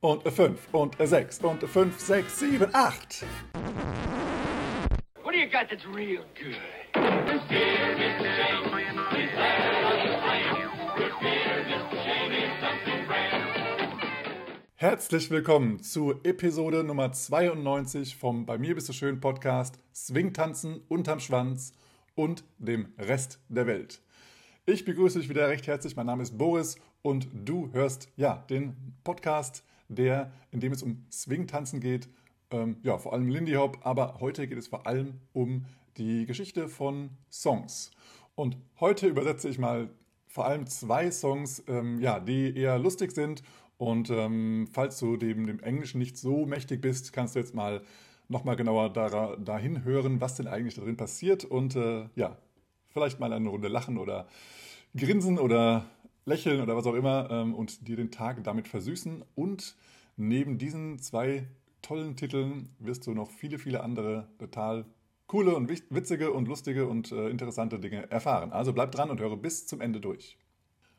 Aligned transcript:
und 0.00 0.24
eine 0.24 0.32
5 0.34 0.72
und 0.72 0.98
eine 0.98 1.06
6 1.08 1.40
und 1.40 1.62
eine 1.62 1.68
5, 1.68 2.00
6, 2.00 2.38
7, 2.38 2.74
8. 2.74 3.24
What 5.22 5.34
do 5.34 5.38
you 5.38 5.46
got 5.46 5.68
that's 5.68 5.86
real 5.94 6.24
good? 6.34 6.56
Mr. 6.94 7.50
James. 7.50 8.30
Herzlich 14.76 15.30
willkommen 15.30 15.82
zu 15.82 16.14
Episode 16.24 16.82
Nummer 16.82 17.12
92 17.12 18.16
vom 18.16 18.46
Bei 18.46 18.56
mir 18.56 18.74
bist 18.74 18.88
du 18.88 18.94
schön 18.94 19.20
Podcast 19.20 19.78
Swingtanzen 19.94 20.80
unterm 20.88 21.20
Schwanz 21.20 21.74
und 22.14 22.44
dem 22.56 22.94
Rest 22.98 23.40
der 23.50 23.66
Welt. 23.66 24.00
Ich 24.64 24.86
begrüße 24.86 25.18
dich 25.18 25.28
wieder 25.28 25.50
recht 25.50 25.66
herzlich. 25.66 25.96
Mein 25.96 26.06
Name 26.06 26.22
ist 26.22 26.38
Boris 26.38 26.78
und 27.02 27.28
du 27.34 27.70
hörst 27.74 28.08
ja 28.16 28.46
den 28.48 28.74
Podcast 29.04 29.62
der, 29.94 30.32
in 30.50 30.60
dem 30.60 30.72
es 30.72 30.82
um 30.82 31.04
Swing-Tanzen 31.10 31.80
geht. 31.80 32.08
Ähm, 32.50 32.76
ja, 32.82 32.98
vor 32.98 33.12
allem 33.12 33.28
Lindy 33.28 33.52
Hop, 33.52 33.78
aber 33.82 34.18
heute 34.20 34.46
geht 34.48 34.58
es 34.58 34.68
vor 34.68 34.86
allem 34.86 35.20
um 35.32 35.66
die 35.96 36.26
Geschichte 36.26 36.68
von 36.68 37.10
Songs. 37.30 37.90
Und 38.34 38.56
heute 38.80 39.06
übersetze 39.06 39.48
ich 39.48 39.58
mal 39.58 39.90
vor 40.26 40.46
allem 40.46 40.66
zwei 40.66 41.10
Songs, 41.10 41.62
ähm, 41.66 42.00
ja, 42.00 42.20
die 42.20 42.56
eher 42.56 42.78
lustig 42.78 43.12
sind. 43.12 43.42
Und 43.76 44.10
ähm, 44.10 44.68
falls 44.72 44.98
du 44.98 45.16
dem, 45.16 45.46
dem 45.46 45.60
Englischen 45.60 45.98
nicht 45.98 46.16
so 46.16 46.46
mächtig 46.46 46.80
bist, 46.80 47.12
kannst 47.12 47.34
du 47.34 47.40
jetzt 47.40 47.54
mal 47.54 47.82
nochmal 48.28 48.56
genauer 48.56 48.90
da, 48.92 49.36
dahin 49.36 49.84
hören, 49.84 50.20
was 50.20 50.36
denn 50.36 50.46
eigentlich 50.46 50.76
darin 50.76 50.96
passiert. 50.96 51.44
Und 51.44 51.76
äh, 51.76 52.08
ja, 52.14 52.36
vielleicht 52.88 53.20
mal 53.20 53.32
eine 53.32 53.48
Runde 53.48 53.68
lachen 53.68 53.98
oder 53.98 54.28
grinsen 54.96 55.38
oder 55.38 55.86
lächeln 56.30 56.62
oder 56.62 56.74
was 56.76 56.86
auch 56.86 56.94
immer 56.94 57.28
ähm, 57.30 57.54
und 57.54 57.86
dir 57.86 57.96
den 57.96 58.10
Tag 58.10 58.42
damit 58.44 58.68
versüßen. 58.68 59.22
Und 59.34 59.76
neben 60.16 60.56
diesen 60.56 60.98
zwei 60.98 61.46
tollen 61.82 62.16
Titeln 62.16 62.70
wirst 62.78 63.06
du 63.06 63.12
noch 63.12 63.30
viele, 63.30 63.58
viele 63.58 63.82
andere 63.82 64.28
total 64.38 64.86
coole 65.26 65.54
und 65.54 65.68
witzige 65.68 66.32
und 66.32 66.48
lustige 66.48 66.88
und 66.88 67.12
äh, 67.12 67.28
interessante 67.28 67.78
Dinge 67.78 68.10
erfahren. 68.10 68.52
Also 68.52 68.72
bleib 68.72 68.92
dran 68.92 69.10
und 69.10 69.20
höre 69.20 69.36
bis 69.36 69.66
zum 69.66 69.80
Ende 69.80 70.00
durch. 70.00 70.36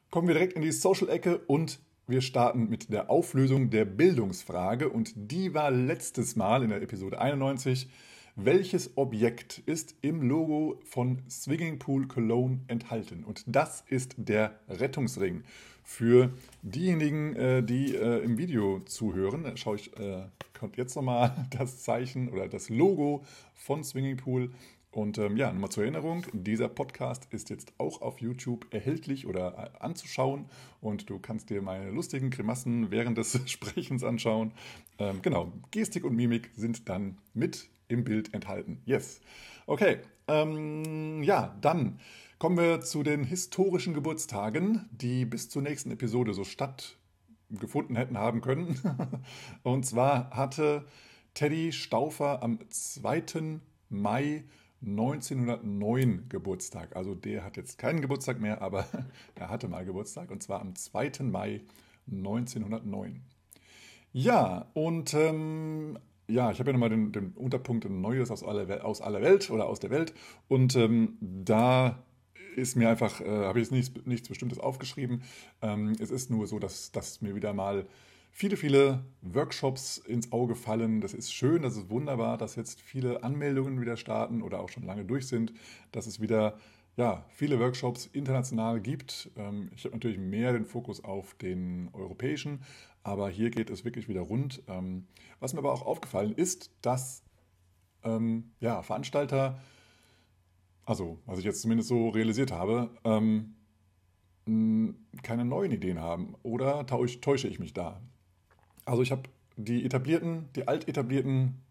Kommen 0.10 0.28
wir 0.28 0.36
direkt 0.36 0.54
in 0.54 0.62
die 0.62 0.72
Social-Ecke 0.72 1.40
und 1.48 1.80
wir 2.08 2.22
starten 2.22 2.70
mit 2.70 2.92
der 2.92 3.10
Auflösung 3.10 3.70
der 3.70 3.86
Bildungsfrage 3.86 4.90
und 4.90 5.14
die 5.16 5.54
war 5.54 5.72
letztes 5.72 6.36
Mal 6.36 6.64
in 6.64 6.70
der 6.70 6.82
Episode 6.82 7.20
91 7.20 7.90
welches 8.36 8.98
Objekt 8.98 9.62
ist 9.66 9.96
im 10.02 10.22
Logo 10.22 10.80
von 10.86 11.20
Swinging 11.30 11.80
Pool 11.80 12.08
Cologne 12.08 12.62
enthalten? 12.68 13.24
Und 13.26 13.44
das 13.46 13.84
ist 13.90 14.16
der 14.18 14.60
Rettungsring. 14.70 15.44
Für 15.84 16.32
diejenigen, 16.62 17.36
äh, 17.36 17.62
die 17.62 17.94
äh, 17.96 18.24
im 18.24 18.38
Video 18.38 18.80
zuhören, 18.82 19.58
schaue 19.58 19.76
ich, 19.76 19.98
äh, 20.00 20.24
kommt 20.58 20.78
jetzt 20.78 20.96
nochmal 20.96 21.46
das 21.58 21.84
Zeichen 21.84 22.30
oder 22.30 22.48
das 22.48 22.70
Logo 22.70 23.26
von 23.54 23.84
Swinging 23.84 24.18
Pool. 24.18 24.52
Und 24.92 25.18
ähm, 25.18 25.38
ja, 25.38 25.52
nochmal 25.52 25.70
zur 25.70 25.84
Erinnerung, 25.84 26.26
dieser 26.34 26.68
Podcast 26.68 27.28
ist 27.32 27.50
jetzt 27.50 27.74
auch 27.78 28.02
auf 28.02 28.20
YouTube 28.20 28.66
erhältlich 28.74 29.26
oder 29.26 29.82
anzuschauen 29.82 30.46
und 30.82 31.10
du 31.10 31.18
kannst 31.18 31.50
dir 31.50 31.62
meine 31.62 31.92
lustigen 31.92 32.30
Grimassen 32.30 32.92
während 32.92 33.18
des 33.18 33.40
Sprechens 33.50 34.04
anschauen. 34.04 34.52
Ähm, 35.00 35.22
genau, 35.22 35.52
Gestik 35.72 36.04
und 36.04 36.16
Mimik 36.16 36.52
sind 36.56 36.90
dann 36.90 37.18
mit 37.34 37.70
im 37.92 38.04
Bild 38.04 38.34
enthalten. 38.34 38.82
Yes. 38.86 39.22
Okay. 39.68 40.00
Ähm, 40.28 41.24
ja, 41.24 41.56
dann 41.62 42.00
kommen 42.40 42.58
wir 42.58 42.82
zu 42.82 43.04
den 43.04 43.24
historischen 43.24 43.94
Geburtstagen, 43.94 44.90
die 44.92 45.26
bis 45.26 45.50
zur 45.50 45.62
nächsten 45.62 45.92
Episode 45.92 46.34
so 46.34 46.44
stattgefunden 46.44 47.96
hätten 47.96 48.18
haben 48.18 48.42
können. 48.42 48.80
Und 49.64 49.86
zwar 49.86 50.32
hatte 50.32 50.86
Teddy 51.34 51.72
Stauffer 51.72 52.42
am 52.42 52.60
2. 52.70 53.60
Mai 53.90 54.46
1909 54.84 56.30
Geburtstag. 56.30 56.96
Also 56.96 57.14
der 57.14 57.44
hat 57.44 57.58
jetzt 57.58 57.78
keinen 57.78 58.02
Geburtstag 58.02 58.40
mehr, 58.40 58.62
aber 58.62 58.88
er 59.36 59.50
hatte 59.50 59.68
mal 59.68 59.86
Geburtstag 59.86 60.32
und 60.32 60.42
zwar 60.42 60.62
am 60.62 60.76
2. 60.76 61.24
Mai 61.24 61.62
1909. 62.12 63.22
Ja, 64.14 64.66
und 64.74 65.14
ähm, 65.14 65.98
ja, 66.28 66.52
ich 66.52 66.60
habe 66.60 66.70
ja 66.70 66.74
nochmal 66.74 66.90
den, 66.90 67.12
den 67.12 67.32
Unterpunkt 67.32 67.90
Neues 67.90 68.32
aus 68.32 68.44
aller, 68.44 68.86
aus 68.86 69.02
aller 69.02 69.22
Welt 69.22 69.50
oder 69.50 69.68
aus 69.68 69.80
der 69.80 69.90
Welt. 69.90 70.14
Und 70.48 70.76
ähm, 70.76 71.18
da 71.20 72.04
ist 72.56 72.76
mir 72.76 72.90
einfach, 72.90 73.22
äh, 73.22 73.26
habe 73.26 73.60
ich 73.60 73.66
jetzt 73.66 73.72
nichts, 73.72 74.06
nichts 74.06 74.30
Bestimmtes 74.30 74.60
aufgeschrieben. 74.60 75.24
Ähm, 75.62 75.94
es 76.00 76.12
ist 76.12 76.30
nur 76.30 76.48
so, 76.48 76.60
dass, 76.60 76.92
dass 76.92 77.22
mir 77.22 77.36
wieder 77.36 77.54
mal 77.54 77.86
viele, 78.32 78.58
viele 78.58 79.04
Workshops 79.22 79.98
ins 79.98 80.32
Auge 80.32 80.56
fallen. 80.56 81.02
Das 81.02 81.14
ist 81.14 81.34
schön, 81.34 81.62
das 81.62 81.76
ist 81.76 81.90
wunderbar, 81.90 82.38
dass 82.38 82.56
jetzt 82.56 82.82
viele 82.82 83.24
Anmeldungen 83.24 83.82
wieder 83.82 83.98
starten 83.98 84.42
oder 84.42 84.60
auch 84.60 84.70
schon 84.70 84.84
lange 84.84 85.06
durch 85.06 85.28
sind, 85.28 85.54
dass 85.92 86.08
es 86.08 86.20
wieder 86.20 86.58
ja, 86.98 87.26
viele 87.30 87.60
Workshops 87.60 88.10
international 88.12 88.82
gibt. 88.82 89.32
Ähm, 89.38 89.72
ich 89.76 89.86
habe 89.86 89.96
natürlich 89.96 90.18
mehr 90.18 90.54
den 90.54 90.66
Fokus 90.66 91.04
auf 91.04 91.34
den 91.36 91.90
europäischen, 91.94 92.64
aber 93.04 93.30
hier 93.30 93.50
geht 93.50 93.70
es 93.70 93.86
wirklich 93.86 94.08
wieder 94.08 94.22
rund. 94.22 94.64
Ähm, 94.68 95.08
was 95.40 95.54
mir 95.54 95.60
aber 95.60 95.74
auch 95.74 95.86
aufgefallen 95.86 96.34
ist, 96.34 96.72
dass 96.82 97.24
ähm, 98.04 98.52
ja, 98.60 98.82
Veranstalter, 98.82 99.60
also 100.86 101.20
was 101.26 101.40
ich 101.40 101.46
jetzt 101.46 101.62
zumindest 101.62 101.90
so 101.90 102.10
realisiert 102.10 102.52
habe, 102.52 102.90
keine 105.24 105.46
neuen 105.46 105.72
Ideen 105.72 106.00
haben. 106.00 106.36
Oder 106.44 106.86
täusche 106.86 107.48
ich 107.48 107.60
mich 107.60 107.74
da? 107.74 108.02
Also 108.86 109.02
ich 109.04 109.12
habe 109.12 109.24
die 109.56 109.86
etablierten, 109.86 110.50
die 110.56 110.68
altetablierten 110.68 111.62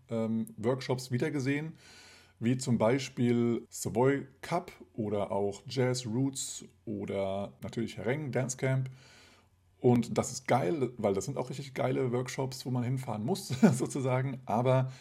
Workshops 0.56 1.10
wiedergesehen 1.10 1.74
wie 2.40 2.56
zum 2.56 2.78
Beispiel 2.78 3.66
Savoy 3.68 4.26
Cup 4.40 4.72
oder 4.94 5.30
auch 5.30 5.62
Jazz 5.68 6.06
Roots 6.06 6.64
oder 6.86 7.52
natürlich 7.62 7.98
Hereng 7.98 8.32
Dance 8.32 8.56
Camp. 8.56 8.90
Und 9.80 10.18
das 10.18 10.30
ist 10.30 10.46
geil, 10.46 10.92
weil 10.98 11.14
das 11.14 11.24
sind 11.24 11.38
auch 11.38 11.48
richtig 11.48 11.74
geile 11.74 12.12
Workshops, 12.12 12.66
wo 12.66 12.70
man 12.70 12.84
hinfahren 12.84 13.24
muss, 13.24 13.48
sozusagen. 13.72 14.40
Aber 14.44 14.92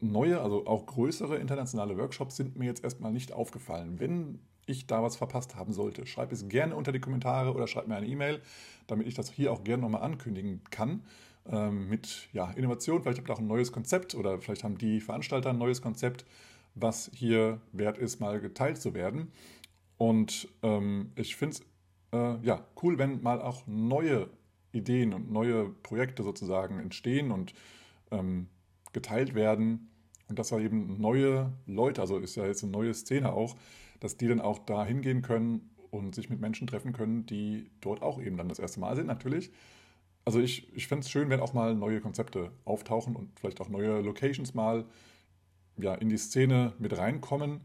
neue, 0.00 0.40
also 0.40 0.66
auch 0.66 0.86
größere 0.86 1.36
internationale 1.36 1.96
Workshops 1.98 2.36
sind 2.36 2.56
mir 2.56 2.66
jetzt 2.66 2.84
erstmal 2.84 3.12
nicht 3.12 3.32
aufgefallen. 3.32 3.98
Wenn 3.98 4.40
ich 4.66 4.86
da 4.86 5.02
was 5.02 5.16
verpasst 5.16 5.56
haben 5.56 5.72
sollte, 5.72 6.06
schreib 6.06 6.30
es 6.30 6.48
gerne 6.48 6.76
unter 6.76 6.92
die 6.92 7.00
Kommentare 7.00 7.52
oder 7.52 7.66
schreib 7.66 7.88
mir 7.88 7.96
eine 7.96 8.06
E-Mail, 8.06 8.40
damit 8.86 9.08
ich 9.08 9.14
das 9.14 9.30
hier 9.30 9.52
auch 9.52 9.64
gerne 9.64 9.82
nochmal 9.82 10.02
ankündigen 10.02 10.62
kann. 10.70 11.02
Ähm, 11.50 11.88
mit 11.88 12.28
ja, 12.32 12.52
Innovation, 12.52 13.02
vielleicht 13.02 13.18
habt 13.18 13.28
ihr 13.28 13.34
auch 13.34 13.40
ein 13.40 13.48
neues 13.48 13.72
Konzept 13.72 14.14
oder 14.14 14.38
vielleicht 14.40 14.62
haben 14.62 14.78
die 14.78 15.00
Veranstalter 15.00 15.50
ein 15.50 15.58
neues 15.58 15.82
Konzept 15.82 16.24
was 16.74 17.10
hier 17.14 17.60
wert 17.72 17.98
ist, 17.98 18.20
mal 18.20 18.40
geteilt 18.40 18.78
zu 18.80 18.94
werden. 18.94 19.32
Und 19.98 20.48
ähm, 20.62 21.12
ich 21.16 21.36
finde 21.36 21.56
es 21.56 21.62
äh, 22.12 22.38
ja, 22.42 22.66
cool, 22.82 22.98
wenn 22.98 23.22
mal 23.22 23.40
auch 23.40 23.66
neue 23.66 24.30
Ideen 24.72 25.12
und 25.12 25.30
neue 25.30 25.68
Projekte 25.68 26.22
sozusagen 26.22 26.78
entstehen 26.78 27.30
und 27.30 27.54
ähm, 28.10 28.48
geteilt 28.92 29.34
werden. 29.34 29.90
Und 30.28 30.38
dass 30.38 30.48
da 30.48 30.58
eben 30.58 31.00
neue 31.00 31.52
Leute, 31.66 32.00
also 32.00 32.18
ist 32.18 32.36
ja 32.36 32.46
jetzt 32.46 32.62
eine 32.62 32.72
neue 32.72 32.94
Szene 32.94 33.32
auch, 33.32 33.56
dass 34.00 34.16
die 34.16 34.28
dann 34.28 34.40
auch 34.40 34.58
da 34.58 34.84
hingehen 34.84 35.22
können 35.22 35.70
und 35.90 36.14
sich 36.14 36.30
mit 36.30 36.40
Menschen 36.40 36.66
treffen 36.66 36.92
können, 36.92 37.26
die 37.26 37.70
dort 37.80 38.02
auch 38.02 38.20
eben 38.20 38.36
dann 38.36 38.48
das 38.48 38.58
erste 38.58 38.80
Mal 38.80 38.96
sind, 38.96 39.06
natürlich. 39.06 39.52
Also 40.24 40.40
ich, 40.40 40.74
ich 40.74 40.86
fände 40.86 41.02
es 41.02 41.10
schön, 41.10 41.28
wenn 41.28 41.40
auch 41.40 41.52
mal 41.52 41.74
neue 41.74 42.00
Konzepte 42.00 42.50
auftauchen 42.64 43.14
und 43.16 43.38
vielleicht 43.38 43.60
auch 43.60 43.68
neue 43.68 44.00
Locations 44.00 44.54
mal 44.54 44.86
ja, 45.76 45.94
in 45.94 46.08
die 46.08 46.16
Szene 46.16 46.72
mit 46.78 46.96
reinkommen. 46.96 47.60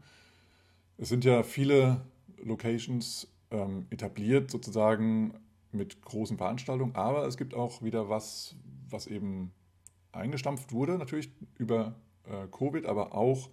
Es 0.98 1.08
sind 1.08 1.24
ja 1.24 1.42
viele 1.42 2.02
Locations 2.42 3.28
ähm, 3.50 3.86
etabliert 3.90 4.50
sozusagen 4.50 5.34
mit 5.72 6.02
großen 6.02 6.38
Veranstaltungen, 6.38 6.94
aber 6.94 7.26
es 7.26 7.36
gibt 7.36 7.54
auch 7.54 7.82
wieder 7.82 8.08
was, 8.08 8.56
was 8.88 9.06
eben 9.06 9.52
eingestampft 10.12 10.72
wurde, 10.72 10.98
natürlich 10.98 11.30
über 11.58 11.94
äh, 12.24 12.46
Covid, 12.50 12.86
aber 12.86 13.14
auch 13.14 13.50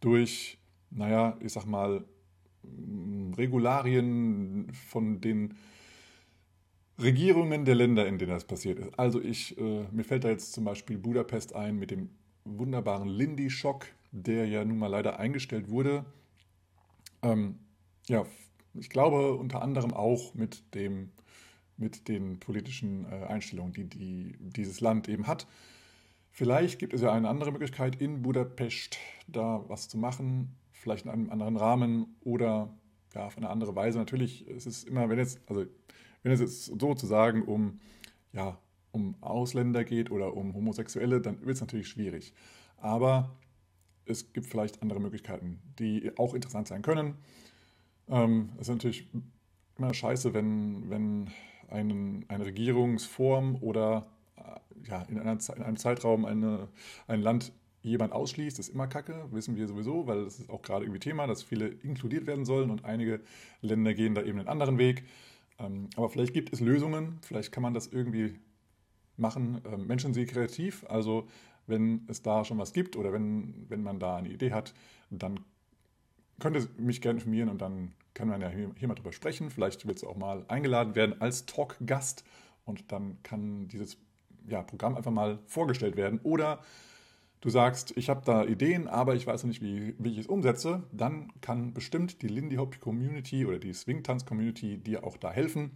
durch, 0.00 0.58
naja, 0.90 1.36
ich 1.40 1.52
sag 1.52 1.66
mal, 1.66 2.04
Regularien 3.36 4.72
von 4.72 5.20
den 5.20 5.54
Regierungen 7.00 7.64
der 7.64 7.74
Länder, 7.74 8.06
in 8.06 8.18
denen 8.18 8.30
das 8.30 8.44
passiert 8.44 8.78
ist. 8.78 8.98
Also 8.98 9.20
ich, 9.20 9.58
äh, 9.58 9.84
mir 9.90 10.04
fällt 10.04 10.24
da 10.24 10.28
jetzt 10.28 10.52
zum 10.52 10.64
Beispiel 10.64 10.96
Budapest 10.96 11.54
ein 11.54 11.76
mit 11.76 11.90
dem 11.90 12.10
wunderbaren 12.44 13.08
Lindy-Schock, 13.08 13.86
der 14.12 14.46
ja 14.46 14.64
nun 14.64 14.78
mal 14.78 14.86
leider 14.86 15.18
eingestellt 15.18 15.68
wurde. 15.68 16.04
Ähm, 17.22 17.58
ja, 18.06 18.24
ich 18.74 18.90
glaube 18.90 19.34
unter 19.34 19.62
anderem 19.62 19.92
auch 19.92 20.34
mit, 20.34 20.74
dem, 20.74 21.10
mit 21.76 22.08
den 22.08 22.38
politischen 22.40 23.06
äh, 23.10 23.26
Einstellungen, 23.26 23.72
die, 23.72 23.84
die 23.84 24.36
dieses 24.38 24.80
Land 24.80 25.08
eben 25.08 25.26
hat. 25.26 25.46
Vielleicht 26.30 26.78
gibt 26.78 26.92
es 26.92 27.00
ja 27.00 27.12
eine 27.12 27.28
andere 27.28 27.52
Möglichkeit 27.52 28.00
in 28.00 28.22
Budapest 28.22 28.98
da 29.28 29.64
was 29.68 29.88
zu 29.88 29.98
machen, 29.98 30.56
vielleicht 30.72 31.04
in 31.04 31.10
einem 31.10 31.30
anderen 31.30 31.56
Rahmen 31.56 32.16
oder 32.20 32.74
ja, 33.14 33.26
auf 33.26 33.36
eine 33.36 33.48
andere 33.48 33.76
Weise. 33.76 33.98
Natürlich 33.98 34.46
ist 34.48 34.66
es 34.66 34.82
immer, 34.84 35.08
wenn 35.08 35.18
jetzt, 35.18 35.40
also 35.46 35.64
wenn 36.22 36.32
es 36.32 36.40
jetzt 36.40 36.64
sozusagen 36.64 37.42
um 37.42 37.78
ja, 38.34 38.58
um 38.90 39.16
Ausländer 39.20 39.84
geht 39.84 40.10
oder 40.10 40.34
um 40.34 40.54
Homosexuelle, 40.54 41.20
dann 41.20 41.40
wird 41.40 41.56
es 41.56 41.60
natürlich 41.60 41.88
schwierig. 41.88 42.34
Aber 42.76 43.36
es 44.04 44.32
gibt 44.32 44.46
vielleicht 44.46 44.82
andere 44.82 45.00
Möglichkeiten, 45.00 45.60
die 45.78 46.12
auch 46.18 46.34
interessant 46.34 46.68
sein 46.68 46.82
können. 46.82 47.14
Ähm, 48.08 48.50
es 48.56 48.62
ist 48.62 48.74
natürlich 48.74 49.08
immer 49.78 49.94
scheiße, 49.94 50.34
wenn, 50.34 50.88
wenn 50.90 51.30
einen, 51.68 52.24
eine 52.28 52.46
Regierungsform 52.46 53.56
oder 53.60 54.06
äh, 54.36 54.88
ja, 54.88 55.02
in, 55.02 55.18
einer, 55.18 55.38
in 55.56 55.62
einem 55.62 55.76
Zeitraum 55.76 56.24
eine, 56.24 56.68
ein 57.06 57.20
Land 57.20 57.52
jemand 57.82 58.12
ausschließt, 58.12 58.58
ist 58.58 58.70
immer 58.70 58.86
kacke, 58.86 59.28
wissen 59.30 59.56
wir 59.56 59.68
sowieso, 59.68 60.06
weil 60.06 60.24
das 60.24 60.40
ist 60.40 60.50
auch 60.50 60.62
gerade 60.62 60.84
irgendwie 60.84 61.00
Thema, 61.00 61.26
dass 61.26 61.42
viele 61.42 61.68
inkludiert 61.68 62.26
werden 62.26 62.44
sollen 62.44 62.70
und 62.70 62.84
einige 62.84 63.20
Länder 63.60 63.92
gehen 63.92 64.14
da 64.14 64.22
eben 64.22 64.38
einen 64.38 64.48
anderen 64.48 64.78
Weg. 64.78 65.04
Ähm, 65.58 65.88
aber 65.96 66.08
vielleicht 66.08 66.32
gibt 66.32 66.52
es 66.52 66.60
Lösungen, 66.60 67.18
vielleicht 67.22 67.52
kann 67.52 67.62
man 67.62 67.74
das 67.74 67.86
irgendwie 67.86 68.34
machen. 69.16 69.60
Ähm, 69.70 69.86
Menschen 69.86 70.14
sind 70.14 70.28
kreativ, 70.28 70.84
also 70.88 71.28
wenn 71.66 72.06
es 72.08 72.22
da 72.22 72.44
schon 72.44 72.58
was 72.58 72.72
gibt 72.72 72.96
oder 72.96 73.12
wenn, 73.12 73.66
wenn 73.68 73.82
man 73.82 73.98
da 73.98 74.16
eine 74.16 74.28
Idee 74.28 74.52
hat, 74.52 74.74
dann 75.10 75.40
könnt 76.40 76.78
mich 76.78 77.00
gerne 77.00 77.18
informieren 77.18 77.48
und 77.48 77.60
dann 77.60 77.92
kann 78.14 78.28
man 78.28 78.40
ja 78.40 78.48
hier, 78.48 78.70
hier 78.76 78.88
mal 78.88 78.94
drüber 78.94 79.12
sprechen. 79.12 79.50
Vielleicht 79.50 79.86
willst 79.86 80.02
du 80.02 80.08
auch 80.08 80.16
mal 80.16 80.44
eingeladen 80.48 80.94
werden 80.94 81.20
als 81.20 81.46
Talkgast 81.46 82.24
und 82.64 82.92
dann 82.92 83.18
kann 83.22 83.68
dieses 83.68 83.98
ja, 84.46 84.62
Programm 84.62 84.96
einfach 84.96 85.10
mal 85.10 85.38
vorgestellt 85.46 85.96
werden. 85.96 86.20
Oder 86.22 86.60
du 87.40 87.50
sagst, 87.50 87.96
ich 87.96 88.08
habe 88.08 88.22
da 88.24 88.44
Ideen, 88.44 88.88
aber 88.88 89.14
ich 89.14 89.26
weiß 89.26 89.42
noch 89.42 89.48
nicht, 89.48 89.62
wie, 89.62 89.94
wie 89.98 90.12
ich 90.12 90.18
es 90.18 90.26
umsetze, 90.26 90.84
dann 90.92 91.32
kann 91.40 91.74
bestimmt 91.74 92.22
die 92.22 92.28
Lindy 92.28 92.56
Hop 92.56 92.80
Community 92.80 93.46
oder 93.46 93.58
die 93.58 93.72
Swing-Tanz 93.72 94.24
Community 94.24 94.78
dir 94.78 95.04
auch 95.04 95.16
da 95.16 95.30
helfen. 95.32 95.72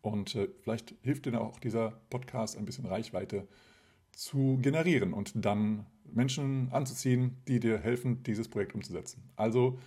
Und 0.00 0.34
äh, 0.34 0.48
vielleicht 0.62 0.94
hilft 1.02 1.26
dir 1.26 1.40
auch 1.40 1.58
dieser 1.58 1.92
Podcast 2.10 2.56
ein 2.56 2.64
bisschen 2.64 2.86
Reichweite 2.86 3.46
zu 4.12 4.58
generieren 4.60 5.12
und 5.12 5.32
dann 5.34 5.86
Menschen 6.14 6.68
anzuziehen, 6.72 7.36
die 7.48 7.60
dir 7.60 7.78
helfen, 7.78 8.22
dieses 8.22 8.48
Projekt 8.48 8.74
umzusetzen. 8.74 9.22
Also 9.36 9.78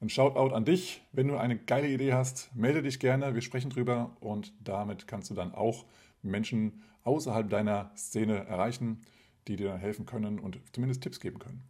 ein 0.00 0.08
Shoutout 0.08 0.54
an 0.54 0.64
dich. 0.64 1.02
Wenn 1.12 1.28
du 1.28 1.36
eine 1.36 1.56
geile 1.56 1.88
Idee 1.88 2.12
hast, 2.12 2.54
melde 2.54 2.82
dich 2.82 2.98
gerne. 2.98 3.34
Wir 3.34 3.42
sprechen 3.42 3.70
drüber 3.70 4.16
und 4.20 4.52
damit 4.62 5.06
kannst 5.06 5.30
du 5.30 5.34
dann 5.34 5.54
auch 5.54 5.86
Menschen 6.22 6.82
außerhalb 7.04 7.48
deiner 7.48 7.92
Szene 7.96 8.46
erreichen, 8.46 9.00
die 9.48 9.56
dir 9.56 9.68
dann 9.68 9.78
helfen 9.78 10.06
können 10.06 10.38
und 10.38 10.58
zumindest 10.72 11.02
Tipps 11.02 11.20
geben 11.20 11.38
können. 11.38 11.62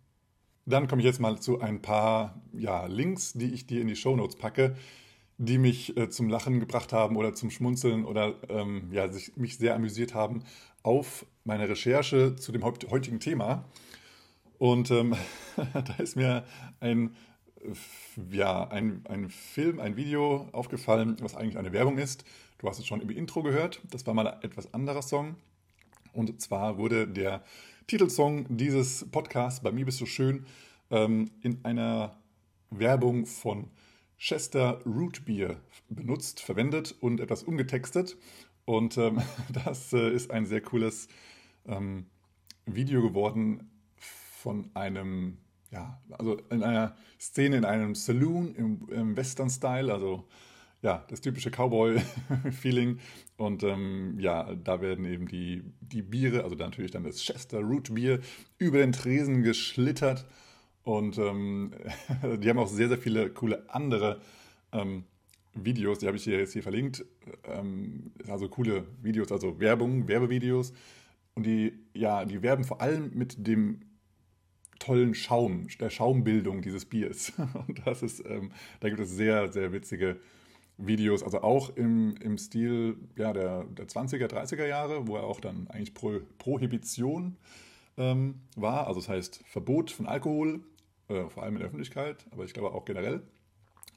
Dann 0.64 0.88
komme 0.88 1.00
ich 1.00 1.06
jetzt 1.06 1.20
mal 1.20 1.38
zu 1.38 1.60
ein 1.60 1.80
paar 1.80 2.42
ja, 2.52 2.86
Links, 2.86 3.34
die 3.34 3.52
ich 3.52 3.66
dir 3.66 3.80
in 3.80 3.86
die 3.86 3.94
Show 3.94 4.16
Notes 4.16 4.36
packe, 4.36 4.76
die 5.38 5.58
mich 5.58 5.96
äh, 5.96 6.08
zum 6.08 6.28
Lachen 6.28 6.58
gebracht 6.58 6.92
haben 6.92 7.16
oder 7.16 7.34
zum 7.34 7.50
Schmunzeln 7.50 8.04
oder 8.04 8.34
ähm, 8.48 8.88
ja, 8.90 9.08
sich, 9.08 9.36
mich 9.36 9.58
sehr 9.58 9.74
amüsiert 9.74 10.14
haben 10.14 10.42
auf 10.86 11.26
meiner 11.44 11.68
Recherche 11.68 12.36
zu 12.36 12.52
dem 12.52 12.64
heutigen 12.64 13.20
Thema. 13.20 13.64
Und 14.58 14.90
ähm, 14.90 15.14
da 15.56 15.94
ist 15.98 16.16
mir 16.16 16.44
ein 16.80 17.14
ja, 18.30 18.68
ein, 18.68 19.02
ein 19.08 19.28
Film, 19.28 19.80
ein 19.80 19.96
Video 19.96 20.48
aufgefallen, 20.52 21.16
was 21.20 21.34
eigentlich 21.34 21.58
eine 21.58 21.72
Werbung 21.72 21.98
ist. 21.98 22.24
Du 22.58 22.68
hast 22.68 22.78
es 22.78 22.86
schon 22.86 23.00
im 23.00 23.10
Intro 23.10 23.42
gehört. 23.42 23.80
Das 23.90 24.06
war 24.06 24.14
mal 24.14 24.28
ein 24.28 24.42
etwas 24.42 24.72
anderer 24.72 25.02
Song. 25.02 25.36
Und 26.12 26.40
zwar 26.40 26.78
wurde 26.78 27.06
der 27.06 27.42
Titelsong 27.86 28.46
dieses 28.56 29.10
Podcasts, 29.10 29.60
Bei 29.60 29.72
mir 29.72 29.84
bist 29.84 30.00
du 30.00 30.06
schön, 30.06 30.46
ähm, 30.90 31.30
in 31.42 31.64
einer 31.64 32.16
Werbung 32.70 33.26
von 33.26 33.70
Chester 34.18 34.80
Root 34.86 35.24
Beer 35.24 35.60
benutzt, 35.88 36.40
verwendet 36.40 36.94
und 37.00 37.20
etwas 37.20 37.42
umgetextet. 37.42 38.16
Und 38.66 38.98
ähm, 38.98 39.22
das 39.64 39.94
äh, 39.94 40.10
ist 40.10 40.30
ein 40.30 40.44
sehr 40.44 40.60
cooles 40.60 41.08
ähm, 41.66 42.06
Video 42.66 43.00
geworden 43.00 43.70
von 43.96 44.70
einem 44.74 45.38
ja, 45.70 46.00
also 46.10 46.36
in 46.50 46.62
einer 46.62 46.96
Szene 47.18 47.56
in 47.56 47.64
einem 47.64 47.94
Saloon 47.94 48.54
im, 48.54 48.88
im 48.90 49.16
Western-Style, 49.16 49.92
also 49.92 50.28
ja, 50.82 51.04
das 51.08 51.20
typische 51.20 51.50
Cowboy-Feeling. 51.50 52.98
Und 53.36 53.62
ähm, 53.62 54.18
ja, 54.20 54.54
da 54.54 54.80
werden 54.80 55.04
eben 55.04 55.26
die, 55.26 55.62
die 55.80 56.02
Biere, 56.02 56.44
also 56.44 56.54
natürlich 56.54 56.92
dann 56.92 57.04
das 57.04 57.22
Chester 57.22 57.60
Root 57.60 57.94
Bier, 57.94 58.20
über 58.58 58.78
den 58.78 58.92
Tresen 58.92 59.42
geschlittert. 59.42 60.26
Und 60.84 61.18
ähm, 61.18 61.72
die 62.38 62.48
haben 62.48 62.58
auch 62.58 62.68
sehr, 62.68 62.88
sehr 62.88 62.98
viele 62.98 63.30
coole 63.30 63.68
andere 63.68 64.20
ähm, 64.72 65.04
Videos, 65.64 65.98
die 65.98 66.06
habe 66.06 66.16
ich 66.16 66.24
hier 66.24 66.38
jetzt 66.38 66.52
hier 66.52 66.62
verlinkt. 66.62 67.04
Ähm, 67.44 68.12
also 68.28 68.48
coole 68.48 68.84
Videos, 69.02 69.32
also 69.32 69.58
Werbung, 69.60 70.08
Werbevideos. 70.08 70.72
Und 71.34 71.44
die, 71.44 71.72
ja, 71.92 72.24
die 72.24 72.42
werben 72.42 72.64
vor 72.64 72.80
allem 72.80 73.10
mit 73.14 73.46
dem 73.46 73.80
tollen 74.78 75.14
Schaum, 75.14 75.68
der 75.80 75.90
Schaumbildung 75.90 76.62
dieses 76.62 76.84
Biers. 76.84 77.32
Und 77.68 77.86
das 77.86 78.02
ist, 78.02 78.24
ähm, 78.26 78.52
da 78.80 78.88
gibt 78.88 79.00
es 79.00 79.10
sehr, 79.10 79.52
sehr 79.52 79.72
witzige 79.72 80.18
Videos, 80.78 81.22
also 81.22 81.40
auch 81.40 81.74
im, 81.76 82.16
im 82.20 82.36
Stil 82.36 82.96
ja, 83.16 83.32
der, 83.32 83.64
der 83.64 83.86
20er, 83.86 84.26
30er 84.26 84.66
Jahre, 84.66 85.06
wo 85.06 85.16
er 85.16 85.24
auch 85.24 85.40
dann 85.40 85.68
eigentlich 85.68 85.94
Pro, 85.94 86.20
Prohibition 86.38 87.36
ähm, 87.96 88.42
war, 88.56 88.86
also 88.86 89.00
das 89.00 89.08
heißt 89.08 89.42
Verbot 89.46 89.90
von 89.90 90.06
Alkohol, 90.06 90.60
äh, 91.08 91.28
vor 91.30 91.42
allem 91.42 91.54
in 91.54 91.60
der 91.60 91.68
Öffentlichkeit, 91.68 92.26
aber 92.30 92.44
ich 92.44 92.52
glaube 92.52 92.72
auch 92.72 92.84
generell. 92.84 93.22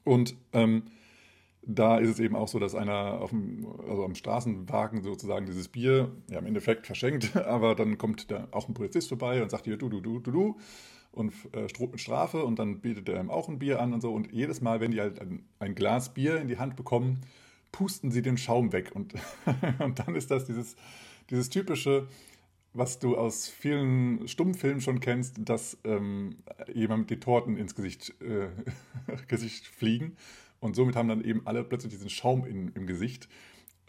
Und 0.04 0.34
ähm, 0.54 0.84
da 1.62 1.98
ist 1.98 2.10
es 2.10 2.20
eben 2.20 2.36
auch 2.36 2.48
so, 2.48 2.58
dass 2.58 2.74
einer 2.74 3.20
auf 3.20 3.30
dem, 3.30 3.66
also 3.88 4.04
am 4.04 4.14
Straßenwagen 4.14 5.02
sozusagen 5.02 5.46
dieses 5.46 5.68
Bier 5.68 6.10
ja, 6.30 6.38
im 6.38 6.46
Endeffekt 6.46 6.86
verschenkt, 6.86 7.36
aber 7.46 7.74
dann 7.74 7.98
kommt 7.98 8.30
da 8.30 8.48
auch 8.50 8.68
ein 8.68 8.74
Polizist 8.74 9.08
vorbei 9.08 9.42
und 9.42 9.50
sagt 9.50 9.64
hier 9.64 9.76
du, 9.76 9.88
du, 9.88 10.00
du, 10.00 10.20
du, 10.20 10.30
du 10.30 10.56
und 11.12 11.32
äh, 11.52 11.66
mit 11.80 12.00
Strafe 12.00 12.44
und 12.44 12.58
dann 12.58 12.80
bietet 12.80 13.08
er 13.08 13.20
ihm 13.20 13.30
auch 13.30 13.48
ein 13.48 13.58
Bier 13.58 13.80
an 13.80 13.92
und 13.92 14.00
so. 14.00 14.12
Und 14.12 14.32
jedes 14.32 14.60
Mal, 14.60 14.80
wenn 14.80 14.92
die 14.92 15.00
halt 15.00 15.20
ein, 15.20 15.44
ein 15.58 15.74
Glas 15.74 16.14
Bier 16.14 16.40
in 16.40 16.48
die 16.48 16.58
Hand 16.58 16.76
bekommen, 16.76 17.20
pusten 17.72 18.10
sie 18.10 18.22
den 18.22 18.38
Schaum 18.38 18.72
weg. 18.72 18.92
Und, 18.94 19.14
und 19.78 19.98
dann 19.98 20.14
ist 20.14 20.30
das 20.30 20.44
dieses, 20.44 20.76
dieses 21.30 21.50
typische, 21.50 22.06
was 22.72 23.00
du 23.00 23.16
aus 23.16 23.48
vielen 23.48 24.28
Stummfilmen 24.28 24.80
schon 24.80 25.00
kennst, 25.00 25.36
dass 25.40 25.78
ähm, 25.84 26.36
jemand 26.72 27.10
die 27.10 27.18
Torten 27.18 27.56
ins 27.56 27.74
Gesicht, 27.74 28.14
äh, 28.20 28.48
Gesicht 29.28 29.66
fliegen. 29.66 30.16
Und 30.60 30.76
somit 30.76 30.94
haben 30.96 31.08
dann 31.08 31.24
eben 31.24 31.46
alle 31.46 31.64
plötzlich 31.64 31.92
diesen 31.92 32.10
Schaum 32.10 32.44
in, 32.44 32.68
im 32.68 32.86
Gesicht. 32.86 33.28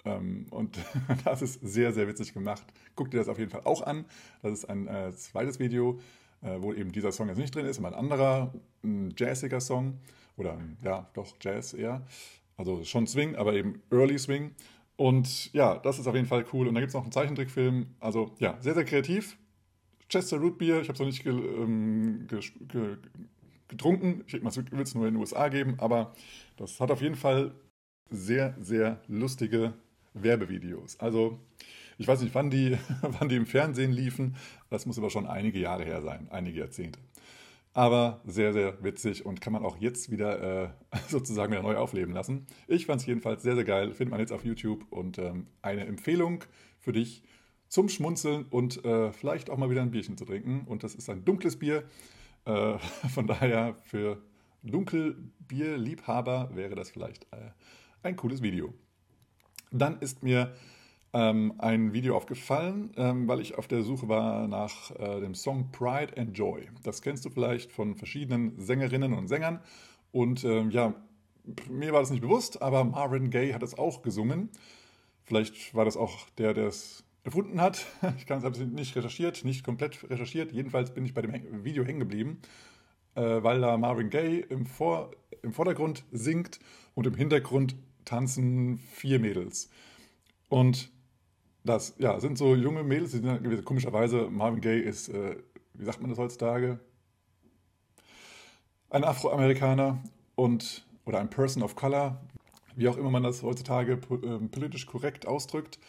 Ähm, 0.06 0.48
und 0.50 0.78
das 1.26 1.42
ist 1.42 1.60
sehr, 1.62 1.94
sehr 1.94 2.08
witzig 2.08 2.34
gemacht. 2.34 2.66
Guck 2.96 3.12
dir 3.12 3.18
das 3.18 3.28
auf 3.28 3.38
jeden 3.38 3.52
Fall 3.52 3.62
auch 3.66 3.82
an. 3.82 4.06
Das 4.42 4.54
ist 4.54 4.66
ein 4.66 4.88
äh, 4.88 5.14
zweites 5.14 5.60
Video, 5.60 6.00
äh, 6.42 6.58
wo 6.60 6.74
eben 6.74 6.92
dieser 6.92 7.12
Song 7.12 7.28
jetzt 7.28 7.38
nicht 7.38 7.54
drin 7.54 7.66
ist, 7.66 7.80
aber 7.80 7.90
ein 7.90 7.94
anderer, 7.94 8.54
ein 8.84 9.14
jazziger 9.18 9.60
Song. 9.60 10.00
Oder 10.38 10.58
ja, 10.84 11.10
doch 11.14 11.36
Jazz 11.42 11.74
eher. 11.74 12.06
Also 12.58 12.84
schon 12.84 13.06
Swing, 13.06 13.36
aber 13.36 13.54
eben 13.54 13.82
Early 13.92 14.18
Swing. 14.18 14.56
Und 14.96 15.52
ja, 15.54 15.78
das 15.78 16.00
ist 16.00 16.08
auf 16.08 16.16
jeden 16.16 16.28
Fall 16.28 16.46
cool. 16.54 16.68
Und 16.68 16.76
da 16.76 16.80
gibt 16.80 16.90
es 16.90 16.94
noch 16.94 17.04
einen 17.04 17.12
Zeichentrickfilm. 17.12 17.88
Also 18.00 18.36
ja, 18.40 18.58
sehr, 18.62 18.74
sehr 18.74 18.86
kreativ. 18.86 19.38
Chester 20.10 20.38
Root 20.38 20.58
Beer, 20.58 20.82
ich 20.82 20.90
habe 20.90 20.94
es 20.94 21.00
noch 21.00 21.08
nicht 21.08 21.24
ge, 21.24 21.32
ähm, 21.32 22.28
ge, 22.28 22.40
ge, 22.68 22.98
getrunken. 23.72 24.22
Ich 24.28 24.34
denke 24.34 24.44
mal, 24.44 24.52
es 24.52 24.58
wird 24.58 24.88
es 24.88 24.94
nur 24.94 25.08
in 25.08 25.16
den 25.16 25.20
USA 25.20 25.50
geben, 25.50 25.76
aber 25.80 26.14
das 26.58 26.80
hat 26.80 26.92
auf 26.92 27.02
jeden 27.02 27.16
Fall 27.16 27.56
sehr, 28.12 28.56
sehr 28.60 29.02
lustige 29.08 29.74
Werbevideos. 30.14 31.00
Also, 31.00 31.40
ich 31.98 32.08
weiß 32.08 32.22
nicht, 32.22 32.36
wann 32.36 32.52
die, 32.52 32.78
wann 33.02 33.30
die 33.30 33.38
im 33.38 33.48
Fernsehen 33.48 33.92
liefen. 33.92 34.36
Das 34.70 34.86
muss 34.86 35.00
aber 35.00 35.10
schon 35.10 35.26
einige 35.26 35.60
Jahre 35.60 35.84
her 35.84 36.02
sein, 36.04 36.28
einige 36.30 36.60
Jahrzehnte. 36.60 37.00
Aber 37.74 38.20
sehr, 38.26 38.52
sehr 38.52 38.84
witzig 38.84 39.26
und 39.26 39.40
kann 39.40 39.54
man 39.54 39.64
auch 39.64 39.78
jetzt 39.78 40.12
wieder 40.12 40.64
äh, 40.64 40.70
sozusagen 41.08 41.52
wieder 41.52 41.64
neu 41.64 41.78
aufleben 41.78 42.14
lassen. 42.14 42.46
Ich 42.68 42.86
fand 42.86 43.02
es 43.02 43.08
jedenfalls 43.08 43.44
sehr, 43.44 43.56
sehr 43.56 43.64
geil. 43.64 43.94
Findet 43.94 44.12
man 44.12 44.20
jetzt 44.20 44.34
auf 44.34 44.44
YouTube 44.44 44.86
und 44.90 45.18
ähm, 45.18 45.48
eine 45.62 45.86
Empfehlung 45.86 46.44
für 46.80 46.92
dich 46.92 47.24
zum 47.70 47.88
Schmunzeln 47.88 48.46
und 48.50 48.84
äh, 48.84 49.14
vielleicht 49.14 49.50
auch 49.50 49.58
mal 49.58 49.70
wieder 49.70 49.82
ein 49.82 49.92
Bierchen 49.92 50.18
zu 50.18 50.26
trinken. 50.26 50.66
Und 50.66 50.84
das 50.84 50.94
ist 50.94 51.10
ein 51.10 51.24
dunkles 51.24 51.58
Bier. 51.58 51.84
Äh, 52.46 52.78
von 53.14 53.28
daher 53.28 53.76
für 53.84 54.22
Dunkelbierliebhaber 54.64 56.52
wäre 56.54 56.76
das 56.76 56.92
vielleicht 56.92 57.24
äh, 57.32 57.52
ein 58.04 58.16
cooles 58.16 58.42
Video. 58.42 58.74
Dann 59.72 60.00
ist 60.00 60.22
mir 60.24 60.54
ähm, 61.14 61.54
ein 61.58 61.94
Video 61.94 62.16
aufgefallen, 62.16 62.92
ähm, 62.96 63.28
weil 63.28 63.42
ich 63.42 63.58
auf 63.58 63.68
der 63.68 63.84
Suche 63.84 64.08
war 64.08 64.48
nach 64.48 64.92
äh, 64.92 65.20
dem 65.20 65.36
Song 65.36 65.72
Pride 65.72 66.16
and 66.18 66.38
Joy. 66.38 66.70
Das 66.84 67.02
kennst 67.02 67.26
du 67.26 67.30
vielleicht 67.30 67.72
von 67.72 67.96
verschiedenen 67.96 68.60
Sängerinnen 68.60 69.14
und 69.14 69.28
Sängern. 69.28 69.60
Und 70.12 70.44
ähm, 70.44 70.72
ja, 70.72 70.94
mir 71.70 71.92
war 71.92 72.02
das 72.02 72.12
nicht 72.12 72.22
bewusst, 72.22 72.62
aber 72.62 72.84
Marvin 72.84 73.30
Gaye 73.30 73.54
hat 73.54 73.64
es 73.64 73.78
auch 73.78 74.02
gesungen. 74.02 74.50
Vielleicht 75.24 75.74
war 75.74 75.86
das 75.86 75.98
auch 75.98 76.30
der, 76.38 76.54
der 76.54 76.68
es 76.68 77.04
erfunden 77.24 77.62
hat. 77.62 77.86
Ich 78.18 78.26
kann 78.26 78.44
es 78.44 78.60
nicht 78.60 78.96
recherchiert, 78.96 79.44
nicht 79.46 79.64
komplett 79.64 80.10
recherchiert. 80.10 80.52
Jedenfalls 80.52 80.94
bin 80.94 81.06
ich 81.06 81.14
bei 81.14 81.22
dem 81.22 81.64
Video 81.64 81.84
hängen 81.84 82.00
geblieben, 82.00 82.42
äh, 83.16 83.22
weil 83.22 83.62
da 83.62 83.78
Marvin 83.78 84.10
Gaye 84.10 84.40
im, 84.40 84.66
Vor 84.66 85.12
im 85.42 85.54
Vordergrund 85.54 86.04
singt 86.12 86.60
und 86.94 87.08
im 87.08 87.16
Hintergrund 87.16 87.76
tanzen 88.06 88.78
vier 88.78 89.20
Mädels. 89.20 89.70
Und 90.50 90.92
das 91.64 91.96
ja, 92.00 92.20
sind 92.20 92.38
so 92.38 92.56
junge 92.56 92.84
Mädels, 92.84 93.12
die 93.12 93.20
sind 93.20 93.66
komischerweise, 93.66 94.30
Marvin 94.30 94.62
Gaye 94.62 94.80
ist, 94.80 95.10
äh, 95.10 95.38
wie 95.74 95.86
sagt 95.86 96.02
man 96.02 96.10
das 96.10 96.20
heutzutage? 96.20 96.80
Ein 98.90 99.04
Afroamerikaner 99.04 100.04
und 100.36 100.86
oder 101.06 101.20
ein 101.20 101.30
Person 101.30 101.64
of 101.64 101.76
Color, 101.76 102.22
wie 102.76 102.88
auch 102.88 102.98
immer 102.98 103.10
man 103.10 103.24
das 103.24 103.44
heutzutage 103.44 103.94
äh, 103.94 104.48
politisch 104.48 104.86
korrekt 104.86 105.28
ausdrückt. 105.28 105.80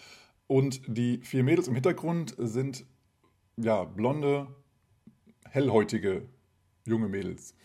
Und 0.52 0.82
die 0.87 1.16
vier 1.23 1.44
Mädels 1.44 1.66
im 1.68 1.73
Hintergrund 1.73 2.35
sind 2.37 2.85
ja 3.56 3.85
blonde, 3.85 4.49
hellhäutige 5.49 6.28
junge 6.85 7.09
Mädels. 7.09 7.56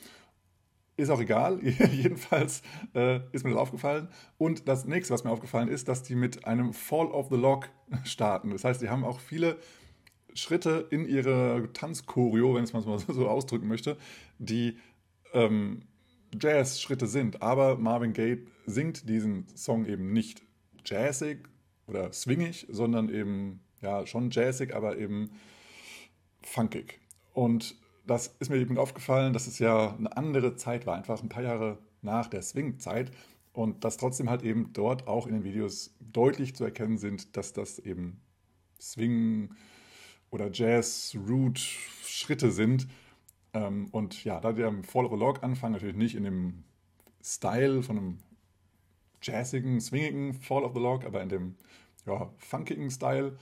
Ist 0.95 1.09
auch 1.09 1.19
egal, 1.19 1.59
jedenfalls 1.91 2.61
äh, 2.95 3.19
ist 3.33 3.43
mir 3.43 3.49
das 3.49 3.59
aufgefallen. 3.59 4.07
Und 4.37 4.69
das 4.69 4.85
nächste, 4.85 5.13
was 5.13 5.25
mir 5.25 5.31
aufgefallen 5.31 5.67
ist, 5.67 5.89
dass 5.89 6.03
die 6.03 6.15
mit 6.15 6.45
einem 6.45 6.71
Fall 6.71 7.07
of 7.07 7.27
the 7.29 7.35
Log 7.35 7.67
starten. 8.05 8.51
Das 8.51 8.63
heißt, 8.63 8.81
die 8.81 8.87
haben 8.87 9.03
auch 9.03 9.19
viele 9.19 9.57
Schritte 10.33 10.87
in 10.89 11.05
ihre 11.05 11.69
Tanzchoreo, 11.73 12.55
wenn 12.55 12.63
ich 12.63 12.73
es 12.73 12.85
mal 12.85 12.99
so 13.09 13.27
ausdrücken 13.27 13.67
möchte, 13.67 13.97
die 14.39 14.77
ähm, 15.33 15.81
Jazz-Schritte 16.39 17.07
sind. 17.07 17.41
Aber 17.41 17.77
Marvin 17.77 18.13
Gaye 18.13 18.47
singt 18.65 19.09
diesen 19.09 19.45
Song 19.57 19.85
eben 19.85 20.13
nicht 20.13 20.41
jazzig 20.85 21.49
oder 21.87 22.11
swingig, 22.13 22.67
sondern 22.69 23.09
eben, 23.09 23.61
ja, 23.81 24.05
schon 24.05 24.29
jazzig, 24.31 24.75
aber 24.75 24.97
eben 24.97 25.31
funkig. 26.41 26.99
Und 27.33 27.75
das 28.05 28.35
ist 28.39 28.49
mir 28.49 28.57
eben 28.57 28.77
aufgefallen, 28.77 29.33
dass 29.33 29.47
es 29.47 29.59
ja 29.59 29.95
eine 29.95 30.15
andere 30.15 30.55
Zeit 30.55 30.85
war, 30.85 30.95
einfach 30.95 31.21
ein 31.21 31.29
paar 31.29 31.43
Jahre 31.43 31.77
nach 32.01 32.27
der 32.27 32.41
Swing-Zeit. 32.41 33.11
Und 33.53 33.83
dass 33.83 33.97
trotzdem 33.97 34.29
halt 34.29 34.43
eben 34.43 34.71
dort 34.73 35.07
auch 35.07 35.25
in 35.25 35.33
den 35.33 35.43
Videos 35.43 35.95
deutlich 35.99 36.55
zu 36.55 36.63
erkennen 36.63 36.97
sind, 36.97 37.35
dass 37.35 37.53
das 37.53 37.79
eben 37.79 38.21
Swing 38.79 39.55
oder 40.29 40.51
Jazz-Root-Schritte 40.51 42.51
sind. 42.51 42.87
Ähm, 43.53 43.87
und 43.91 44.23
ja, 44.23 44.39
da 44.39 44.51
der 44.51 44.83
vollere 44.83 45.15
Log 45.15 45.43
anfangen, 45.43 45.73
natürlich 45.73 45.95
nicht 45.95 46.15
in 46.15 46.23
dem 46.23 46.63
Style 47.23 47.81
von 47.81 47.97
einem 47.97 48.19
jazzigen, 49.21 49.79
swingigen 49.79 50.33
Fall 50.33 50.63
of 50.63 50.73
the 50.73 50.79
Log, 50.79 51.05
aber 51.05 51.21
in 51.21 51.29
dem 51.29 51.55
ja, 52.05 52.29
funkigen 52.37 52.89
Style. 52.89 53.37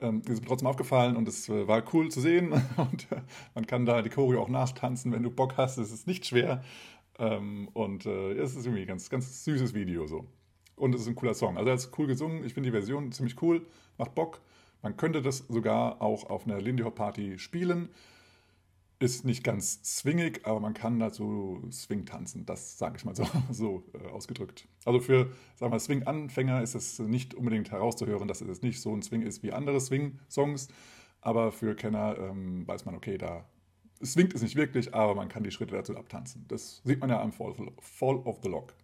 Ähm, 0.00 0.22
ist 0.26 0.40
mir 0.40 0.48
trotzdem 0.48 0.68
aufgefallen 0.68 1.16
und 1.16 1.28
es 1.28 1.48
äh, 1.48 1.68
war 1.68 1.82
cool 1.92 2.10
zu 2.10 2.20
sehen. 2.20 2.52
Und 2.76 3.12
äh, 3.12 3.20
man 3.54 3.66
kann 3.66 3.84
da 3.84 4.00
die 4.00 4.08
Choreo 4.08 4.42
auch 4.42 4.48
nachtanzen, 4.48 5.12
wenn 5.12 5.22
du 5.22 5.30
Bock 5.30 5.58
hast. 5.58 5.76
Es 5.76 5.92
ist 5.92 6.06
nicht 6.06 6.24
schwer. 6.24 6.64
Ähm, 7.18 7.68
und 7.74 8.06
äh, 8.06 8.32
es 8.32 8.56
ist 8.56 8.64
irgendwie 8.64 8.82
ein 8.82 8.88
ganz, 8.88 9.10
ganz 9.10 9.44
süßes 9.44 9.74
Video 9.74 10.06
so. 10.06 10.26
Und 10.74 10.94
es 10.94 11.02
ist 11.02 11.08
ein 11.08 11.16
cooler 11.16 11.34
Song. 11.34 11.58
Also 11.58 11.68
er 11.68 11.74
ist 11.74 11.98
cool 11.98 12.06
gesungen. 12.06 12.44
Ich 12.44 12.54
finde 12.54 12.68
die 12.68 12.72
Version 12.72 13.12
ziemlich 13.12 13.40
cool. 13.42 13.66
Macht 13.98 14.14
Bock. 14.14 14.40
Man 14.80 14.96
könnte 14.96 15.20
das 15.20 15.44
sogar 15.48 16.00
auch 16.00 16.30
auf 16.30 16.46
einer 16.46 16.58
Lindy 16.58 16.82
Hop 16.82 16.94
Party 16.94 17.38
spielen. 17.38 17.90
Ist 19.02 19.24
nicht 19.24 19.42
ganz 19.42 19.80
swingig, 19.82 20.46
aber 20.46 20.60
man 20.60 20.74
kann 20.74 20.98
dazu 20.98 21.66
Swing 21.72 22.04
tanzen. 22.04 22.44
Das 22.44 22.76
sage 22.76 22.98
ich 22.98 23.04
mal 23.06 23.16
so, 23.16 23.24
so 23.50 23.82
äh, 23.94 24.06
ausgedrückt. 24.08 24.68
Also 24.84 25.00
für 25.00 25.32
Swing-Anfänger 25.56 26.62
ist 26.62 26.74
es 26.74 26.98
nicht 26.98 27.34
unbedingt 27.34 27.70
herauszuhören, 27.70 28.28
dass 28.28 28.42
es 28.42 28.60
nicht 28.60 28.80
so 28.80 28.94
ein 28.94 29.00
Swing 29.00 29.22
ist 29.22 29.42
wie 29.42 29.52
andere 29.52 29.80
Swing-Songs. 29.80 30.68
Aber 31.22 31.50
für 31.50 31.74
Kenner 31.74 32.16
ähm, 32.18 32.68
weiß 32.68 32.84
man, 32.84 32.94
okay, 32.94 33.16
da 33.16 33.46
swingt 34.04 34.34
es 34.34 34.42
nicht 34.42 34.56
wirklich, 34.56 34.94
aber 34.94 35.14
man 35.14 35.28
kann 35.28 35.44
die 35.44 35.50
Schritte 35.50 35.74
dazu 35.74 35.96
abtanzen. 35.96 36.44
Das 36.48 36.82
sieht 36.84 37.00
man 37.00 37.10
ja 37.10 37.22
am 37.22 37.32
Fall, 37.32 37.54
Fall 37.80 38.16
of 38.16 38.40
the 38.42 38.48
Log. 38.50 38.74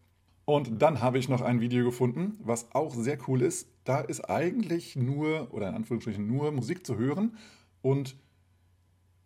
Und 0.47 0.81
dann 0.81 1.03
habe 1.03 1.19
ich 1.19 1.29
noch 1.29 1.43
ein 1.43 1.61
Video 1.61 1.85
gefunden, 1.85 2.39
was 2.43 2.73
auch 2.73 2.95
sehr 2.95 3.19
cool 3.29 3.43
ist. 3.43 3.69
Da 3.85 4.01
ist 4.01 4.31
eigentlich 4.31 4.97
nur, 4.97 5.53
oder 5.53 5.69
in 5.69 5.75
Anführungsstrichen 5.75 6.27
nur 6.27 6.53
Musik 6.53 6.87
zu 6.87 6.97
hören. 6.97 7.37
Und 7.83 8.17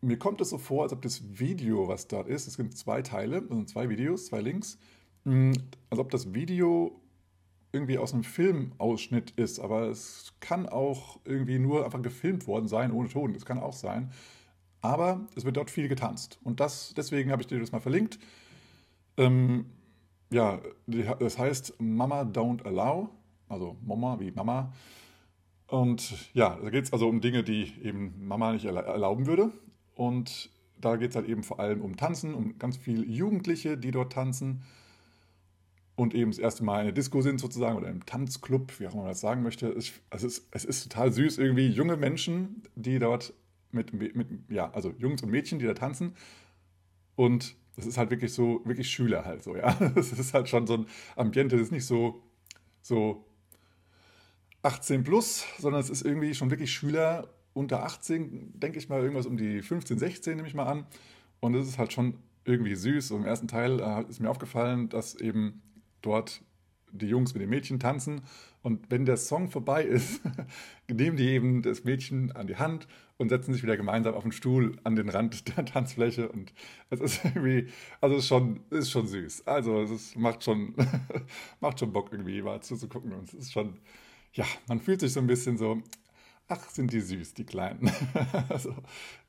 mir 0.00 0.18
kommt 0.18 0.40
es 0.40 0.50
so 0.50 0.58
vor, 0.58 0.84
als 0.84 0.92
ob 0.92 1.02
das 1.02 1.38
Video, 1.38 1.88
was 1.88 2.08
dort 2.08 2.28
ist, 2.28 2.46
es 2.46 2.56
gibt 2.56 2.76
zwei 2.76 3.02
Teile, 3.02 3.44
also 3.50 3.64
zwei 3.64 3.88
Videos, 3.88 4.26
zwei 4.26 4.40
Links, 4.40 4.78
mh, 5.24 5.52
als 5.90 6.00
ob 6.00 6.10
das 6.10 6.32
Video 6.32 7.00
irgendwie 7.72 7.98
aus 7.98 8.12
einem 8.12 8.24
Filmausschnitt 8.24 9.32
ist, 9.32 9.60
aber 9.60 9.88
es 9.88 10.32
kann 10.40 10.68
auch 10.68 11.20
irgendwie 11.24 11.58
nur 11.58 11.84
einfach 11.84 12.02
gefilmt 12.02 12.46
worden 12.46 12.66
sein, 12.66 12.92
ohne 12.92 13.08
Ton, 13.08 13.32
das 13.32 13.44
kann 13.44 13.58
auch 13.58 13.74
sein. 13.74 14.10
Aber 14.82 15.28
es 15.36 15.44
wird 15.44 15.56
dort 15.56 15.70
viel 15.70 15.88
getanzt 15.88 16.38
und 16.42 16.58
das, 16.58 16.94
deswegen 16.96 17.30
habe 17.30 17.42
ich 17.42 17.48
dir 17.48 17.60
das 17.60 17.70
mal 17.70 17.80
verlinkt. 17.80 18.18
Ähm, 19.18 19.66
ja, 20.30 20.60
das 20.86 21.38
heißt 21.38 21.74
Mama 21.80 22.22
Don't 22.22 22.64
Allow, 22.64 23.10
also 23.48 23.76
Mama 23.84 24.18
wie 24.20 24.30
Mama. 24.30 24.72
Und 25.66 26.34
ja, 26.34 26.58
da 26.60 26.70
geht 26.70 26.84
es 26.84 26.92
also 26.92 27.08
um 27.08 27.20
Dinge, 27.20 27.44
die 27.44 27.72
eben 27.82 28.26
Mama 28.26 28.52
nicht 28.52 28.64
erlauben 28.64 29.26
würde. 29.26 29.52
Und 30.00 30.48
da 30.80 30.96
geht 30.96 31.10
es 31.10 31.16
halt 31.16 31.28
eben 31.28 31.42
vor 31.42 31.60
allem 31.60 31.82
um 31.82 31.94
Tanzen, 31.94 32.32
um 32.32 32.58
ganz 32.58 32.78
viele 32.78 33.04
Jugendliche, 33.04 33.76
die 33.76 33.90
dort 33.90 34.14
tanzen 34.14 34.62
und 35.94 36.14
eben 36.14 36.30
das 36.30 36.38
erste 36.38 36.64
Mal 36.64 36.78
in 36.78 36.86
der 36.86 36.94
Disco 36.94 37.20
sind 37.20 37.38
sozusagen 37.38 37.76
oder 37.76 37.90
im 37.90 38.06
Tanzclub, 38.06 38.80
wie 38.80 38.86
auch 38.86 38.94
immer 38.94 39.02
man 39.02 39.10
das 39.10 39.20
sagen 39.20 39.42
möchte. 39.42 39.68
Es, 39.68 39.92
es, 40.08 40.22
ist, 40.22 40.48
es 40.52 40.64
ist 40.64 40.84
total 40.84 41.12
süß, 41.12 41.36
irgendwie 41.36 41.68
junge 41.68 41.98
Menschen, 41.98 42.62
die 42.76 42.98
dort 42.98 43.34
mit, 43.72 43.92
mit, 43.92 44.26
ja, 44.48 44.70
also 44.70 44.94
Jungs 44.96 45.22
und 45.22 45.28
Mädchen, 45.28 45.58
die 45.58 45.66
da 45.66 45.74
tanzen. 45.74 46.14
Und 47.14 47.54
es 47.76 47.84
ist 47.84 47.98
halt 47.98 48.08
wirklich 48.08 48.32
so, 48.32 48.62
wirklich 48.64 48.88
Schüler 48.88 49.26
halt 49.26 49.42
so, 49.42 49.54
ja. 49.54 49.78
Es 49.96 50.14
ist 50.14 50.32
halt 50.32 50.48
schon 50.48 50.66
so 50.66 50.78
ein 50.78 50.86
Ambiente, 51.14 51.58
das 51.58 51.66
ist 51.66 51.72
nicht 51.72 51.84
so, 51.84 52.22
so 52.80 53.26
18 54.62 55.04
plus, 55.04 55.44
sondern 55.58 55.82
es 55.82 55.90
ist 55.90 56.06
irgendwie 56.06 56.32
schon 56.32 56.50
wirklich 56.50 56.72
Schüler 56.72 57.28
unter 57.52 57.82
18, 57.84 58.58
denke 58.60 58.78
ich 58.78 58.88
mal, 58.88 59.00
irgendwas 59.00 59.26
um 59.26 59.36
die 59.36 59.62
15, 59.62 59.98
16 59.98 60.36
nehme 60.36 60.48
ich 60.48 60.54
mal 60.54 60.66
an. 60.66 60.86
Und 61.40 61.54
es 61.54 61.68
ist 61.68 61.78
halt 61.78 61.92
schon 61.92 62.14
irgendwie 62.44 62.74
süß. 62.74 63.10
Und 63.12 63.22
im 63.22 63.26
ersten 63.26 63.48
Teil 63.48 63.80
äh, 63.80 64.04
ist 64.08 64.20
mir 64.20 64.30
aufgefallen, 64.30 64.88
dass 64.88 65.14
eben 65.14 65.62
dort 66.02 66.42
die 66.92 67.06
Jungs 67.06 67.34
mit 67.34 67.42
den 67.42 67.50
Mädchen 67.50 67.78
tanzen. 67.78 68.22
Und 68.62 68.90
wenn 68.90 69.06
der 69.06 69.16
Song 69.16 69.50
vorbei 69.50 69.84
ist, 69.84 70.20
nehmen 70.90 71.16
die 71.16 71.28
eben 71.28 71.62
das 71.62 71.84
Mädchen 71.84 72.32
an 72.32 72.46
die 72.46 72.56
Hand 72.56 72.88
und 73.16 73.28
setzen 73.28 73.52
sich 73.52 73.62
wieder 73.62 73.76
gemeinsam 73.76 74.14
auf 74.14 74.22
den 74.22 74.32
Stuhl 74.32 74.76
an 74.84 74.96
den 74.96 75.08
Rand 75.08 75.48
der 75.56 75.64
Tanzfläche. 75.64 76.28
Und 76.28 76.52
es 76.90 77.00
ist 77.00 77.24
irgendwie, 77.24 77.68
also 78.00 78.16
es 78.16 78.22
ist 78.22 78.28
schon, 78.28 78.60
ist 78.70 78.90
schon 78.90 79.06
süß. 79.06 79.46
Also 79.46 79.80
es 79.82 79.90
ist, 79.90 80.16
macht, 80.16 80.44
schon, 80.44 80.74
macht 81.60 81.80
schon 81.80 81.92
Bock 81.92 82.08
irgendwie 82.12 82.42
mal 82.42 82.60
zuzugucken. 82.60 83.12
Und 83.12 83.28
es 83.28 83.34
ist 83.34 83.52
schon, 83.52 83.78
ja, 84.32 84.44
man 84.68 84.80
fühlt 84.80 85.00
sich 85.00 85.12
so 85.12 85.20
ein 85.20 85.26
bisschen 85.26 85.56
so, 85.56 85.82
ach, 86.50 86.68
sind 86.68 86.92
die 86.92 87.00
süß, 87.00 87.34
die 87.34 87.44
Kleinen. 87.44 87.90
also, 88.48 88.74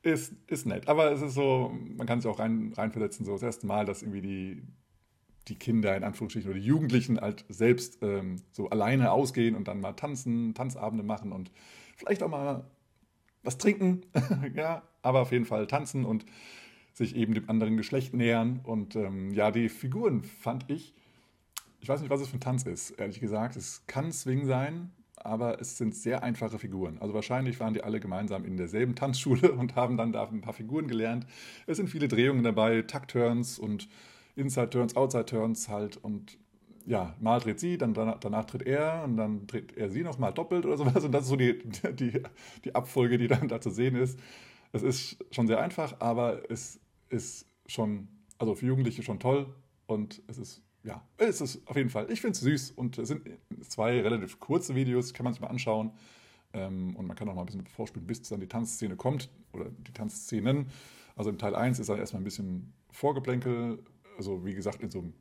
ist, 0.02 0.34
ist 0.48 0.66
nett. 0.66 0.88
Aber 0.88 1.12
es 1.12 1.22
ist 1.22 1.36
so, 1.36 1.74
man 1.96 2.08
kann 2.08 2.20
sich 2.20 2.30
auch 2.30 2.40
rein, 2.40 2.74
reinversetzen, 2.76 3.26
so 3.26 3.34
das 3.34 3.44
erste 3.44 3.68
Mal, 3.68 3.86
dass 3.86 4.02
irgendwie 4.02 4.22
die, 4.22 4.64
die 5.48 5.56
Kinder 5.56 5.96
in 5.96 6.04
Anführungsstrichen 6.04 6.50
oder 6.50 6.60
die 6.60 6.66
Jugendlichen 6.66 7.20
halt 7.20 7.46
selbst 7.50 8.00
ähm, 8.02 8.38
so 8.52 8.70
alleine 8.70 9.12
ausgehen 9.12 9.56
und 9.56 9.68
dann 9.68 9.80
mal 9.80 9.94
tanzen, 9.94 10.54
Tanzabende 10.54 11.04
machen 11.04 11.32
und 11.32 11.52
vielleicht 11.96 12.24
auch 12.24 12.30
mal 12.30 12.66
was 13.44 13.58
trinken, 13.58 14.02
ja, 14.56 14.84
aber 15.02 15.22
auf 15.22 15.32
jeden 15.32 15.46
Fall 15.46 15.68
tanzen 15.68 16.06
und 16.06 16.26
sich 16.94 17.16
eben 17.16 17.34
dem 17.34 17.50
anderen 17.50 17.78
Geschlecht 17.78 18.14
nähern. 18.14 18.60
Und 18.64 18.96
ähm, 18.96 19.34
ja, 19.34 19.52
die 19.52 19.70
Figuren 19.70 20.24
fand 20.24 20.70
ich, 20.70 20.94
ich 21.80 21.90
weiß 21.90 22.02
nicht, 22.02 22.10
was 22.10 22.22
es 22.22 22.28
für 22.28 22.38
ein 22.38 22.42
Tanz 22.42 22.64
ist, 22.64 22.92
ehrlich 22.92 23.20
gesagt. 23.20 23.56
Es 23.56 23.86
kann 23.88 24.12
Swing 24.12 24.46
sein, 24.46 24.92
aber 25.26 25.60
es 25.62 25.78
sind 25.78 25.96
sehr 25.96 26.24
einfache 26.24 26.60
Figuren. 26.60 26.98
Also 27.00 27.14
wahrscheinlich 27.14 27.60
waren 27.60 27.74
die 27.74 27.84
alle 27.84 28.00
gemeinsam 28.00 28.46
in 28.46 28.58
derselben 28.58 28.96
Tanzschule 28.96 29.52
und 29.54 29.76
haben 29.76 29.98
dann 29.98 30.12
da 30.12 30.28
ein 30.28 30.42
paar 30.42 30.54
Figuren 30.54 30.88
gelernt. 30.88 31.26
Es 31.68 31.78
sind 31.78 31.90
viele 31.90 32.08
Drehungen 32.08 32.44
dabei, 32.44 32.82
Takt-Turns 32.82 33.60
und 33.60 33.88
Inside-Turns, 34.36 34.96
Outside-Turns 34.96 35.70
halt 35.70 35.98
und 35.98 36.38
ja, 36.86 37.16
mal 37.20 37.40
dreht 37.40 37.60
sie, 37.60 37.78
dann 37.78 37.94
danach, 37.94 38.46
tritt 38.46 38.64
er 38.64 39.04
und 39.04 39.18
dann 39.18 39.46
dreht 39.46 39.78
er 39.78 39.90
sie 39.90 40.02
nochmal 40.02 40.34
doppelt 40.34 40.66
oder 40.66 40.78
sowas. 40.80 41.04
Und 41.04 41.12
das 41.12 41.24
ist 41.24 41.30
so 41.30 41.36
die, 41.36 41.60
die, 41.94 42.24
die 42.66 42.76
Abfolge, 42.76 43.18
die 43.18 43.28
dann 43.28 43.48
da 43.48 43.62
zu 43.62 43.70
sehen 43.70 43.96
ist. 43.96 44.20
Es 44.72 44.84
ist 44.84 45.18
schon 45.32 45.48
sehr 45.48 45.60
einfach, 45.60 46.00
aber 46.00 46.50
es 46.50 46.80
ist 47.10 47.46
schon, 47.68 48.08
also 48.38 48.56
für 48.56 48.66
Jugendliche 48.66 49.04
schon 49.04 49.20
toll 49.20 49.54
und 49.86 50.22
es 50.28 50.38
ist 50.38 50.64
ja, 50.84 51.08
es 51.18 51.42
ist 51.42 51.68
auf 51.68 51.76
jeden 51.76 51.90
Fall, 51.90 52.10
ich 52.12 52.22
finde 52.22 52.34
es 52.34 52.42
süß 52.42 52.72
und 52.72 52.98
es 52.98 53.10
sind 53.10 53.30
zwei 53.68 54.02
relativ 54.02 54.40
kurze 54.40 54.76
Videos, 54.76 55.14
kann 55.14 55.24
man 55.24 55.34
sich 55.34 55.42
mal 55.42 55.50
anschauen. 55.50 55.92
Ähm, 56.54 56.96
und 56.96 57.08
man 57.08 57.16
kann 57.16 57.30
auch 57.30 57.36
mal 57.36 57.42
ein 57.42 57.46
bisschen 57.46 57.66
vorspielen, 57.68 58.08
bis 58.08 58.24
dann 58.24 58.40
die 58.40 58.48
Tanzszene 58.48 58.96
kommt 58.96 59.30
oder 59.54 59.66
die 59.70 59.94
Tanzszenen. 59.94 60.68
Also 61.16 61.30
im 61.30 61.38
Teil 61.38 61.56
1 61.56 61.80
ist 61.80 61.90
er 61.90 61.98
erstmal 61.98 62.22
ein 62.22 62.26
bisschen 62.26 62.74
Vorgeplänkel, 62.92 63.80
also 64.18 64.46
wie 64.46 64.54
gesagt 64.54 64.82
in 64.82 64.90
so 64.90 65.00
einem 65.00 65.14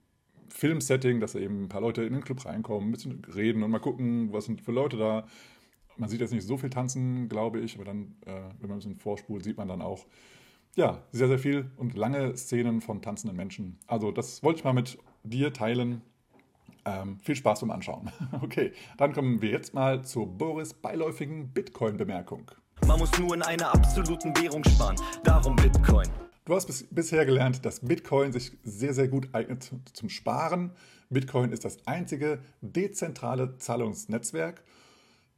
Filmsetting, 0.49 1.21
dass 1.21 1.33
da 1.33 1.38
eben 1.38 1.64
ein 1.64 1.69
paar 1.69 1.81
Leute 1.81 2.02
in 2.02 2.12
den 2.12 2.25
Club 2.25 2.45
reinkommen, 2.45 2.88
ein 2.88 2.93
bisschen 2.93 3.25
reden 3.35 3.62
und 3.62 3.71
mal 3.71 3.79
gucken, 3.79 4.33
was 4.33 4.47
sind 4.47 4.61
für 4.61 4.73
Leute 4.73 4.97
da. 4.97 5.26
Man 5.97 6.09
sieht 6.09 6.21
jetzt 6.21 6.33
nicht 6.33 6.47
so 6.47 6.57
viel 6.57 6.71
tanzen, 6.71 7.29
glaube 7.29 7.61
ich, 7.61 7.76
aber 7.76 7.85
dann, 7.85 8.17
äh, 8.26 8.33
wenn 8.59 8.69
man 8.69 8.73
ein 8.73 8.76
bisschen 8.79 8.97
vorspult, 8.97 9.45
sieht 9.45 9.57
man 9.57 9.69
dann 9.69 9.83
auch, 9.83 10.07
ja, 10.76 11.02
sehr, 11.12 11.29
sehr 11.29 11.38
viel 11.38 11.71
und 11.76 11.97
lange 11.97 12.37
Szenen 12.37 12.81
von 12.81 13.02
tanzenden 13.02 13.37
Menschen. 13.37 13.79
Also 13.87 14.11
das 14.11 14.43
wollte 14.43 14.59
ich 14.59 14.64
mal 14.64 14.73
mit 14.73 14.99
dir 15.22 15.52
teilen. 15.52 16.02
Ähm, 16.84 17.18
viel 17.20 17.36
Spaß 17.36 17.60
beim 17.60 17.70
Anschauen. 17.70 18.10
Okay, 18.42 18.72
dann 18.96 19.12
kommen 19.12 19.42
wir 19.42 19.50
jetzt 19.50 19.74
mal 19.74 20.02
zur 20.04 20.26
Boris 20.26 20.72
beiläufigen 20.74 21.48
Bitcoin-Bemerkung. 21.52 22.50
Man 22.86 22.98
muss 22.98 23.16
nur 23.18 23.34
in 23.34 23.42
einer 23.42 23.72
absoluten 23.74 24.34
Währung 24.36 24.64
sparen. 24.64 24.96
Darum 25.22 25.54
Bitcoin. 25.56 26.08
Du 26.46 26.54
hast 26.54 26.66
bis, 26.66 26.86
bisher 26.90 27.26
gelernt, 27.26 27.64
dass 27.66 27.80
Bitcoin 27.80 28.32
sich 28.32 28.52
sehr, 28.64 28.94
sehr 28.94 29.08
gut 29.08 29.28
eignet 29.34 29.62
zu- 29.62 29.80
zum 29.92 30.08
Sparen. 30.08 30.72
Bitcoin 31.10 31.52
ist 31.52 31.64
das 31.64 31.86
einzige 31.86 32.40
dezentrale 32.62 33.58
Zahlungsnetzwerk. 33.58 34.64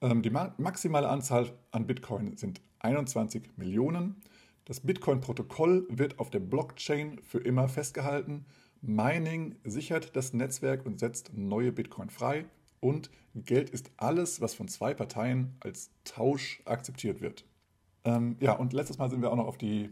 Ähm, 0.00 0.22
die 0.22 0.30
ma 0.30 0.54
maximale 0.58 1.08
Anzahl 1.08 1.52
an 1.72 1.86
Bitcoin 1.86 2.36
sind 2.36 2.60
21 2.78 3.42
Millionen. 3.56 4.22
Das 4.64 4.80
Bitcoin-Protokoll 4.80 5.86
wird 5.90 6.20
auf 6.20 6.30
der 6.30 6.40
Blockchain 6.40 7.18
für 7.22 7.38
immer 7.38 7.68
festgehalten. 7.68 8.46
Mining 8.82 9.56
sichert 9.64 10.16
das 10.16 10.32
Netzwerk 10.32 10.84
und 10.84 10.98
setzt 10.98 11.32
neue 11.34 11.72
Bitcoin 11.72 12.10
frei. 12.10 12.44
Und 12.80 13.10
Geld 13.34 13.70
ist 13.70 13.92
alles, 13.96 14.40
was 14.40 14.54
von 14.54 14.68
zwei 14.68 14.92
Parteien 14.92 15.56
als 15.60 15.90
Tausch 16.04 16.60
akzeptiert 16.64 17.20
wird. 17.20 17.44
Ähm, 18.04 18.36
ja, 18.40 18.54
und 18.54 18.72
letztes 18.72 18.98
Mal 18.98 19.08
sind 19.08 19.22
wir 19.22 19.30
auch 19.30 19.36
noch 19.36 19.46
auf 19.46 19.56
die 19.56 19.90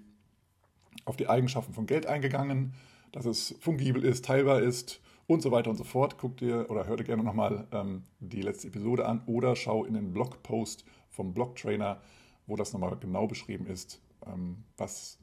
auf 1.05 1.17
die 1.17 1.29
Eigenschaften 1.29 1.73
von 1.73 1.87
Geld 1.87 2.07
eingegangen, 2.07 2.75
dass 3.13 3.25
es 3.25 3.55
fungibel 3.61 4.05
ist, 4.05 4.25
teilbar 4.25 4.61
ist 4.61 5.01
und 5.27 5.41
so 5.41 5.51
weiter 5.51 5.71
und 5.71 5.77
so 5.77 5.85
fort. 5.85 6.19
Guck 6.19 6.37
dir 6.37 6.69
oder 6.69 6.87
hör 6.87 6.97
dir 6.97 7.05
gerne 7.05 7.23
nochmal 7.23 7.67
ähm, 7.73 8.05
die 8.19 8.43
letzte 8.43 8.69
Episode 8.69 9.07
an 9.07 9.23
oder 9.27 9.57
schau 9.57 9.85
in 9.85 9.95
den 9.95 10.13
Blogpost 10.13 10.85
vom 11.09 11.33
Blogtrainer, 11.33 12.01
wo 12.47 12.57
das 12.57 12.73
nochmal 12.73 12.97
genau 12.99 13.27
beschrieben 13.27 13.67
ist, 13.67 14.03
ähm, 14.27 14.65
was 14.77 15.19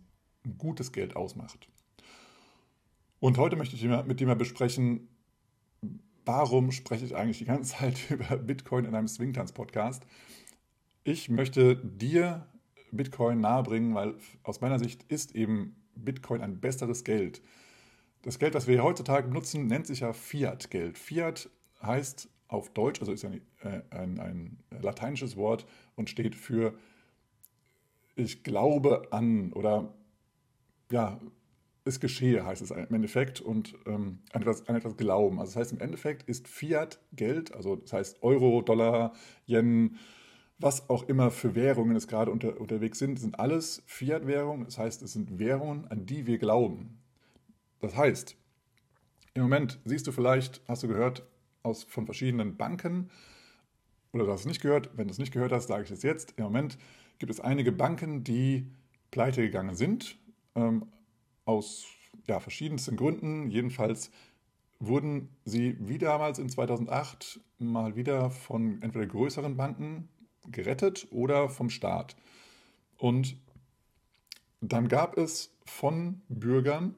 ein 0.45 0.57
gutes 0.57 0.91
Geld 0.91 1.15
ausmacht. 1.15 1.69
Und 3.19 3.37
heute 3.37 3.55
möchte 3.55 3.75
ich 3.75 3.83
mit 4.05 4.19
dir 4.19 4.27
mal 4.27 4.35
besprechen, 4.35 5.07
warum 6.25 6.71
spreche 6.71 7.05
ich 7.05 7.15
eigentlich 7.15 7.39
die 7.39 7.45
ganze 7.45 7.71
Zeit 7.77 8.11
über 8.11 8.37
Bitcoin 8.37 8.85
in 8.85 8.93
einem 8.93 9.07
Swingtanz-Podcast. 9.07 10.05
Ich 11.03 11.29
möchte 11.29 11.77
dir 11.77 12.45
Bitcoin 12.91 13.41
nahebringen, 13.41 13.95
weil 13.95 14.15
aus 14.43 14.61
meiner 14.61 14.77
Sicht 14.77 15.03
ist 15.07 15.35
eben 15.35 15.75
Bitcoin 15.95 16.41
ein 16.41 16.59
besseres 16.59 17.03
Geld. 17.03 17.41
Das 18.21 18.39
Geld, 18.39 18.55
das 18.55 18.67
wir 18.67 18.83
heutzutage 18.83 19.27
benutzen, 19.27 19.67
nennt 19.67 19.87
sich 19.87 20.01
ja 20.01 20.13
Fiat-Geld. 20.13 20.97
Fiat 20.97 21.49
heißt 21.81 22.29
auf 22.49 22.69
Deutsch, 22.73 22.99
also 22.99 23.11
ist 23.11 23.25
ein, 23.25 23.41
äh, 23.63 23.81
ein, 23.89 24.19
ein 24.19 24.57
lateinisches 24.81 25.37
Wort 25.37 25.65
und 25.95 26.09
steht 26.09 26.35
für 26.35 26.77
ich 28.15 28.43
glaube 28.43 29.07
an 29.11 29.53
oder 29.53 29.93
ja, 30.91 31.19
es 31.87 31.99
geschehe, 31.99 32.45
heißt 32.45 32.61
es 32.61 32.71
im 32.71 32.93
Endeffekt, 32.93 33.41
und 33.41 33.75
ähm, 33.85 34.19
an, 34.31 34.41
etwas, 34.41 34.67
an 34.67 34.75
etwas 34.75 34.97
glauben. 34.97 35.39
Also 35.39 35.53
das 35.53 35.55
heißt, 35.61 35.71
im 35.73 35.79
Endeffekt 35.79 36.27
ist 36.29 36.47
Fiat 36.47 36.99
Geld, 37.13 37.53
also 37.55 37.75
das 37.75 37.93
heißt 37.93 38.23
Euro, 38.23 38.61
Dollar, 38.61 39.13
Yen, 39.47 39.97
was 40.59 40.89
auch 40.89 41.07
immer 41.07 41.29
für 41.31 41.55
Währungen 41.55 41.95
es 41.95 42.07
gerade 42.07 42.31
unter, 42.31 42.59
unterwegs 42.59 42.99
sind, 42.99 43.19
sind 43.19 43.39
alles 43.39 43.83
Fiat-Währungen. 43.85 44.65
Das 44.65 44.77
heißt, 44.77 45.03
es 45.03 45.13
sind 45.13 45.37
Währungen, 45.37 45.85
an 45.91 46.05
die 46.05 46.25
wir 46.25 46.39
glauben. 46.39 46.99
Das 47.79 47.95
heißt, 47.95 48.35
im 49.35 49.43
Moment 49.43 49.79
siehst 49.85 50.07
du 50.07 50.11
vielleicht, 50.11 50.61
hast 50.67 50.81
du 50.81 50.87
gehört, 50.87 51.27
aus, 51.61 51.83
von 51.83 52.05
verschiedenen 52.05 52.57
Banken, 52.57 53.09
oder 54.13 54.25
du 54.25 54.31
hast 54.31 54.41
es 54.41 54.45
nicht 54.47 54.61
gehört, 54.61 54.89
wenn 54.97 55.07
du 55.07 55.11
es 55.11 55.19
nicht 55.19 55.31
gehört 55.31 55.51
hast, 55.51 55.67
sage 55.67 55.83
ich 55.83 55.91
es 55.91 56.01
jetzt. 56.01 56.33
Im 56.37 56.45
Moment 56.45 56.79
gibt 57.19 57.31
es 57.31 57.39
einige 57.39 57.71
Banken, 57.71 58.23
die 58.23 58.71
pleite 59.11 59.41
gegangen 59.41 59.75
sind, 59.75 60.17
ähm, 60.55 60.87
aus 61.47 61.85
ja, 62.27 62.39
verschiedensten 62.39 62.95
Gründen. 62.95 63.49
Jedenfalls 63.49 64.11
wurden 64.79 65.29
sie 65.45 65.75
wie 65.79 65.97
damals 65.97 66.39
in 66.39 66.49
2008 66.49 67.39
mal 67.57 67.95
wieder 67.95 68.29
von 68.29 68.81
entweder 68.81 69.07
größeren 69.07 69.57
Banken 69.57 70.09
gerettet 70.51 71.07
oder 71.11 71.49
vom 71.49 71.69
Staat. 71.69 72.15
Und 72.97 73.37
dann 74.61 74.87
gab 74.87 75.17
es 75.17 75.55
von 75.65 76.21
Bürgern 76.29 76.95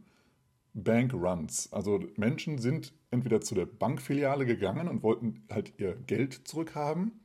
Bankruns. 0.73 1.71
Also 1.73 1.99
Menschen 2.15 2.57
sind 2.57 2.93
entweder 3.11 3.41
zu 3.41 3.55
der 3.55 3.65
Bankfiliale 3.65 4.45
gegangen 4.45 4.87
und 4.87 5.03
wollten 5.03 5.43
halt 5.49 5.73
ihr 5.77 5.95
Geld 5.95 6.47
zurückhaben 6.47 7.19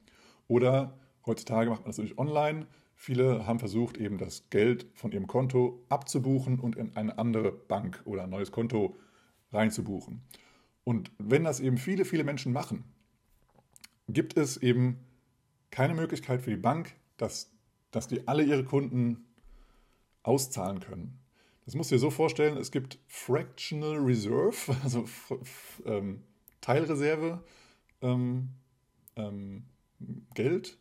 oder 0.48 0.98
heutzutage 1.26 1.70
macht 1.70 1.82
man 1.82 1.90
das 1.90 1.98
natürlich 1.98 2.18
online. 2.18 2.66
Viele 3.04 3.46
haben 3.46 3.58
versucht, 3.58 3.98
eben 3.98 4.16
das 4.16 4.48
Geld 4.48 4.86
von 4.94 5.12
ihrem 5.12 5.26
Konto 5.26 5.84
abzubuchen 5.90 6.58
und 6.58 6.74
in 6.74 6.96
eine 6.96 7.18
andere 7.18 7.52
Bank 7.52 8.00
oder 8.06 8.22
ein 8.22 8.30
neues 8.30 8.50
Konto 8.50 8.96
reinzubuchen. 9.52 10.22
Und 10.84 11.10
wenn 11.18 11.44
das 11.44 11.60
eben 11.60 11.76
viele, 11.76 12.06
viele 12.06 12.24
Menschen 12.24 12.54
machen, 12.54 12.82
gibt 14.08 14.38
es 14.38 14.56
eben 14.56 15.00
keine 15.70 15.92
Möglichkeit 15.92 16.40
für 16.40 16.48
die 16.48 16.56
Bank, 16.56 16.94
dass, 17.18 17.52
dass 17.90 18.08
die 18.08 18.26
alle 18.26 18.42
ihre 18.42 18.64
Kunden 18.64 19.26
auszahlen 20.22 20.80
können. 20.80 21.18
Das 21.66 21.74
musst 21.74 21.90
du 21.90 21.96
dir 21.96 22.00
so 22.00 22.08
vorstellen, 22.08 22.56
es 22.56 22.70
gibt 22.70 22.98
Fractional 23.08 23.98
Reserve, 23.98 24.56
also 24.82 25.04
ähm, 25.84 26.22
Teilreserve, 26.62 27.44
ähm, 28.00 28.48
ähm, 29.16 29.64
Geld. 30.32 30.78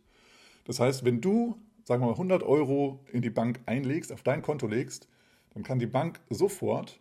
Das 0.64 0.80
heißt, 0.80 1.04
wenn 1.04 1.20
du, 1.20 1.60
sagen 1.84 2.02
wir 2.02 2.08
mal, 2.08 2.14
100 2.14 2.44
Euro 2.44 3.04
in 3.12 3.22
die 3.22 3.30
Bank 3.30 3.62
einlegst, 3.66 4.12
auf 4.12 4.24
dein 4.24 4.42
Konto 4.42 4.68
legst, 4.68 5.08
dann 5.54 5.64
kann 5.64 5.80
die 5.80 5.88
Bank 5.88 6.20
sofort 6.30 7.00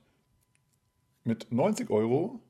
mit 1.25 1.51
90 1.51 1.91
Euro 1.91 2.41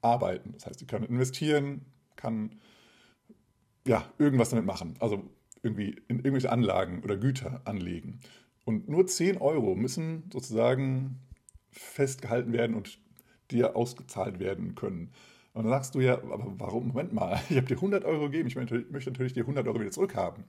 arbeiten. 0.00 0.52
Das 0.52 0.66
heißt, 0.66 0.80
sie 0.80 0.86
kann 0.86 1.04
investieren, 1.04 1.82
kann 2.16 2.60
ja, 3.86 4.04
irgendwas 4.18 4.50
damit 4.50 4.66
machen. 4.66 4.94
Also 5.00 5.22
irgendwie 5.62 5.90
in 6.08 6.18
irgendwelche 6.18 6.50
Anlagen 6.50 7.02
oder 7.02 7.16
Güter 7.16 7.60
anlegen. 7.64 8.20
Und 8.64 8.88
nur 8.88 9.06
10 9.06 9.38
Euro 9.38 9.74
müssen 9.74 10.24
sozusagen 10.32 11.20
festgehalten 11.70 12.52
werden 12.52 12.76
und 12.76 12.98
dir 13.50 13.76
ausgezahlt 13.76 14.38
werden 14.38 14.74
können. 14.74 15.10
Und 15.52 15.64
dann 15.64 15.70
sagst 15.72 15.94
du 15.94 16.00
ja, 16.00 16.14
aber 16.14 16.54
warum, 16.58 16.88
Moment 16.88 17.12
mal, 17.12 17.40
ich 17.50 17.56
habe 17.56 17.66
dir 17.66 17.76
100 17.76 18.04
Euro 18.04 18.26
gegeben, 18.26 18.48
ich 18.48 18.56
möchte, 18.56 18.84
natürlich 19.10 19.32
die 19.32 19.40
100 19.40 19.66
Euro 19.66 19.80
wieder 19.80 19.90
zurückhaben. 19.90 20.44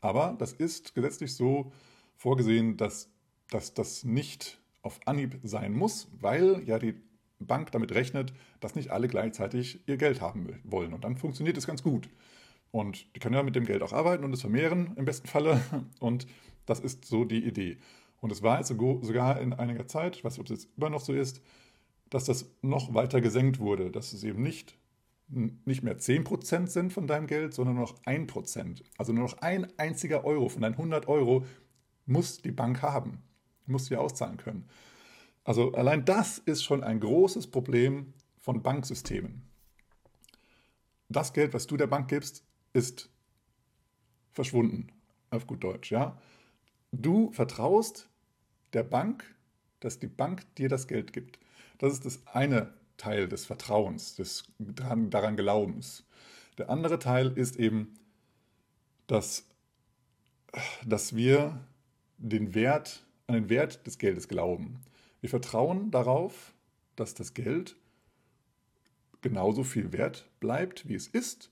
Aber 0.00 0.36
das 0.38 0.52
ist 0.52 0.94
gesetzlich 0.94 1.34
so 1.34 1.72
vorgesehen, 2.16 2.76
dass, 2.76 3.10
dass 3.50 3.74
das 3.74 4.04
nicht 4.04 4.60
auf 4.82 5.00
Anhieb 5.06 5.38
sein 5.42 5.72
muss, 5.72 6.08
weil 6.20 6.62
ja 6.66 6.78
die 6.78 6.94
Bank 7.38 7.72
damit 7.72 7.92
rechnet, 7.92 8.32
dass 8.60 8.74
nicht 8.74 8.90
alle 8.90 9.08
gleichzeitig 9.08 9.80
ihr 9.86 9.96
Geld 9.96 10.20
haben 10.20 10.60
wollen. 10.64 10.92
Und 10.92 11.04
dann 11.04 11.16
funktioniert 11.16 11.56
es 11.56 11.66
ganz 11.66 11.82
gut. 11.82 12.08
Und 12.70 13.14
die 13.14 13.20
können 13.20 13.34
ja 13.34 13.42
mit 13.42 13.56
dem 13.56 13.64
Geld 13.64 13.82
auch 13.82 13.92
arbeiten 13.92 14.24
und 14.24 14.32
es 14.32 14.42
vermehren 14.42 14.92
im 14.96 15.04
besten 15.04 15.26
Falle. 15.26 15.60
Und 16.00 16.26
das 16.66 16.78
ist 16.78 17.04
so 17.04 17.24
die 17.24 17.44
Idee. 17.44 17.78
Und 18.20 18.30
es 18.30 18.42
war 18.42 18.58
jetzt 18.58 18.68
sogar 18.68 19.40
in 19.40 19.52
einiger 19.52 19.88
Zeit, 19.88 20.14
ich 20.14 20.22
weiß 20.22 20.34
nicht, 20.34 20.40
ob 20.40 20.46
es 20.46 20.64
jetzt 20.64 20.76
immer 20.76 20.90
noch 20.90 21.00
so 21.00 21.12
ist, 21.12 21.42
dass 22.10 22.26
das 22.26 22.50
noch 22.62 22.94
weiter 22.94 23.20
gesenkt 23.20 23.58
wurde, 23.58 23.90
dass 23.90 24.12
es 24.12 24.22
eben 24.22 24.42
nicht, 24.42 24.76
nicht 25.30 25.82
mehr 25.82 25.98
10% 25.98 26.66
sind 26.66 26.92
von 26.92 27.06
deinem 27.06 27.26
Geld, 27.26 27.54
sondern 27.54 27.76
nur 27.76 27.86
noch 27.86 28.02
1%. 28.02 28.82
Also 28.98 29.12
nur 29.12 29.24
noch 29.24 29.38
ein 29.38 29.66
einziger 29.78 30.24
Euro 30.24 30.48
von 30.48 30.62
deinen 30.62 30.74
100 30.74 31.08
Euro 31.08 31.46
muss 32.06 32.38
die 32.42 32.50
Bank 32.50 32.82
haben, 32.82 33.22
muss 33.66 33.86
sie 33.86 33.96
auszahlen 33.96 34.36
können. 34.36 34.68
Also 35.44 35.72
allein 35.72 36.04
das 36.04 36.38
ist 36.38 36.64
schon 36.64 36.82
ein 36.82 37.00
großes 37.00 37.46
Problem 37.46 38.12
von 38.38 38.62
Banksystemen. 38.62 39.42
Das 41.08 41.32
Geld, 41.32 41.54
was 41.54 41.66
du 41.66 41.76
der 41.76 41.86
Bank 41.86 42.08
gibst, 42.08 42.44
ist 42.72 43.10
verschwunden, 44.32 44.88
auf 45.30 45.46
gut 45.46 45.62
Deutsch, 45.62 45.90
ja. 45.90 46.20
Du 46.92 47.32
vertraust 47.32 48.08
der 48.72 48.82
Bank, 48.82 49.24
dass 49.80 49.98
die 49.98 50.08
Bank 50.08 50.54
dir 50.56 50.68
das 50.68 50.88
Geld 50.88 51.12
gibt. 51.12 51.38
Das 51.78 51.92
ist 51.92 52.04
das 52.04 52.26
eine 52.26 52.74
Teil 53.00 53.28
des 53.28 53.46
Vertrauens, 53.46 54.14
des 54.14 54.44
daran, 54.58 55.36
Glaubens. 55.36 56.04
Der 56.58 56.68
andere 56.68 56.98
Teil 56.98 57.32
ist 57.36 57.56
eben, 57.56 57.94
dass, 59.06 59.46
dass 60.84 61.16
wir 61.16 61.58
den 62.18 62.54
Wert, 62.54 63.06
an 63.26 63.34
den 63.34 63.48
Wert 63.48 63.86
des 63.86 63.96
Geldes 63.96 64.28
glauben. 64.28 64.82
Wir 65.22 65.30
vertrauen 65.30 65.90
darauf, 65.90 66.52
dass 66.96 67.14
das 67.14 67.32
Geld 67.32 67.76
genauso 69.22 69.64
viel 69.64 69.92
wert 69.92 70.28
bleibt, 70.38 70.86
wie 70.88 70.94
es 70.94 71.06
ist. 71.08 71.50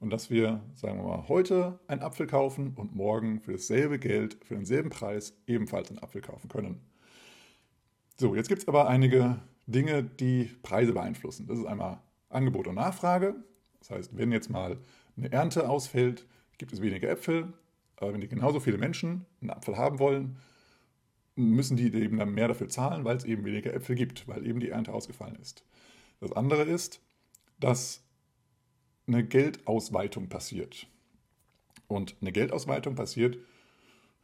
Und 0.00 0.10
dass 0.10 0.30
wir, 0.30 0.62
sagen 0.74 0.98
wir 0.98 1.04
mal, 1.04 1.28
heute 1.28 1.78
einen 1.86 2.02
Apfel 2.02 2.26
kaufen 2.26 2.72
und 2.76 2.94
morgen 2.94 3.40
für 3.40 3.52
dasselbe 3.52 3.98
Geld, 3.98 4.36
für 4.44 4.54
denselben 4.54 4.90
Preis 4.90 5.34
ebenfalls 5.46 5.90
einen 5.90 5.98
Apfel 5.98 6.20
kaufen 6.22 6.48
können. 6.48 6.80
So, 8.16 8.34
jetzt 8.34 8.48
gibt 8.48 8.62
es 8.62 8.68
aber 8.68 8.88
einige 8.88 9.40
Dinge, 9.68 10.02
die 10.02 10.44
Preise 10.62 10.92
beeinflussen. 10.92 11.46
Das 11.46 11.58
ist 11.58 11.66
einmal 11.66 12.00
Angebot 12.30 12.66
und 12.66 12.74
Nachfrage. 12.74 13.36
Das 13.80 13.90
heißt, 13.90 14.16
wenn 14.16 14.32
jetzt 14.32 14.50
mal 14.50 14.78
eine 15.16 15.30
Ernte 15.30 15.68
ausfällt, 15.68 16.26
gibt 16.56 16.72
es 16.72 16.80
weniger 16.80 17.08
Äpfel. 17.08 17.52
Aber 17.96 18.12
wenn 18.12 18.20
die 18.20 18.28
genauso 18.28 18.60
viele 18.60 18.78
Menschen 18.78 19.26
einen 19.40 19.50
Apfel 19.50 19.76
haben 19.76 19.98
wollen, 19.98 20.36
müssen 21.36 21.76
die 21.76 21.92
eben 21.94 22.18
dann 22.18 22.34
mehr 22.34 22.48
dafür 22.48 22.68
zahlen, 22.68 23.04
weil 23.04 23.16
es 23.16 23.24
eben 23.24 23.44
weniger 23.44 23.72
Äpfel 23.72 23.94
gibt, 23.94 24.26
weil 24.26 24.46
eben 24.46 24.58
die 24.58 24.70
Ernte 24.70 24.92
ausgefallen 24.92 25.36
ist. 25.40 25.64
Das 26.20 26.32
andere 26.32 26.62
ist, 26.62 27.00
dass 27.60 28.02
eine 29.06 29.24
Geldausweitung 29.24 30.28
passiert. 30.28 30.86
Und 31.86 32.16
eine 32.20 32.32
Geldausweitung 32.32 32.94
passiert 32.94 33.38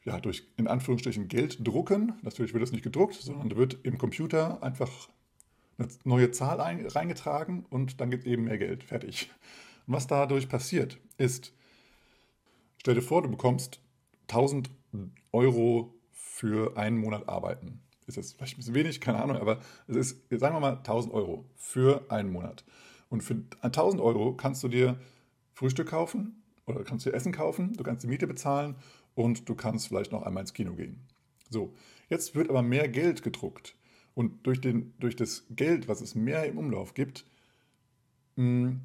ja, 0.04 0.20
durch 0.20 0.46
in 0.56 0.68
Anführungsstrichen 0.68 1.28
Geld 1.28 1.66
drucken. 1.66 2.14
Natürlich 2.22 2.52
wird 2.52 2.62
das 2.62 2.72
nicht 2.72 2.84
gedruckt, 2.84 3.14
sondern 3.14 3.56
wird 3.56 3.78
im 3.84 3.98
Computer 3.98 4.62
einfach 4.62 5.08
eine 5.78 5.88
neue 6.04 6.30
Zahl 6.30 6.60
ein, 6.60 6.86
reingetragen 6.86 7.66
und 7.70 8.00
dann 8.00 8.10
gibt 8.10 8.24
es 8.24 8.30
eben 8.30 8.44
mehr 8.44 8.58
Geld. 8.58 8.84
Fertig. 8.84 9.30
Und 9.86 9.94
was 9.94 10.06
dadurch 10.06 10.48
passiert, 10.48 10.98
ist, 11.18 11.52
stell 12.78 12.94
dir 12.94 13.02
vor, 13.02 13.22
du 13.22 13.30
bekommst 13.30 13.80
1000 14.28 14.70
Euro 15.32 15.94
für 16.12 16.76
einen 16.76 16.98
Monat 16.98 17.28
arbeiten. 17.28 17.80
Ist 18.06 18.16
jetzt 18.16 18.36
vielleicht 18.36 18.54
ein 18.54 18.58
bisschen 18.58 18.74
wenig, 18.74 19.00
keine 19.00 19.22
Ahnung, 19.22 19.38
aber 19.38 19.60
es 19.88 19.96
ist, 19.96 20.28
sagen 20.30 20.54
wir 20.54 20.60
mal, 20.60 20.76
1000 20.76 21.14
Euro 21.14 21.44
für 21.56 22.04
einen 22.10 22.30
Monat. 22.30 22.64
Und 23.08 23.22
für 23.22 23.42
1000 23.62 24.02
Euro 24.02 24.34
kannst 24.34 24.62
du 24.62 24.68
dir 24.68 24.98
Frühstück 25.54 25.88
kaufen 25.88 26.42
oder 26.66 26.84
kannst 26.84 27.06
du 27.06 27.10
dir 27.10 27.16
Essen 27.16 27.32
kaufen, 27.32 27.72
du 27.74 27.82
kannst 27.82 28.02
die 28.02 28.08
Miete 28.08 28.26
bezahlen 28.26 28.76
und 29.14 29.48
du 29.48 29.54
kannst 29.54 29.88
vielleicht 29.88 30.12
noch 30.12 30.22
einmal 30.22 30.42
ins 30.42 30.52
Kino 30.52 30.74
gehen. 30.74 31.06
So, 31.48 31.74
jetzt 32.08 32.34
wird 32.34 32.50
aber 32.50 32.62
mehr 32.62 32.88
Geld 32.88 33.22
gedruckt. 33.22 33.76
Und 34.14 34.46
durch, 34.46 34.60
den, 34.60 34.94
durch 34.98 35.16
das 35.16 35.44
Geld, 35.50 35.88
was 35.88 36.00
es 36.00 36.14
mehr 36.14 36.44
im 36.46 36.58
Umlauf 36.58 36.94
gibt, 36.94 37.26
mh, 38.36 38.76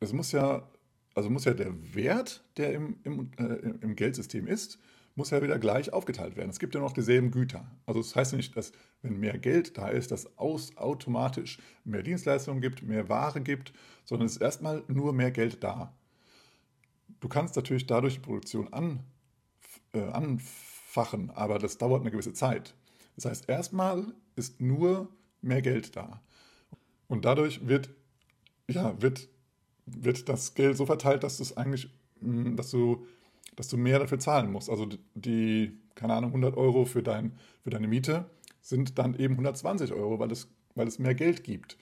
es 0.00 0.12
muss 0.12 0.32
ja, 0.32 0.68
also 1.14 1.30
muss 1.30 1.44
ja 1.44 1.54
der 1.54 1.94
Wert, 1.94 2.44
der 2.56 2.72
im, 2.72 2.96
im, 3.04 3.30
äh, 3.38 3.74
im 3.80 3.94
Geldsystem 3.96 4.46
ist, 4.46 4.78
muss 5.14 5.30
ja 5.30 5.42
wieder 5.42 5.58
gleich 5.58 5.92
aufgeteilt 5.92 6.36
werden. 6.36 6.50
Es 6.50 6.58
gibt 6.58 6.74
ja 6.74 6.80
noch 6.80 6.92
dieselben 6.92 7.30
Güter. 7.30 7.70
Also 7.84 8.00
das 8.00 8.16
heißt 8.16 8.32
nicht, 8.32 8.56
dass 8.56 8.72
wenn 9.02 9.20
mehr 9.20 9.38
Geld 9.38 9.76
da 9.76 9.88
ist, 9.88 10.10
dass 10.10 10.38
aus 10.38 10.76
automatisch 10.76 11.58
mehr 11.84 12.02
Dienstleistungen 12.02 12.62
gibt, 12.62 12.82
mehr 12.82 13.08
Ware 13.08 13.40
gibt, 13.40 13.72
sondern 14.04 14.26
es 14.26 14.36
ist 14.36 14.42
erstmal 14.42 14.82
nur 14.88 15.12
mehr 15.12 15.30
Geld 15.30 15.62
da. 15.62 15.94
Du 17.20 17.28
kannst 17.28 17.56
natürlich 17.56 17.86
dadurch 17.86 18.14
die 18.14 18.20
Produktion 18.20 18.72
an, 18.72 19.00
äh, 19.92 20.00
anfachen, 20.00 21.30
aber 21.30 21.58
das 21.58 21.78
dauert 21.78 22.00
eine 22.00 22.10
gewisse 22.10 22.32
Zeit. 22.32 22.74
Das 23.16 23.26
heißt, 23.26 23.48
erstmal 23.48 24.14
ist 24.36 24.60
nur 24.60 25.08
mehr 25.40 25.62
Geld 25.62 25.96
da. 25.96 26.20
Und 27.08 27.24
dadurch 27.24 27.66
wird, 27.66 27.90
ja, 28.68 29.00
wird, 29.00 29.28
wird 29.86 30.28
das 30.28 30.54
Geld 30.54 30.76
so 30.76 30.86
verteilt, 30.86 31.22
dass, 31.24 31.38
das 31.38 31.56
eigentlich, 31.56 31.92
mm, 32.20 32.56
dass, 32.56 32.70
du, 32.70 33.06
dass 33.56 33.68
du 33.68 33.76
mehr 33.76 33.98
dafür 33.98 34.18
zahlen 34.18 34.50
musst. 34.50 34.70
Also 34.70 34.88
die, 35.14 35.78
keine 35.94 36.14
Ahnung, 36.14 36.30
100 36.30 36.56
Euro 36.56 36.84
für, 36.84 37.02
dein, 37.02 37.32
für 37.62 37.70
deine 37.70 37.88
Miete 37.88 38.30
sind 38.60 38.98
dann 38.98 39.14
eben 39.14 39.34
120 39.34 39.92
Euro, 39.92 40.18
weil 40.18 40.30
es, 40.30 40.48
weil 40.74 40.86
es 40.86 40.98
mehr 40.98 41.14
Geld 41.14 41.44
gibt. 41.44 41.76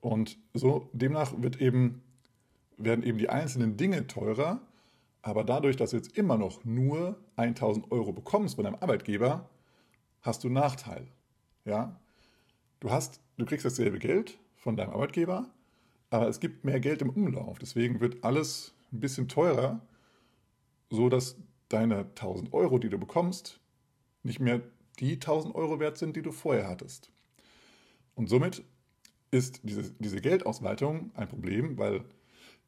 Und 0.00 0.38
so 0.54 0.88
demnach 0.92 1.32
wird 1.36 1.60
eben, 1.60 2.02
werden 2.76 3.04
eben 3.04 3.18
die 3.18 3.30
einzelnen 3.30 3.76
Dinge 3.76 4.06
teurer, 4.06 4.60
aber 5.22 5.42
dadurch, 5.42 5.76
dass 5.76 5.90
du 5.90 5.96
jetzt 5.96 6.16
immer 6.16 6.38
noch 6.38 6.64
nur 6.64 7.18
1000 7.34 7.90
Euro 7.90 8.12
bekommst 8.12 8.54
von 8.54 8.64
deinem 8.64 8.76
Arbeitgeber, 8.76 9.48
hast 10.26 10.44
du 10.44 10.48
einen 10.48 10.54
Nachteil. 10.54 11.06
Ja? 11.64 11.98
Du, 12.80 12.90
hast, 12.90 13.20
du 13.36 13.44
kriegst 13.46 13.64
dasselbe 13.64 13.98
Geld 13.98 14.38
von 14.56 14.76
deinem 14.76 14.90
Arbeitgeber, 14.90 15.48
aber 16.10 16.28
es 16.28 16.40
gibt 16.40 16.64
mehr 16.64 16.80
Geld 16.80 17.02
im 17.02 17.10
Umlauf. 17.10 17.58
Deswegen 17.58 18.00
wird 18.00 18.24
alles 18.24 18.74
ein 18.92 19.00
bisschen 19.00 19.28
teurer, 19.28 19.80
so 20.90 21.08
dass 21.08 21.36
deine 21.68 21.98
1000 22.00 22.52
Euro, 22.52 22.78
die 22.78 22.88
du 22.88 22.98
bekommst, 22.98 23.60
nicht 24.22 24.40
mehr 24.40 24.60
die 24.98 25.14
1000 25.14 25.54
Euro 25.54 25.80
wert 25.80 25.98
sind, 25.98 26.16
die 26.16 26.22
du 26.22 26.32
vorher 26.32 26.68
hattest. 26.68 27.10
Und 28.14 28.28
somit 28.28 28.64
ist 29.30 29.60
diese, 29.64 29.92
diese 29.98 30.20
Geldausweitung 30.20 31.10
ein 31.14 31.28
Problem, 31.28 31.76
weil 31.76 32.04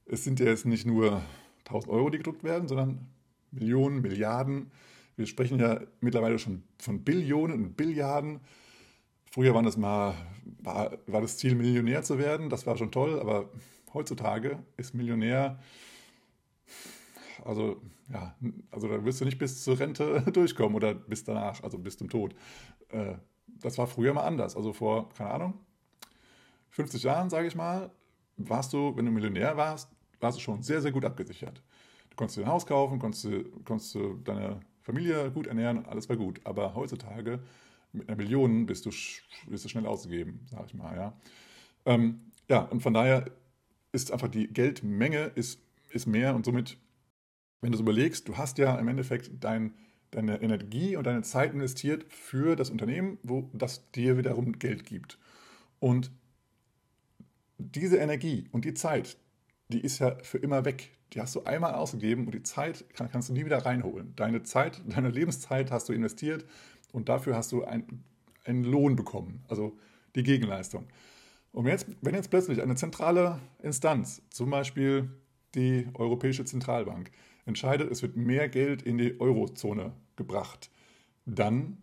es 0.07 0.25
sind 0.25 0.41
ja 0.41 0.47
jetzt 0.47 0.67
nicht 0.67 0.87
nur 0.87 1.23
1000 1.67 1.93
Euro, 1.93 2.11
die 2.11 2.19
gedruckt 2.19 2.45
werden, 2.45 2.69
sondern 2.69 3.09
Millionen, 3.51 4.03
Milliarden. 4.03 4.71
Wir 5.19 5.27
sprechen 5.27 5.59
ja 5.59 5.81
mittlerweile 6.01 6.39
schon 6.39 6.63
von 6.79 7.03
Billionen 7.03 7.65
und 7.65 7.77
Billiarden. 7.77 8.39
Früher 9.31 9.53
war 9.53 9.65
das 9.65 9.77
mal, 9.77 10.15
war, 10.61 10.97
war 11.09 11.21
das 11.21 11.37
Ziel, 11.39 11.57
Millionär 11.57 12.05
zu 12.05 12.19
werden. 12.19 12.49
Das 12.51 12.67
war 12.69 12.77
schon 12.77 12.93
toll, 12.93 13.19
aber 13.19 13.51
heutzutage 13.93 14.63
ist 14.77 14.95
Millionär, 14.95 15.59
also 17.45 17.81
ja, 18.13 18.37
also 18.71 18.87
da 18.87 19.05
wirst 19.05 19.21
du 19.21 19.25
nicht 19.25 19.39
bis 19.39 19.65
zur 19.65 19.81
Rente 19.81 20.23
durchkommen 20.33 20.77
oder 20.77 20.95
bis 20.95 21.25
danach, 21.25 21.65
also 21.65 21.79
bis 21.79 21.99
zum 21.99 22.09
Tod. 22.09 22.35
Äh, 22.91 23.15
das 23.47 23.77
war 23.77 23.89
früher 23.89 24.15
mal 24.15 24.23
anders. 24.23 24.57
Also 24.57 24.73
vor, 24.73 25.09
keine 25.11 25.31
Ahnung, 25.31 25.55
50 26.71 27.03
Jahren, 27.03 27.29
sage 27.29 27.49
ich 27.49 27.57
mal, 27.57 27.91
warst 28.37 28.73
du, 28.73 28.97
wenn 28.97 29.05
du 29.05 29.11
Millionär 29.11 29.57
warst, 29.57 29.91
warst 30.21 30.39
du 30.39 30.43
schon 30.43 30.63
sehr, 30.63 30.81
sehr 30.81 30.93
gut 30.93 31.05
abgesichert. 31.05 31.61
Du 32.11 32.17
konntest 32.17 32.39
dir 32.39 32.43
ein 32.43 32.49
Haus 32.49 32.67
kaufen, 32.67 33.01
konntest, 33.01 33.29
konntest 33.65 33.95
du 33.97 34.15
deine 34.23 34.61
Familie 34.89 35.31
gut 35.31 35.47
ernähren 35.47 35.85
alles 35.85 36.09
war 36.09 36.17
gut. 36.17 36.41
Aber 36.45 36.75
heutzutage 36.75 37.41
mit 37.93 38.09
einer 38.09 38.17
Million 38.17 38.65
bist 38.65 38.87
du, 38.87 38.91
bist 39.47 39.65
du 39.65 39.69
schnell 39.69 39.87
ausgegeben, 39.87 40.41
sage 40.51 40.65
ich 40.67 40.75
mal. 40.75 40.97
Ja. 40.97 41.13
Ähm, 41.85 42.21
ja, 42.49 42.61
und 42.61 42.81
von 42.81 42.95
daher 42.95 43.31
ist 43.93 44.13
einfach 44.13 44.29
die 44.29 44.49
Geldmenge 44.49 45.33
ist, 45.35 45.61
ist 45.91 46.07
mehr 46.07 46.35
und 46.35 46.47
somit, 46.47 46.79
wenn 47.61 47.71
du 47.71 47.77
es 47.77 47.83
überlegst, 47.83 48.29
du 48.29 48.37
hast 48.39 48.57
ja 48.59 48.79
im 48.79 48.89
Endeffekt 48.89 49.31
dein, 49.41 49.75
deine 50.11 50.41
Energie 50.41 50.97
und 50.97 51.07
deine 51.07 51.23
Zeit 51.23 51.53
investiert 51.53 52.07
für 52.11 52.57
das 52.57 52.71
Unternehmen, 52.71 53.19
wo 53.23 53.51
das 53.53 53.91
dir 53.93 54.17
wiederum 54.17 54.59
Geld 54.59 54.85
gibt. 54.85 55.19
Und 55.81 56.11
diese 57.59 57.99
Energie 57.99 58.49
und 58.53 58.65
die 58.65 58.75
Zeit, 58.75 59.19
die 59.69 59.81
ist 59.81 59.99
ja 59.99 60.17
für 60.23 60.39
immer 60.39 60.65
weg. 60.65 60.98
Die 61.13 61.21
hast 61.21 61.35
du 61.35 61.45
einmal 61.45 61.75
ausgegeben 61.75 62.27
und 62.27 62.35
die 62.35 62.43
Zeit 62.43 62.85
kann, 62.95 63.11
kannst 63.11 63.29
du 63.29 63.33
nie 63.33 63.45
wieder 63.45 63.65
reinholen. 63.65 64.13
Deine 64.17 64.43
Zeit, 64.43 64.83
deine 64.87 65.11
Lebenszeit 65.11 65.71
hast 65.71 65.89
du 65.89 65.93
investiert 65.93 66.45
und 66.93 67.09
dafür 67.09 67.37
hast 67.37 67.53
du 67.53 67.65
ein, 67.65 68.05
einen 68.45 68.65
Lohn 68.65 68.97
bekommen, 68.97 69.43
also 69.49 69.77
die 70.15 70.23
Gegenleistung. 70.23 70.87
Und 71.53 71.67
jetzt, 71.67 71.87
wenn 72.03 72.15
jetzt 72.15 72.31
plötzlich 72.31 72.63
eine 72.63 72.77
zentrale 72.77 73.41
Instanz, 73.63 74.23
zum 74.31 74.51
Beispiel 74.51 75.11
die 75.55 75.89
Europäische 75.95 76.45
Zentralbank, 76.45 77.11
entscheidet, 77.47 77.91
es 77.91 78.03
wird 78.03 78.17
mehr 78.17 78.49
Geld 78.49 78.83
in 78.83 78.99
die 78.99 79.19
Eurozone 79.19 79.93
gebracht, 80.17 80.71
dann 81.25 81.79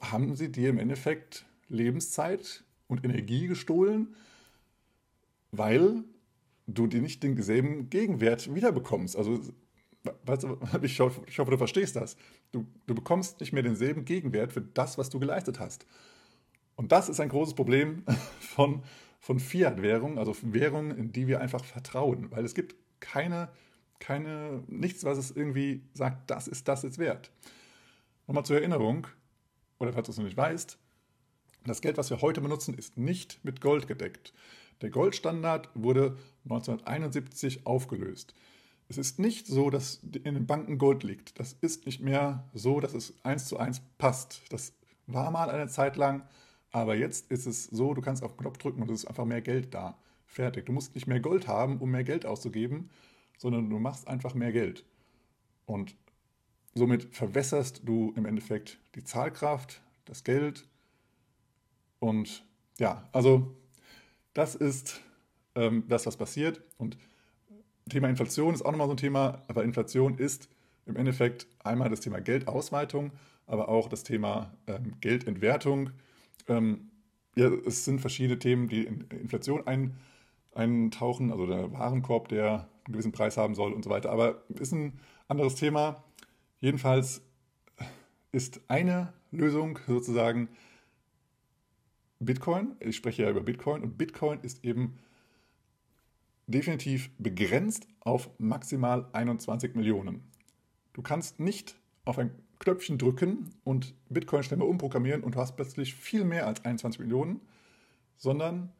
haben 0.00 0.36
sie 0.36 0.50
dir 0.50 0.70
im 0.70 0.78
Endeffekt 0.78 1.46
Lebenszeit 1.68 2.64
und 2.86 3.04
Energie 3.04 3.48
gestohlen, 3.48 4.14
weil 5.50 6.04
du 6.66 6.86
dir 6.86 7.00
nicht 7.00 7.22
denselben 7.22 7.90
Gegenwert 7.90 8.54
wiederbekommst. 8.54 9.16
Also, 9.16 9.40
weißt 10.24 10.44
du, 10.44 10.58
ich 10.82 10.98
hoffe, 11.00 11.22
ich 11.26 11.38
hoffe, 11.38 11.50
du 11.50 11.58
verstehst 11.58 11.96
das. 11.96 12.16
Du, 12.52 12.66
du 12.86 12.94
bekommst 12.94 13.40
nicht 13.40 13.52
mehr 13.52 13.62
denselben 13.62 14.04
Gegenwert 14.04 14.52
für 14.52 14.62
das, 14.62 14.98
was 14.98 15.10
du 15.10 15.18
geleistet 15.18 15.60
hast. 15.60 15.86
Und 16.74 16.92
das 16.92 17.08
ist 17.08 17.20
ein 17.20 17.28
großes 17.28 17.54
Problem 17.54 18.04
von, 18.40 18.82
von 19.20 19.40
Fiat-Währungen, 19.40 20.18
also 20.18 20.36
Währungen, 20.42 20.96
in 20.96 21.12
die 21.12 21.26
wir 21.26 21.40
einfach 21.40 21.64
vertrauen, 21.64 22.30
weil 22.30 22.44
es 22.44 22.54
gibt 22.54 22.76
keine, 23.00 23.48
keine, 23.98 24.62
nichts, 24.68 25.04
was 25.04 25.18
es 25.18 25.30
irgendwie 25.30 25.82
sagt, 25.94 26.30
das 26.30 26.48
ist 26.48 26.68
das 26.68 26.82
jetzt 26.82 26.98
wert. 26.98 27.30
Nochmal 28.26 28.44
zur 28.44 28.56
Erinnerung, 28.56 29.06
oder 29.78 29.92
falls 29.92 30.06
du 30.06 30.12
es 30.12 30.18
noch 30.18 30.24
nicht 30.24 30.36
weißt, 30.36 30.78
das 31.64 31.80
Geld, 31.80 31.96
was 31.96 32.10
wir 32.10 32.20
heute 32.20 32.40
benutzen, 32.40 32.74
ist 32.74 32.96
nicht 32.96 33.44
mit 33.44 33.60
Gold 33.60 33.88
gedeckt. 33.88 34.32
Der 34.82 34.90
Goldstandard 34.90 35.70
wurde 35.74 36.16
1971 36.44 37.66
aufgelöst. 37.66 38.34
Es 38.88 38.98
ist 38.98 39.18
nicht 39.18 39.46
so, 39.46 39.70
dass 39.70 39.96
in 39.96 40.34
den 40.34 40.46
Banken 40.46 40.78
Gold 40.78 41.02
liegt. 41.02 41.38
Das 41.40 41.54
ist 41.54 41.86
nicht 41.86 42.00
mehr 42.00 42.48
so, 42.54 42.80
dass 42.80 42.94
es 42.94 43.14
eins 43.24 43.46
zu 43.46 43.58
eins 43.58 43.80
passt. 43.98 44.42
Das 44.50 44.74
war 45.06 45.30
mal 45.30 45.50
eine 45.50 45.68
Zeit 45.68 45.96
lang, 45.96 46.22
aber 46.70 46.94
jetzt 46.94 47.30
ist 47.30 47.46
es 47.46 47.64
so, 47.64 47.94
du 47.94 48.02
kannst 48.02 48.22
auf 48.22 48.32
den 48.32 48.42
Knopf 48.42 48.58
drücken 48.58 48.82
und 48.82 48.90
es 48.90 49.00
ist 49.00 49.06
einfach 49.06 49.24
mehr 49.24 49.42
Geld 49.42 49.74
da. 49.74 49.98
Fertig. 50.26 50.66
Du 50.66 50.72
musst 50.72 50.94
nicht 50.94 51.06
mehr 51.06 51.20
Gold 51.20 51.48
haben, 51.48 51.78
um 51.78 51.90
mehr 51.90 52.04
Geld 52.04 52.26
auszugeben, 52.26 52.90
sondern 53.38 53.70
du 53.70 53.78
machst 53.78 54.06
einfach 54.06 54.34
mehr 54.34 54.52
Geld. 54.52 54.84
Und 55.64 55.96
somit 56.74 57.14
verwässerst 57.14 57.82
du 57.84 58.12
im 58.16 58.26
Endeffekt 58.26 58.78
die 58.94 59.04
Zahlkraft, 59.04 59.82
das 60.04 60.22
Geld. 60.22 60.68
Und 61.98 62.44
ja, 62.78 63.08
also 63.12 63.56
das 64.36 64.54
ist 64.54 65.00
ähm, 65.54 65.84
das, 65.88 66.04
was 66.04 66.18
passiert. 66.18 66.60
Und 66.76 66.98
Thema 67.88 68.08
Inflation 68.08 68.52
ist 68.52 68.62
auch 68.62 68.70
nochmal 68.70 68.88
so 68.88 68.92
ein 68.92 68.98
Thema, 68.98 69.42
aber 69.48 69.64
Inflation 69.64 70.18
ist 70.18 70.50
im 70.84 70.96
Endeffekt 70.96 71.46
einmal 71.64 71.88
das 71.88 72.00
Thema 72.00 72.20
Geldausweitung, 72.20 73.12
aber 73.46 73.68
auch 73.68 73.88
das 73.88 74.02
Thema 74.02 74.52
ähm, 74.66 74.92
Geldentwertung. 75.00 75.90
Ähm, 76.48 76.90
ja, 77.34 77.48
es 77.48 77.86
sind 77.86 78.00
verschiedene 78.00 78.38
Themen, 78.38 78.68
die 78.68 78.84
in 78.84 79.06
Inflation 79.08 79.66
ein, 79.66 79.96
eintauchen, 80.54 81.32
also 81.32 81.46
der 81.46 81.72
Warenkorb, 81.72 82.28
der 82.28 82.68
einen 82.84 82.92
gewissen 82.92 83.12
Preis 83.12 83.38
haben 83.38 83.54
soll 83.54 83.72
und 83.72 83.84
so 83.84 83.90
weiter. 83.90 84.10
Aber 84.10 84.42
ist 84.48 84.72
ein 84.72 85.00
anderes 85.28 85.54
Thema. 85.54 86.04
Jedenfalls 86.60 87.22
ist 88.32 88.60
eine 88.68 89.14
Lösung 89.30 89.78
sozusagen 89.86 90.48
Bitcoin. 92.20 92.76
Ich 92.80 92.96
spreche 92.96 93.24
ja 93.24 93.30
über 93.30 93.42
Bitcoin 93.42 93.82
und 93.82 93.98
Bitcoin 93.98 94.40
ist 94.40 94.64
eben 94.64 94.98
definitiv 96.46 97.10
begrenzt 97.18 97.86
auf 98.00 98.30
maximal 98.38 99.08
21 99.12 99.74
Millionen. 99.74 100.22
Du 100.92 101.02
kannst 101.02 101.40
nicht 101.40 101.76
auf 102.04 102.18
ein 102.18 102.30
Knöpfchen 102.58 102.98
drücken 102.98 103.50
und 103.64 103.94
Bitcoin 104.08 104.42
schnell 104.42 104.58
mal 104.58 104.68
umprogrammieren 104.68 105.22
und 105.22 105.34
du 105.34 105.40
hast 105.40 105.56
plötzlich 105.56 105.94
viel 105.94 106.24
mehr 106.24 106.46
als 106.46 106.64
21 106.64 107.00
Millionen, 107.00 107.40
sondern 108.16 108.72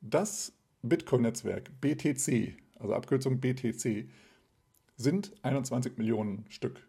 das 0.00 0.52
Bitcoin-Netzwerk 0.82 1.70
BTC, 1.80 2.56
also 2.78 2.94
Abkürzung 2.94 3.40
BTC, 3.40 4.08
sind 4.96 5.32
21 5.42 5.96
Millionen 5.96 6.44
Stück. 6.50 6.86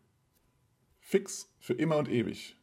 Fix 1.00 1.50
für 1.60 1.74
immer 1.74 1.98
und 1.98 2.10
ewig. 2.10 2.58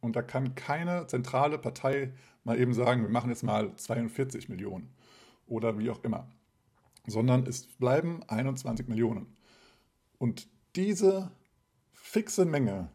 Und 0.00 0.16
da 0.16 0.22
kann 0.22 0.54
keine 0.54 1.06
zentrale 1.06 1.58
Partei 1.58 2.12
mal 2.44 2.58
eben 2.58 2.72
sagen, 2.72 3.02
wir 3.02 3.10
machen 3.10 3.30
jetzt 3.30 3.42
mal 3.42 3.74
42 3.76 4.48
Millionen 4.48 4.90
oder 5.46 5.78
wie 5.78 5.90
auch 5.90 6.02
immer, 6.04 6.28
sondern 7.06 7.46
es 7.46 7.66
bleiben 7.66 8.22
21 8.28 8.88
Millionen. 8.88 9.36
Und 10.18 10.48
diese 10.76 11.30
fixe 11.92 12.44
Menge 12.44 12.88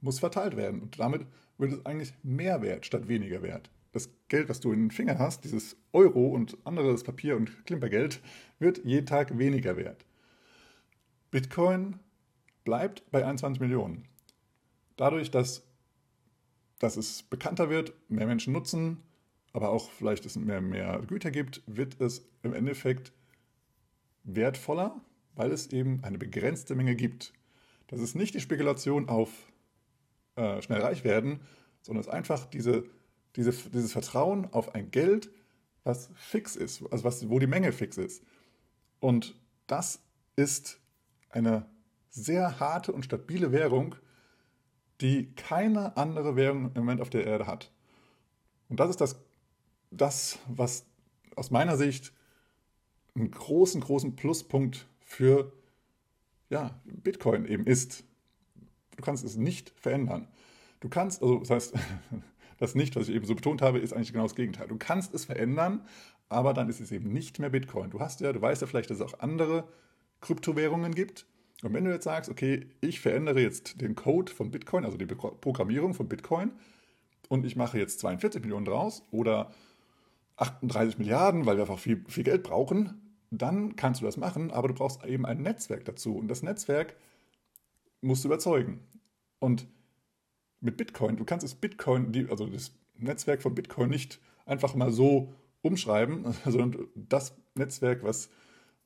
muss 0.00 0.20
verteilt 0.20 0.56
werden 0.56 0.80
und 0.80 0.98
damit 0.98 1.26
wird 1.58 1.72
es 1.72 1.86
eigentlich 1.86 2.14
mehr 2.22 2.62
wert 2.62 2.86
statt 2.86 3.08
weniger 3.08 3.42
wert. 3.42 3.70
Das 3.92 4.08
Geld, 4.28 4.48
was 4.48 4.60
du 4.60 4.72
in 4.72 4.84
den 4.84 4.90
Fingern 4.90 5.18
hast, 5.18 5.44
dieses 5.44 5.76
Euro 5.92 6.28
und 6.28 6.56
anderes 6.64 7.04
Papier 7.04 7.36
und 7.36 7.66
Klimpergeld, 7.66 8.20
wird 8.58 8.84
jeden 8.84 9.06
Tag 9.06 9.36
weniger 9.38 9.76
wert. 9.76 10.06
Bitcoin 11.30 11.98
bleibt 12.64 13.10
bei 13.10 13.24
21 13.24 13.60
Millionen. 13.60 14.04
Dadurch, 14.96 15.30
dass, 15.30 15.62
dass 16.82 16.96
es 16.96 17.22
bekannter 17.22 17.70
wird, 17.70 17.94
mehr 18.08 18.26
Menschen 18.26 18.52
nutzen, 18.52 19.00
aber 19.52 19.70
auch 19.70 19.88
vielleicht 19.92 20.26
es 20.26 20.34
mehr, 20.34 20.60
mehr 20.60 21.00
Güter 21.06 21.30
gibt, 21.30 21.62
wird 21.66 22.00
es 22.00 22.28
im 22.42 22.52
Endeffekt 22.52 23.12
wertvoller, 24.24 25.00
weil 25.36 25.52
es 25.52 25.68
eben 25.68 26.02
eine 26.02 26.18
begrenzte 26.18 26.74
Menge 26.74 26.96
gibt. 26.96 27.34
Das 27.86 28.00
ist 28.00 28.16
nicht 28.16 28.34
die 28.34 28.40
Spekulation 28.40 29.08
auf 29.08 29.30
äh, 30.34 30.60
schnell 30.60 30.80
reich 30.80 31.04
werden, 31.04 31.38
sondern 31.82 32.00
es 32.00 32.08
ist 32.08 32.12
einfach 32.12 32.46
diese, 32.46 32.84
diese, 33.36 33.52
dieses 33.52 33.92
Vertrauen 33.92 34.52
auf 34.52 34.74
ein 34.74 34.90
Geld, 34.90 35.30
was 35.84 36.10
fix 36.16 36.56
ist, 36.56 36.82
also 36.90 37.04
was, 37.04 37.28
wo 37.28 37.38
die 37.38 37.46
Menge 37.46 37.70
fix 37.70 37.96
ist. 37.96 38.24
Und 38.98 39.36
das 39.68 40.00
ist 40.34 40.80
eine 41.28 41.64
sehr 42.10 42.58
harte 42.58 42.92
und 42.92 43.04
stabile 43.04 43.52
Währung, 43.52 43.94
die 45.02 45.34
keine 45.34 45.96
andere 45.96 46.36
Währung 46.36 46.66
im 46.74 46.82
Moment 46.82 47.00
auf 47.00 47.10
der 47.10 47.26
Erde 47.26 47.46
hat. 47.46 47.70
Und 48.68 48.80
das 48.80 48.90
ist 48.90 49.00
das, 49.00 49.16
das 49.90 50.38
was 50.48 50.86
aus 51.36 51.50
meiner 51.50 51.76
Sicht 51.76 52.12
einen 53.14 53.30
großen, 53.30 53.80
großen 53.80 54.16
Pluspunkt 54.16 54.86
für 55.00 55.52
ja, 56.48 56.80
Bitcoin 56.84 57.44
eben 57.46 57.66
ist. 57.66 58.04
Du 58.96 59.02
kannst 59.02 59.24
es 59.24 59.36
nicht 59.36 59.72
verändern. 59.76 60.28
Du 60.80 60.88
kannst, 60.88 61.22
also 61.22 61.38
das 61.38 61.50
heißt, 61.50 61.74
das 62.58 62.74
nicht, 62.74 62.96
was 62.96 63.08
ich 63.08 63.14
eben 63.14 63.26
so 63.26 63.34
betont 63.34 63.62
habe, 63.62 63.78
ist 63.78 63.92
eigentlich 63.92 64.12
genau 64.12 64.24
das 64.24 64.34
Gegenteil. 64.34 64.68
Du 64.68 64.76
kannst 64.76 65.14
es 65.14 65.24
verändern, 65.24 65.86
aber 66.28 66.54
dann 66.54 66.68
ist 66.68 66.80
es 66.80 66.92
eben 66.92 67.12
nicht 67.12 67.38
mehr 67.38 67.50
Bitcoin. 67.50 67.90
Du 67.90 68.00
hast 68.00 68.20
ja, 68.20 68.32
du 68.32 68.40
weißt 68.40 68.62
ja 68.62 68.66
vielleicht, 68.66 68.90
dass 68.90 69.00
es 69.00 69.02
auch 69.02 69.20
andere 69.20 69.68
Kryptowährungen 70.20 70.94
gibt. 70.94 71.26
Und 71.62 71.72
wenn 71.72 71.84
du 71.84 71.92
jetzt 71.92 72.04
sagst, 72.04 72.28
okay, 72.30 72.66
ich 72.80 73.00
verändere 73.00 73.40
jetzt 73.40 73.80
den 73.80 73.94
Code 73.94 74.32
von 74.32 74.50
Bitcoin, 74.50 74.84
also 74.84 74.96
die 74.96 75.06
Programmierung 75.06 75.94
von 75.94 76.08
Bitcoin, 76.08 76.52
und 77.28 77.46
ich 77.46 77.56
mache 77.56 77.78
jetzt 77.78 78.00
42 78.00 78.42
Millionen 78.42 78.66
draus 78.66 79.02
oder 79.10 79.52
38 80.36 80.98
Milliarden, 80.98 81.46
weil 81.46 81.56
wir 81.56 81.62
einfach 81.62 81.78
viel, 81.78 82.04
viel 82.08 82.24
Geld 82.24 82.42
brauchen, 82.42 83.00
dann 83.30 83.76
kannst 83.76 84.00
du 84.00 84.04
das 84.04 84.16
machen, 84.16 84.50
aber 84.50 84.68
du 84.68 84.74
brauchst 84.74 85.04
eben 85.04 85.24
ein 85.24 85.40
Netzwerk 85.40 85.84
dazu. 85.84 86.16
Und 86.16 86.28
das 86.28 86.42
Netzwerk 86.42 86.96
musst 88.02 88.24
du 88.24 88.28
überzeugen. 88.28 88.80
Und 89.38 89.66
mit 90.60 90.76
Bitcoin, 90.76 91.16
du 91.16 91.24
kannst 91.24 91.44
das 91.44 91.54
Bitcoin, 91.54 92.28
also 92.28 92.46
das 92.46 92.72
Netzwerk 92.98 93.40
von 93.40 93.54
Bitcoin 93.54 93.88
nicht 93.88 94.20
einfach 94.44 94.74
mal 94.74 94.92
so 94.92 95.32
umschreiben, 95.62 96.34
sondern 96.44 96.88
das 96.94 97.34
Netzwerk, 97.54 98.02
was 98.02 98.28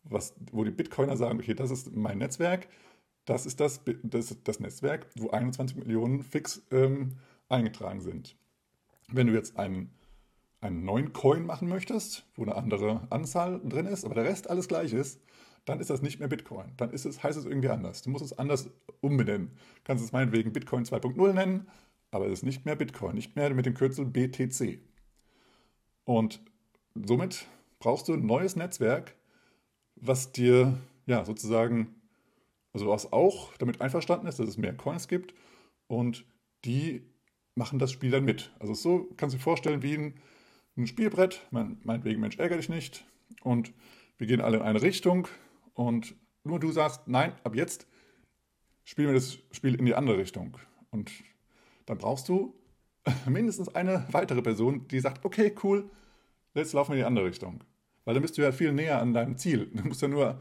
was, 0.09 0.35
wo 0.53 0.65
die 0.65 0.71
Bitcoiner 0.71 1.17
sagen, 1.17 1.39
okay, 1.39 1.55
das 1.55 1.71
ist 1.71 1.95
mein 1.95 2.19
Netzwerk, 2.19 2.69
das 3.25 3.45
ist 3.47 3.61
das, 3.61 3.81
das, 4.03 4.37
das 4.45 4.61
Netzwerk, 4.61 5.07
wo 5.17 5.31
21 5.31 5.77
Millionen 5.77 6.23
fix 6.23 6.63
ähm, 6.71 7.17
eingetragen 7.49 8.01
sind. 8.01 8.37
Wenn 9.09 9.27
du 9.27 9.35
jetzt 9.35 9.59
einen, 9.59 9.91
einen 10.61 10.85
neuen 10.85 11.13
Coin 11.13 11.45
machen 11.45 11.69
möchtest, 11.69 12.25
wo 12.37 12.43
eine 12.43 12.55
andere 12.55 13.07
Anzahl 13.11 13.61
drin 13.65 13.87
ist, 13.87 14.05
aber 14.05 14.15
der 14.15 14.25
Rest 14.25 14.49
alles 14.49 14.69
gleich 14.69 14.93
ist, 14.93 15.21
dann 15.65 15.81
ist 15.81 15.91
das 15.91 16.01
nicht 16.01 16.21
mehr 16.21 16.29
Bitcoin. 16.29 16.73
Dann 16.77 16.91
ist 16.91 17.05
es, 17.05 17.23
heißt 17.23 17.37
es 17.37 17.45
irgendwie 17.45 17.69
anders. 17.69 18.03
Du 18.03 18.11
musst 18.11 18.25
es 18.25 18.39
anders 18.39 18.71
umbenennen. 19.01 19.49
Du 19.49 19.81
kannst 19.85 20.05
es 20.05 20.13
meinetwegen 20.13 20.53
Bitcoin 20.53 20.85
2.0 20.85 21.33
nennen, 21.33 21.69
aber 22.13 22.27
es 22.27 22.35
ist 22.35 22.45
nicht 22.45 22.65
mehr 22.65 22.77
Bitcoin, 22.77 23.17
nicht 23.17 23.35
mehr 23.35 23.53
mit 23.53 23.67
dem 23.67 23.75
Kürzel 23.75 24.07
BTC. 24.07 24.79
Und 26.05 26.41
somit 26.95 27.47
brauchst 27.81 28.07
du 28.09 28.15
ein 28.15 28.25
neues 28.25 28.55
Netzwerk, 28.55 29.17
was 29.97 30.33
dir 30.33 30.79
ja 31.07 31.25
sozusagen, 31.25 31.95
also 32.73 32.89
was 32.89 33.13
auch 33.13 33.55
damit 33.57 33.81
einverstanden 33.81 34.27
ist, 34.27 34.39
dass 34.39 34.49
es 34.49 34.57
mehr 34.57 34.77
Coins 34.77 35.09
gibt 35.09 35.35
und 35.87 36.25
die 36.65 37.03
machen 37.55 37.79
das 37.79 37.93
Spiel 37.93 38.11
dann 38.11 38.25
mit. 38.25 38.53
Also 38.59 38.75
so 38.75 39.09
kannst 39.17 39.35
du 39.35 39.39
dir 39.39 39.45
vorstellen 39.45 39.83
wie 39.83 39.95
ein, 39.95 40.15
ein 40.77 40.87
Spielbrett, 40.87 41.47
mein, 41.51 41.79
meinetwegen 41.85 42.21
Mensch 42.21 42.39
ärgere 42.39 42.59
dich 42.59 42.69
nicht 42.69 43.05
und 43.43 43.73
wir 44.19 44.27
gehen 44.27 44.41
alle 44.41 44.59
in 44.59 44.63
eine 44.63 44.83
Richtung 44.83 45.29
und 45.75 46.15
nur 46.45 46.61
du 46.61 46.71
sagst, 46.71 47.09
nein, 47.09 47.33
ab 47.45 47.55
jetzt 47.55 47.87
spielen 48.85 49.09
wir 49.09 49.15
das 49.15 49.39
Spiel 49.51 49.75
in 49.75 49.85
die 49.85 49.95
andere 49.95 50.19
Richtung. 50.19 50.57
Und 50.91 51.11
dann 51.87 51.99
brauchst 51.99 52.29
du 52.29 52.55
mindestens 53.27 53.75
eine 53.75 54.07
weitere 54.11 54.43
Person, 54.43 54.87
die 54.89 55.01
sagt, 55.01 55.25
okay, 55.25 55.55
cool, 55.63 55.91
jetzt 56.55 56.73
laufen 56.73 56.93
wir 56.93 56.97
in 56.97 57.01
die 57.03 57.07
andere 57.07 57.27
Richtung. 57.27 57.63
Weil 58.07 58.15
dann 58.15 58.23
bist 58.23 58.39
du 58.39 58.43
ja 58.43 58.53
viel 58.53 58.73
näher 58.73 59.03
an 59.03 59.13
deinem 59.13 59.37
Ziel. 59.37 59.69
Du 59.75 59.87
musst 59.87 60.01
ja 60.01 60.09
nur 60.09 60.41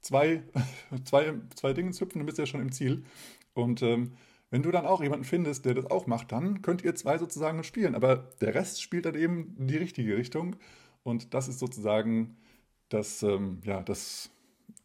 zwei, 0.00 0.42
zwei, 1.04 1.34
zwei 1.54 1.72
Dinge 1.72 1.92
hüpfen, 1.92 2.18
dann 2.18 2.26
bist 2.26 2.38
du 2.38 2.42
ja 2.42 2.46
schon 2.46 2.62
im 2.62 2.72
Ziel. 2.72 3.04
Und 3.52 3.82
ähm, 3.82 4.12
wenn 4.50 4.62
du 4.62 4.70
dann 4.70 4.86
auch 4.86 5.02
jemanden 5.02 5.24
findest, 5.24 5.64
der 5.64 5.74
das 5.74 5.86
auch 5.86 6.06
macht, 6.06 6.32
dann 6.32 6.62
könnt 6.62 6.82
ihr 6.82 6.94
zwei 6.94 7.18
sozusagen 7.18 7.62
spielen. 7.62 7.94
Aber 7.94 8.16
der 8.40 8.54
Rest 8.54 8.82
spielt 8.82 9.04
dann 9.04 9.14
eben 9.14 9.54
die 9.58 9.76
richtige 9.76 10.16
Richtung. 10.16 10.56
Und 11.02 11.34
das 11.34 11.46
ist 11.46 11.58
sozusagen 11.58 12.36
das, 12.88 13.22
ähm, 13.22 13.60
ja, 13.64 13.82
das, 13.82 14.30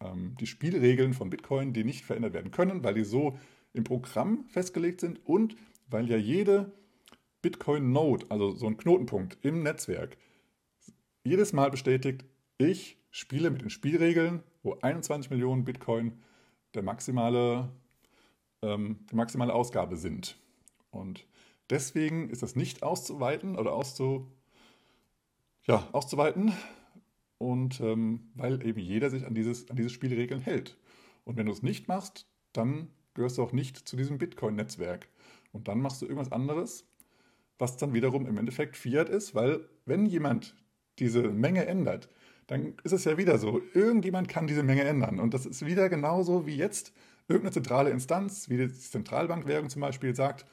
ähm, 0.02 0.36
die 0.40 0.48
Spielregeln 0.48 1.14
von 1.14 1.30
Bitcoin, 1.30 1.72
die 1.74 1.84
nicht 1.84 2.04
verändert 2.04 2.34
werden 2.34 2.52
können, 2.52 2.84
weil 2.84 2.96
die 2.96 3.06
so 3.06 3.38
im 3.74 3.86
Programm 3.86 4.46
festgelegt 4.50 5.00
sind 5.02 5.26
und 5.26 5.56
weil 5.88 6.10
ja 6.10 6.18
jede 6.18 6.74
Bitcoin-Node, 7.42 8.26
also 8.30 8.52
so 8.52 8.68
ein 8.68 8.78
Knotenpunkt 8.78 9.38
im 9.42 9.64
Netzwerk, 9.64 10.18
jedes 11.30 11.54
Mal 11.54 11.70
bestätigt, 11.70 12.26
ich 12.58 12.98
spiele 13.12 13.52
mit 13.52 13.62
den 13.62 13.70
Spielregeln, 13.70 14.44
wo 14.64 14.74
21 14.74 15.30
Millionen 15.30 15.64
Bitcoin 15.64 16.24
der 16.74 16.82
maximale, 16.82 17.70
ähm, 18.62 19.06
die 19.12 19.16
maximale 19.16 19.54
Ausgabe 19.54 19.96
sind. 19.96 20.38
Und 20.90 21.28
deswegen 21.70 22.30
ist 22.30 22.42
das 22.42 22.56
nicht 22.56 22.82
auszuweiten 22.82 23.58
oder 23.58 23.74
auszu, 23.74 24.32
ja, 25.68 25.88
auszuweiten. 25.92 26.52
Und 27.38 27.80
ähm, 27.80 28.32
weil 28.34 28.66
eben 28.66 28.80
jeder 28.80 29.10
sich 29.10 29.26
an, 29.26 29.36
dieses, 29.36 29.70
an 29.70 29.76
diese 29.76 29.90
Spielregeln 29.90 30.42
hält. 30.42 30.78
Und 31.26 31.38
wenn 31.38 31.46
du 31.46 31.52
es 31.52 31.62
nicht 31.62 31.88
machst, 31.88 32.28
dann 32.54 32.90
gehörst 33.14 33.38
du 33.38 33.44
auch 33.44 33.54
nicht 33.54 33.88
zu 33.88 33.96
diesem 33.96 34.18
Bitcoin-Netzwerk. 34.18 35.08
Und 35.52 35.68
dann 35.68 35.80
machst 35.80 36.02
du 36.02 36.06
irgendwas 36.06 36.32
anderes, 36.32 36.88
was 37.60 37.78
dann 37.78 37.94
wiederum 37.94 38.26
im 38.26 38.38
Endeffekt 38.38 38.76
Fiat 38.78 39.10
ist, 39.10 39.36
weil 39.36 39.70
wenn 39.86 40.06
jemand 40.06 40.56
diese 41.00 41.24
Menge 41.24 41.66
ändert, 41.66 42.10
dann 42.48 42.74
ist 42.84 42.94
es 42.94 43.06
ja 43.06 43.18
wieder 43.18 43.38
so, 43.38 43.62
irgendjemand 43.74 44.28
kann 44.28 44.48
diese 44.48 44.64
Menge 44.64 44.84
ändern. 44.84 45.20
Und 45.20 45.34
das 45.34 45.46
ist 45.46 45.66
wieder 45.66 45.90
genauso 45.90 46.48
wie 46.48 46.56
jetzt 46.56 46.94
irgendeine 47.28 47.52
zentrale 47.52 47.90
Instanz, 47.92 48.50
wie 48.50 48.58
die 48.58 48.74
Zentralbankwährung 48.74 49.70
zum 49.70 49.82
Beispiel, 49.82 50.16
sagt, 50.16 50.46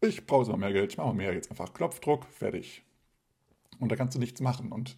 ich 0.00 0.26
brauche 0.26 0.50
mal 0.50 0.56
mehr 0.56 0.72
Geld, 0.72 0.92
ich 0.92 0.98
mache 0.98 1.08
mal 1.08 1.14
mehr 1.14 1.34
jetzt 1.34 1.50
einfach 1.50 1.72
Knopfdruck, 1.74 2.26
fertig. 2.26 2.82
Und 3.78 3.92
da 3.92 3.96
kannst 3.96 4.14
du 4.14 4.18
nichts 4.18 4.40
machen. 4.40 4.72
Und 4.72 4.96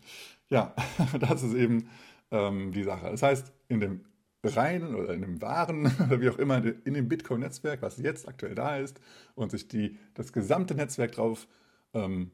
ja, 0.49 0.75
das 1.21 1.43
ist 1.43 1.55
eben 1.55 1.89
ähm, 2.31 2.73
die 2.73 2.85
Sache. 2.85 3.11
Das 3.11 3.23
heißt, 3.23 3.53
in 3.69 3.81
dem 3.81 4.05
reinen 4.45 4.95
oder 4.95 5.15
in 5.15 5.23
dem 5.23 5.43
wahren 5.43 5.87
oder 6.07 6.21
wie 6.21 6.31
auch 6.31 6.39
immer 6.39 6.63
in 6.85 6.95
dem 6.95 7.09
Bitcoin-Netzwerk, 7.09 7.83
was 7.83 7.99
jetzt 7.99 8.29
aktuell 8.29 8.55
da 8.55 8.77
ist 8.77 9.01
und 9.35 9.51
sich 9.51 9.69
die, 9.69 9.99
das 10.15 10.33
gesamte 10.33 10.75
Netzwerk 10.75 11.13
darauf 11.13 11.49
ähm, 11.95 12.31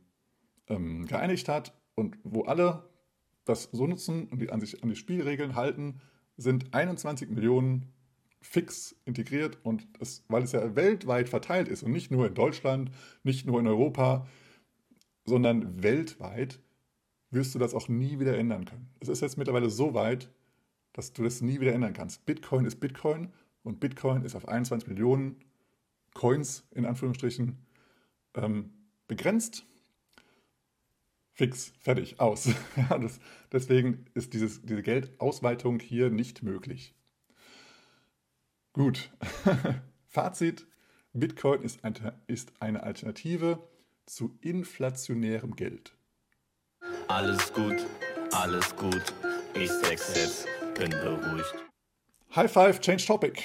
ähm, 0.69 1.07
geeinigt 1.07 1.49
hat, 1.49 1.73
und 1.95 2.17
wo 2.25 2.43
alle 2.43 2.89
das 3.45 3.69
so 3.73 3.87
nutzen 3.87 4.29
und 4.29 4.41
die 4.41 4.51
an 4.51 4.61
sich 4.61 4.83
an 4.83 4.89
die 4.89 4.97
Spielregeln 4.97 5.55
halten, 5.55 6.01
sind 6.37 6.73
21 6.75 7.31
Millionen 7.31 7.93
fix 8.41 8.97
integriert 9.05 9.59
und 9.63 9.87
das, 9.99 10.25
weil 10.29 10.43
es 10.43 10.53
ja 10.53 10.75
weltweit 10.75 11.29
verteilt 11.29 11.69
ist 11.69 11.83
und 11.83 11.93
nicht 11.93 12.11
nur 12.11 12.27
in 12.27 12.35
Deutschland, 12.35 12.91
nicht 13.23 13.47
nur 13.47 13.61
in 13.61 13.67
Europa, 13.67 14.27
sondern 15.25 15.83
weltweit 15.83 16.61
wirst 17.31 17.55
du 17.55 17.59
das 17.59 17.75
auch 17.75 17.89
nie 17.89 18.19
wieder 18.19 18.37
ändern 18.37 18.65
können. 18.65 18.91
Es 19.01 19.09
ist 19.09 19.23
jetzt 19.23 19.39
mittlerweile 19.39 19.71
so 19.71 19.95
weit, 19.95 20.31
dass 20.93 21.13
du 21.13 21.23
das 21.23 21.41
nie 21.41 21.61
wieder 21.61 21.73
ändern 21.73 21.95
kannst. 21.95 22.27
Bitcoin 22.27 22.67
ist 22.67 22.81
Bitcoin 22.81 23.33
und 23.63 23.81
Bitcoin 23.81 24.25
ist 24.25 24.35
auf 24.35 24.49
21 24.49 24.89
Millionen 24.89 25.37
Coins 26.15 26.67
in 26.73 26.85
Anführungsstrichen 26.85 27.57
ähm, 28.35 28.71
begrenzt. 29.09 29.67
Fix, 31.35 31.73
fertig, 31.81 32.21
aus. 32.21 32.49
ja, 32.77 32.99
das, 32.99 33.19
deswegen 33.51 34.05
ist 34.15 34.35
dieses, 34.35 34.63
diese 34.63 34.83
Geldausweitung 34.83 35.81
hier 35.81 36.11
nicht 36.11 36.43
möglich. 36.43 36.95
Gut, 38.75 39.11
Fazit, 40.07 40.67
Bitcoin 41.15 41.63
ist 41.63 41.85
eine, 41.85 42.15
ist 42.27 42.53
eine 42.61 42.83
Alternative 42.83 43.59
zu 44.07 44.39
inflationärem 44.41 45.57
Geld. 45.57 45.95
Alles 47.09 47.53
gut, 47.53 47.87
alles 48.33 48.75
gut. 48.77 49.03
Ich 49.55 49.71
sechs 49.71 50.15
jetzt, 50.17 50.47
bin 50.75 50.91
beruhigt. 50.91 51.55
High 52.35 52.51
Five, 52.51 52.81
Change 52.81 53.05
Topic. 53.05 53.43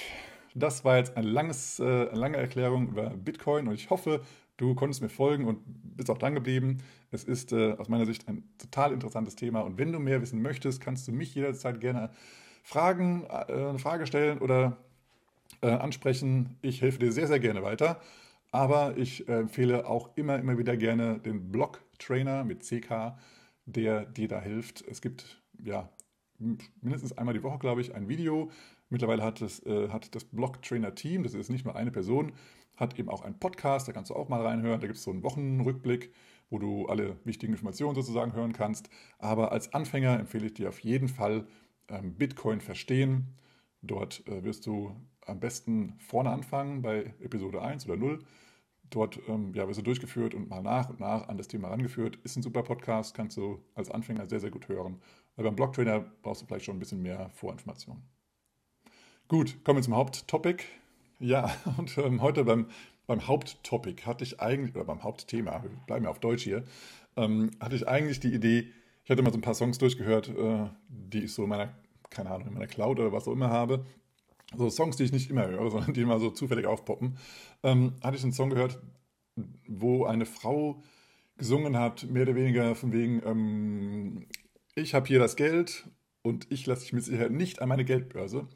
Das 0.55 0.85
war 0.85 0.97
jetzt 0.97 1.15
ein 1.17 1.25
langes, 1.25 1.79
äh, 1.79 1.83
eine 1.83 2.11
lange 2.13 2.37
Erklärung 2.37 2.89
über 2.89 3.09
Bitcoin 3.09 3.67
und 3.67 3.75
ich 3.75 3.89
hoffe, 3.89 4.21
du 4.55 4.75
konntest 4.75 5.01
mir 5.01 5.09
folgen 5.09 5.45
und 5.45 5.61
bist 5.65 6.09
auch 6.09 6.17
dran 6.17 6.35
geblieben. 6.35 6.79
Es 7.11 7.23
ist 7.23 7.53
äh, 7.53 7.73
aus 7.73 7.89
meiner 7.89 8.05
Sicht 8.05 8.27
ein 8.27 8.43
total 8.57 8.91
interessantes 8.91 9.35
Thema 9.35 9.61
und 9.61 9.77
wenn 9.77 9.91
du 9.91 9.99
mehr 9.99 10.21
wissen 10.21 10.41
möchtest, 10.41 10.81
kannst 10.81 11.07
du 11.07 11.11
mich 11.11 11.33
jederzeit 11.35 11.79
gerne 11.79 12.09
fragen, 12.63 13.25
äh, 13.29 13.53
eine 13.53 13.79
Frage 13.79 14.07
stellen 14.07 14.39
oder 14.39 14.77
äh, 15.61 15.69
ansprechen. 15.69 16.57
Ich 16.61 16.81
helfe 16.81 16.99
dir 16.99 17.11
sehr, 17.11 17.27
sehr 17.27 17.39
gerne 17.39 17.63
weiter. 17.63 18.01
Aber 18.51 18.97
ich 18.97 19.27
äh, 19.27 19.39
empfehle 19.39 19.87
auch 19.87 20.15
immer, 20.15 20.39
immer 20.39 20.57
wieder 20.57 20.77
gerne 20.77 21.19
den 21.19 21.51
Blog 21.51 21.81
Trainer 21.99 22.43
mit 22.43 22.63
CK, 22.63 23.17
der 23.65 24.05
dir 24.05 24.27
da 24.27 24.39
hilft. 24.39 24.85
Es 24.87 25.01
gibt 25.01 25.41
ja 25.63 25.89
mindestens 26.81 27.17
einmal 27.17 27.33
die 27.33 27.43
Woche, 27.43 27.59
glaube 27.59 27.81
ich, 27.81 27.95
ein 27.95 28.07
Video. 28.07 28.51
Mittlerweile 28.89 29.23
hat 29.23 29.41
das, 29.41 29.65
äh, 29.65 29.89
hat 29.89 30.15
das 30.15 30.23
Blog 30.23 30.61
Trainer 30.61 30.95
Team, 30.95 31.23
das 31.23 31.33
ist 31.33 31.49
nicht 31.49 31.65
nur 31.65 31.75
eine 31.75 31.91
Person, 31.91 32.31
hat 32.77 32.97
eben 32.97 33.09
auch 33.09 33.23
einen 33.23 33.37
Podcast, 33.37 33.87
da 33.87 33.91
kannst 33.91 34.11
du 34.11 34.15
auch 34.15 34.29
mal 34.29 34.41
reinhören. 34.41 34.79
Da 34.79 34.87
gibt 34.87 34.97
es 34.97 35.03
so 35.03 35.11
einen 35.11 35.23
Wochenrückblick, 35.23 36.13
wo 36.49 36.59
du 36.59 36.85
alle 36.87 37.17
wichtigen 37.23 37.53
Informationen 37.53 37.95
sozusagen 37.95 38.33
hören 38.33 38.53
kannst. 38.53 38.89
Aber 39.19 39.51
als 39.51 39.73
Anfänger 39.73 40.19
empfehle 40.19 40.47
ich 40.47 40.53
dir 40.53 40.69
auf 40.69 40.79
jeden 40.79 41.07
Fall 41.07 41.47
ähm, 41.89 42.15
Bitcoin 42.15 42.61
verstehen. 42.61 43.35
Dort 43.81 44.25
äh, 44.27 44.43
wirst 44.43 44.65
du 44.65 44.95
am 45.25 45.39
besten 45.39 45.95
vorne 45.99 46.29
anfangen 46.29 46.81
bei 46.81 47.13
Episode 47.19 47.61
1 47.61 47.85
oder 47.85 47.97
0. 47.97 48.19
Dort 48.89 49.19
ähm, 49.27 49.53
ja, 49.53 49.67
wirst 49.67 49.79
du 49.79 49.83
durchgeführt 49.83 50.33
und 50.33 50.49
mal 50.49 50.61
nach 50.61 50.89
und 50.89 50.99
nach 50.99 51.27
an 51.27 51.37
das 51.37 51.47
Thema 51.47 51.69
rangeführt. 51.69 52.17
Ist 52.23 52.37
ein 52.37 52.43
super 52.43 52.63
Podcast, 52.63 53.13
kannst 53.13 53.35
du 53.37 53.61
als 53.75 53.91
Anfänger 53.91 54.25
sehr, 54.27 54.39
sehr 54.39 54.51
gut 54.51 54.69
hören. 54.69 55.01
Weil 55.35 55.45
beim 55.45 55.55
Blogtrainer 55.55 55.99
brauchst 56.21 56.41
du 56.41 56.45
vielleicht 56.45 56.65
schon 56.65 56.77
ein 56.77 56.79
bisschen 56.79 57.01
mehr 57.01 57.29
Vorinformationen. 57.33 58.03
Gut, 59.27 59.57
kommen 59.65 59.79
wir 59.79 59.83
zum 59.83 59.95
Haupttopic. 59.95 60.63
Ja, 61.19 61.53
und 61.77 61.97
ähm, 61.97 62.21
heute 62.21 62.45
beim, 62.45 62.67
beim 63.07 63.27
Haupttopic 63.27 64.05
hatte 64.05 64.23
ich 64.23 64.39
eigentlich, 64.39 64.75
oder 64.75 64.85
beim 64.85 65.03
Hauptthema, 65.03 65.63
wir 65.63 65.71
bleiben 65.87 66.05
ja 66.05 66.11
auf 66.11 66.19
Deutsch 66.19 66.43
hier, 66.43 66.63
ähm, 67.15 67.51
hatte 67.59 67.75
ich 67.75 67.87
eigentlich 67.87 68.19
die 68.19 68.33
Idee, 68.33 68.67
ich 69.03 69.09
hatte 69.09 69.21
mal 69.21 69.31
so 69.31 69.37
ein 69.37 69.41
paar 69.41 69.55
Songs 69.55 69.77
durchgehört, 69.77 70.29
äh, 70.29 70.67
die 70.89 71.23
ich 71.23 71.33
so 71.33 71.43
in 71.43 71.49
meiner, 71.49 71.73
keine 72.09 72.29
Ahnung, 72.29 72.47
in 72.47 72.53
meiner 72.53 72.67
Cloud 72.67 72.99
oder 72.99 73.11
was 73.11 73.27
auch 73.27 73.31
immer 73.31 73.49
habe. 73.49 73.85
So 74.55 74.69
Songs, 74.69 74.97
die 74.97 75.03
ich 75.03 75.11
nicht 75.11 75.29
immer 75.29 75.47
höre, 75.47 75.71
sondern 75.71 75.93
die 75.93 76.01
immer 76.01 76.19
so 76.19 76.29
zufällig 76.29 76.67
aufpoppen. 76.67 77.17
Ähm, 77.63 77.95
hatte 78.03 78.17
ich 78.17 78.23
einen 78.23 78.33
Song 78.33 78.49
gehört, 78.49 78.79
wo 79.67 80.05
eine 80.05 80.25
Frau 80.25 80.83
gesungen 81.37 81.77
hat, 81.77 82.09
mehr 82.09 82.23
oder 82.23 82.35
weniger 82.35 82.75
von 82.75 82.91
wegen, 82.91 83.21
ähm, 83.25 84.27
ich 84.75 84.93
habe 84.93 85.07
hier 85.07 85.19
das 85.19 85.35
Geld 85.35 85.87
und 86.23 86.47
ich 86.51 86.65
lasse 86.65 86.81
dich 86.81 86.93
mit 86.93 87.03
Sicherheit 87.03 87.31
nicht 87.31 87.61
an 87.61 87.69
meine 87.69 87.85
Geldbörse 87.85 88.47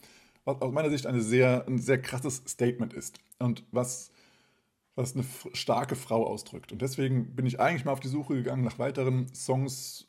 was 0.45 0.61
aus 0.61 0.73
meiner 0.73 0.89
Sicht 0.89 1.05
eine 1.05 1.21
sehr, 1.21 1.65
ein 1.67 1.77
sehr 1.77 2.01
krasses 2.01 2.43
Statement 2.47 2.93
ist 2.93 3.19
und 3.39 3.63
was, 3.71 4.11
was 4.95 5.15
eine 5.15 5.25
starke 5.53 5.95
Frau 5.95 6.25
ausdrückt. 6.25 6.71
Und 6.71 6.81
deswegen 6.81 7.35
bin 7.35 7.45
ich 7.45 7.59
eigentlich 7.59 7.85
mal 7.85 7.93
auf 7.93 7.99
die 7.99 8.07
Suche 8.07 8.35
gegangen 8.35 8.63
nach 8.63 8.79
weiteren 8.79 9.33
Songs 9.33 10.07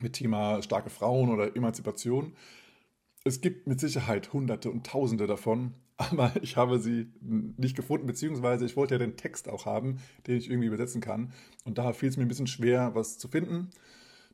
mit 0.00 0.14
Thema 0.14 0.62
starke 0.62 0.90
Frauen 0.90 1.30
oder 1.30 1.54
Emanzipation. 1.56 2.34
Es 3.24 3.40
gibt 3.40 3.66
mit 3.66 3.80
Sicherheit 3.80 4.32
Hunderte 4.32 4.70
und 4.70 4.86
Tausende 4.86 5.26
davon, 5.26 5.74
aber 5.96 6.32
ich 6.42 6.56
habe 6.56 6.78
sie 6.78 7.12
nicht 7.20 7.76
gefunden, 7.76 8.06
beziehungsweise 8.06 8.64
ich 8.64 8.76
wollte 8.76 8.94
ja 8.94 8.98
den 8.98 9.16
Text 9.16 9.48
auch 9.48 9.66
haben, 9.66 9.98
den 10.26 10.36
ich 10.36 10.48
irgendwie 10.48 10.68
übersetzen 10.68 11.00
kann. 11.00 11.32
Und 11.64 11.78
da 11.78 11.92
fiel 11.92 12.08
es 12.08 12.16
mir 12.16 12.24
ein 12.24 12.28
bisschen 12.28 12.46
schwer, 12.46 12.94
was 12.94 13.18
zu 13.18 13.28
finden. 13.28 13.70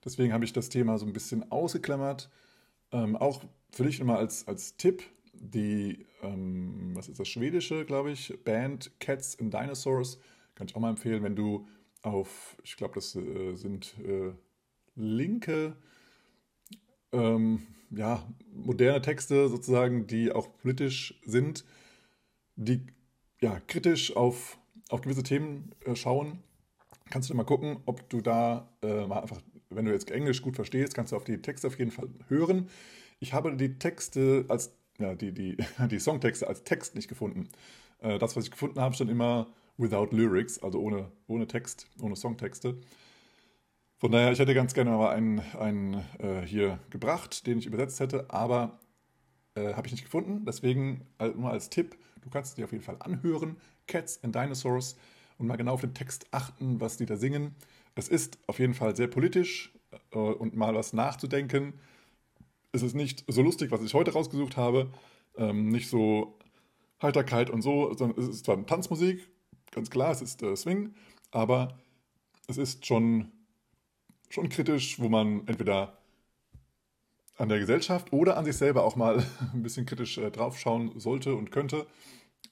Deswegen 0.05 0.33
habe 0.33 0.45
ich 0.45 0.53
das 0.53 0.69
Thema 0.69 0.99
so 0.99 1.07
ein 1.07 1.15
bisschen 1.15 1.51
ausgeklammert. 1.51 2.31
Ähm, 2.93 3.17
auch 3.17 3.43
für 3.73 3.85
dich 3.85 3.99
immer 4.01 4.19
als, 4.19 4.47
als 4.47 4.77
Tipp, 4.77 5.03
die, 5.39 6.07
ähm, 6.23 6.91
was 6.95 7.09
ist 7.09 7.21
das, 7.21 7.29
schwedische, 7.29 7.85
glaube 7.85 8.13
ich, 8.13 8.39
Band 8.45 8.93
Cats 9.01 9.39
and 9.39 9.53
Dinosaurs, 9.53 10.19
kann 10.55 10.67
ich 10.69 10.77
auch 10.77 10.81
mal 10.81 10.91
empfehlen, 10.91 11.23
wenn 11.23 11.37
du 11.37 11.67
auf, 12.03 12.57
ich 12.63 12.77
glaube, 12.77 12.95
das 12.95 13.17
äh, 13.17 13.55
sind 13.55 13.95
äh, 13.99 14.33
linke, 14.95 15.77
ähm, 17.13 17.67
ja, 17.91 18.27
moderne 18.53 19.01
Texte 19.01 19.49
sozusagen, 19.49 20.07
die 20.07 20.33
auch 20.33 20.57
politisch 20.59 21.21
sind, 21.25 21.65
die 22.57 22.87
ja, 23.41 23.61
kritisch 23.67 24.17
auf, 24.17 24.59
auf 24.89 25.01
gewisse 25.01 25.23
Themen 25.23 25.71
äh, 25.85 25.97
schauen, 25.97 26.43
kannst 27.11 27.31
du 27.31 27.35
mal 27.35 27.45
gucken, 27.45 27.79
ob 27.87 28.09
du 28.11 28.21
da 28.21 28.69
äh, 28.83 29.07
mal 29.07 29.21
einfach, 29.21 29.41
wenn 29.71 29.85
du 29.85 29.93
jetzt 29.93 30.11
Englisch 30.11 30.43
gut 30.43 30.57
verstehst, 30.57 30.95
kannst 30.95 31.13
du 31.13 31.17
auf 31.17 31.25
die 31.25 31.41
Texte 31.41 31.67
auf 31.67 31.79
jeden 31.79 31.91
Fall 31.91 32.09
hören. 32.29 32.69
Ich 33.21 33.33
habe 33.33 33.55
die 33.57 33.79
Texte 33.79 34.45
als 34.49 34.77
ja, 34.99 35.15
die, 35.15 35.33
die, 35.33 35.57
die 35.91 35.99
Songtexte 35.99 36.47
als 36.47 36.65
Text 36.65 36.95
nicht 36.95 37.09
gefunden. 37.09 37.49
Äh, 38.01 38.19
das, 38.19 38.37
was 38.37 38.45
ich 38.45 38.51
gefunden 38.51 38.81
habe, 38.81 38.95
stand 38.95 39.11
immer 39.11 39.47
without 39.77 40.15
lyrics, 40.15 40.63
also 40.63 40.81
ohne, 40.81 41.11
ohne 41.27 41.47
Text, 41.47 41.89
ohne 42.01 42.17
Songtexte. 42.17 42.77
Von 43.97 44.13
daher, 44.13 44.33
ich 44.33 44.39
hätte 44.39 44.55
ganz 44.55 44.75
gerne 44.75 44.91
mal 44.91 45.11
einen, 45.11 45.41
einen 45.59 45.95
äh, 46.19 46.43
hier 46.45 46.79
gebracht, 46.91 47.47
den 47.47 47.59
ich 47.59 47.67
übersetzt 47.67 48.01
hätte, 48.01 48.31
aber 48.31 48.79
äh, 49.55 49.75
habe 49.75 49.87
ich 49.87 49.93
nicht 49.93 50.05
gefunden. 50.05 50.45
Deswegen 50.45 51.07
äh, 51.19 51.29
nur 51.29 51.51
als 51.51 51.71
Tipp, 51.71 51.97
du 52.23 52.31
kannst 52.31 52.59
dir 52.59 52.65
auf 52.65 52.73
jeden 52.73 52.85
Fall 52.85 52.97
anhören. 53.01 53.57
Cats 53.87 54.23
and 54.23 54.35
Dinosaurs 54.35 54.97
und 55.39 55.47
mal 55.47 55.57
genau 55.57 55.75
auf 55.75 55.81
den 55.81 55.95
Text 55.95 56.27
achten, 56.31 56.81
was 56.81 56.97
die 56.97 57.07
da 57.07 57.17
singen. 57.17 57.55
Es 57.95 58.09
ist 58.09 58.39
auf 58.47 58.59
jeden 58.59 58.75
Fall 58.75 58.97
sehr 58.97 59.09
politisch 59.09 59.73
äh, 60.13 60.19
und 60.19 60.57
mal 60.57 60.75
was 60.75 60.93
nachzudenken 60.93 61.75
es 62.75 62.83
ist 62.83 62.95
nicht 62.95 63.25
so 63.29 63.41
lustig, 63.41 63.71
was 63.71 63.83
ich 63.83 63.95
heute 63.95 64.13
rausgesucht 64.13 64.57
habe, 64.57 64.91
ähm, 65.37 65.69
nicht 65.69 65.89
so 65.89 66.39
Heiterkeit 67.01 67.49
und 67.49 67.63
so, 67.63 67.95
sondern 67.95 68.19
es 68.19 68.29
ist 68.29 68.45
zwar 68.45 68.65
Tanzmusik, 68.67 69.29
ganz 69.71 69.91
klar, 69.91 70.11
es 70.11 70.21
ist 70.21 70.43
äh, 70.43 70.57
Swing, 70.57 70.95
aber 71.31 71.79
es 72.49 72.59
ist 72.59 72.85
schon, 72.85 73.31
schon 74.29 74.49
kritisch, 74.49 74.99
wo 74.99 75.09
man 75.09 75.47
entweder 75.47 75.99
an 77.37 77.49
der 77.49 77.61
Gesellschaft 77.61 78.13
oder 78.13 78.37
an 78.37 78.45
sich 78.45 78.57
selber 78.57 78.85
auch 78.85 78.97
mal 78.97 79.25
ein 79.53 79.63
bisschen 79.63 79.87
kritisch 79.87 80.19
äh, 80.19 80.31
draufschauen 80.31 80.99
sollte 80.99 81.37
und 81.37 81.53
könnte, 81.53 81.87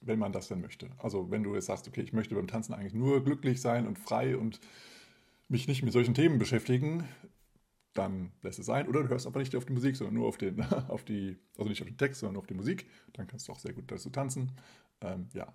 wenn 0.00 0.20
man 0.20 0.32
das 0.32 0.48
denn 0.48 0.60
möchte. 0.60 0.88
Also 0.98 1.32
wenn 1.32 1.42
du 1.42 1.54
jetzt 1.54 1.66
sagst, 1.66 1.88
okay, 1.88 2.02
ich 2.02 2.12
möchte 2.12 2.36
beim 2.36 2.46
Tanzen 2.46 2.74
eigentlich 2.74 2.94
nur 2.94 3.24
glücklich 3.24 3.60
sein 3.60 3.88
und 3.88 3.98
frei 3.98 4.36
und 4.36 4.60
mich 5.48 5.66
nicht 5.66 5.82
mit 5.82 5.92
solchen 5.92 6.14
Themen 6.14 6.38
beschäftigen, 6.38 7.08
dann 7.94 8.32
lässt 8.42 8.58
es 8.58 8.66
sein. 8.66 8.88
Oder 8.88 9.02
du 9.02 9.08
hörst 9.08 9.26
aber 9.26 9.40
nicht 9.40 9.54
auf 9.56 9.64
die 9.64 9.72
Musik, 9.72 9.96
sondern 9.96 10.14
nur 10.14 10.26
auf 10.26 10.38
den, 10.38 10.62
auf 10.88 11.04
die, 11.04 11.38
also 11.56 11.68
nicht 11.68 11.82
auf 11.82 11.88
den 11.88 11.96
Text, 11.98 12.20
sondern 12.20 12.38
auf 12.38 12.46
die 12.46 12.54
Musik. 12.54 12.86
Dann 13.12 13.26
kannst 13.26 13.48
du 13.48 13.52
auch 13.52 13.58
sehr 13.58 13.72
gut 13.72 13.90
dazu 13.90 14.10
tanzen. 14.10 14.52
Ähm, 15.00 15.28
ja. 15.34 15.52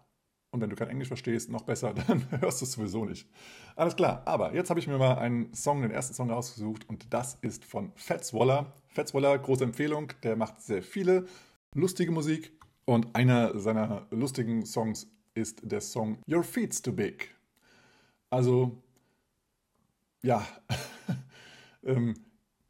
Und 0.51 0.61
wenn 0.61 0.69
du 0.69 0.75
kein 0.75 0.87
Englisch 0.87 1.09
verstehst, 1.09 1.49
noch 1.49 1.63
besser, 1.63 1.93
dann 2.07 2.25
hörst 2.41 2.61
du 2.61 2.65
es 2.65 2.71
sowieso 2.71 3.05
nicht. 3.05 3.27
Alles 3.75 3.95
klar. 3.95 4.21
Aber 4.25 4.53
jetzt 4.53 4.69
habe 4.69 4.79
ich 4.79 4.87
mir 4.87 4.97
mal 4.97 5.17
einen 5.17 5.53
Song, 5.53 5.81
den 5.81 5.91
ersten 5.91 6.13
Song 6.13 6.31
rausgesucht 6.31 6.87
und 6.89 7.13
das 7.13 7.35
ist 7.41 7.65
von 7.65 7.91
Fats 7.95 8.33
Waller. 8.33 8.73
Fats 8.87 9.13
Waller, 9.13 9.37
große 9.37 9.63
Empfehlung. 9.63 10.13
Der 10.23 10.35
macht 10.35 10.61
sehr 10.61 10.81
viele 10.81 11.27
lustige 11.75 12.11
Musik 12.11 12.51
und 12.85 13.15
einer 13.15 13.59
seiner 13.59 14.07
lustigen 14.11 14.65
Songs 14.65 15.07
ist 15.33 15.59
der 15.63 15.81
Song 15.81 16.19
Your 16.27 16.43
Feet's 16.43 16.81
Too 16.81 16.93
Big. 16.93 17.35
Also, 18.29 18.81
ja, 20.23 20.45
ähm, 21.83 22.15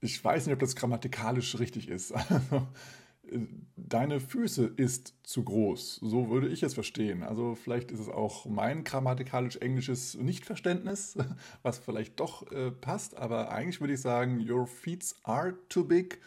ich 0.01 0.23
weiß 0.23 0.45
nicht, 0.45 0.53
ob 0.53 0.59
das 0.59 0.75
grammatikalisch 0.75 1.57
richtig 1.59 1.89
ist. 1.89 2.13
Deine 3.75 4.19
Füße 4.19 4.65
ist 4.77 5.15
zu 5.23 5.43
groß. 5.43 5.95
So 5.95 6.29
würde 6.29 6.47
ich 6.47 6.63
es 6.63 6.73
verstehen. 6.73 7.23
Also 7.23 7.55
vielleicht 7.55 7.91
ist 7.91 7.99
es 7.99 8.07
auch 8.07 8.45
mein 8.45 8.83
grammatikalisch-englisches 8.83 10.15
Nichtverständnis, 10.15 11.17
was 11.61 11.79
vielleicht 11.79 12.19
doch 12.19 12.49
äh, 12.51 12.71
passt. 12.71 13.17
Aber 13.17 13.51
eigentlich 13.51 13.81
würde 13.81 13.93
ich 13.93 14.01
sagen, 14.01 14.49
your 14.49 14.65
feet 14.65 15.13
are 15.23 15.55
too 15.67 15.83
big 15.83 16.21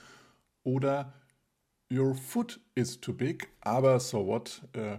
oder 0.62 1.14
your 1.90 2.14
foot 2.14 2.60
is 2.74 3.00
too 3.00 3.14
big. 3.14 3.48
Aber 3.60 3.98
so 3.98 4.26
what? 4.26 4.62
Äh, 4.74 4.98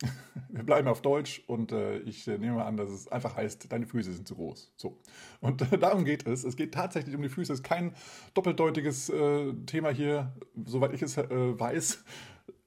wir 0.48 0.62
bleiben 0.62 0.88
auf 0.88 1.02
Deutsch 1.02 1.42
und 1.46 1.72
äh, 1.72 1.98
ich 2.00 2.26
äh, 2.28 2.38
nehme 2.38 2.64
an, 2.64 2.76
dass 2.76 2.90
es 2.90 3.08
einfach 3.08 3.36
heißt, 3.36 3.70
deine 3.72 3.86
Füße 3.86 4.12
sind 4.12 4.28
zu 4.28 4.36
groß. 4.36 4.72
So. 4.76 4.98
Und 5.40 5.72
äh, 5.72 5.78
darum 5.78 6.04
geht 6.04 6.26
es. 6.26 6.44
Es 6.44 6.56
geht 6.56 6.74
tatsächlich 6.74 7.14
um 7.14 7.22
die 7.22 7.28
Füße. 7.28 7.52
Es 7.52 7.60
ist 7.60 7.64
kein 7.64 7.94
doppeldeutiges 8.34 9.08
äh, 9.10 9.52
Thema 9.66 9.90
hier, 9.90 10.32
soweit 10.64 10.92
ich 10.92 11.02
es 11.02 11.16
äh, 11.16 11.28
weiß. 11.28 12.04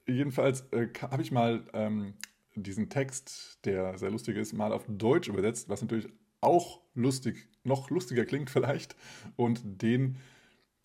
Jedenfalls 0.06 0.62
äh, 0.72 0.88
habe 1.00 1.22
ich 1.22 1.32
mal 1.32 1.64
ähm, 1.72 2.14
diesen 2.54 2.90
Text, 2.90 3.64
der 3.64 3.96
sehr 3.98 4.10
lustig 4.10 4.36
ist, 4.36 4.52
mal 4.52 4.72
auf 4.72 4.84
Deutsch 4.88 5.28
übersetzt, 5.28 5.68
was 5.68 5.80
natürlich 5.80 6.08
auch 6.40 6.80
lustig, 6.94 7.48
noch 7.64 7.90
lustiger 7.90 8.24
klingt 8.24 8.50
vielleicht. 8.50 8.96
Und 9.36 9.60
den 9.64 10.18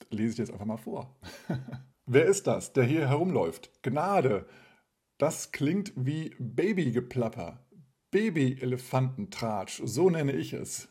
lese 0.10 0.34
ich 0.34 0.38
jetzt 0.38 0.52
einfach 0.52 0.66
mal 0.66 0.78
vor. 0.78 1.16
Wer 2.06 2.26
ist 2.26 2.48
das, 2.48 2.72
der 2.72 2.86
hier 2.86 3.10
herumläuft? 3.10 3.72
Gnade! 3.82 4.46
Das 5.18 5.52
klingt 5.52 5.94
wie 5.96 6.36
Babygeplapper. 6.38 7.60
Baby-Elefantentratsch, 8.12 9.82
so 9.84 10.10
nenne 10.10 10.34
ich 10.34 10.54
es. 10.54 10.90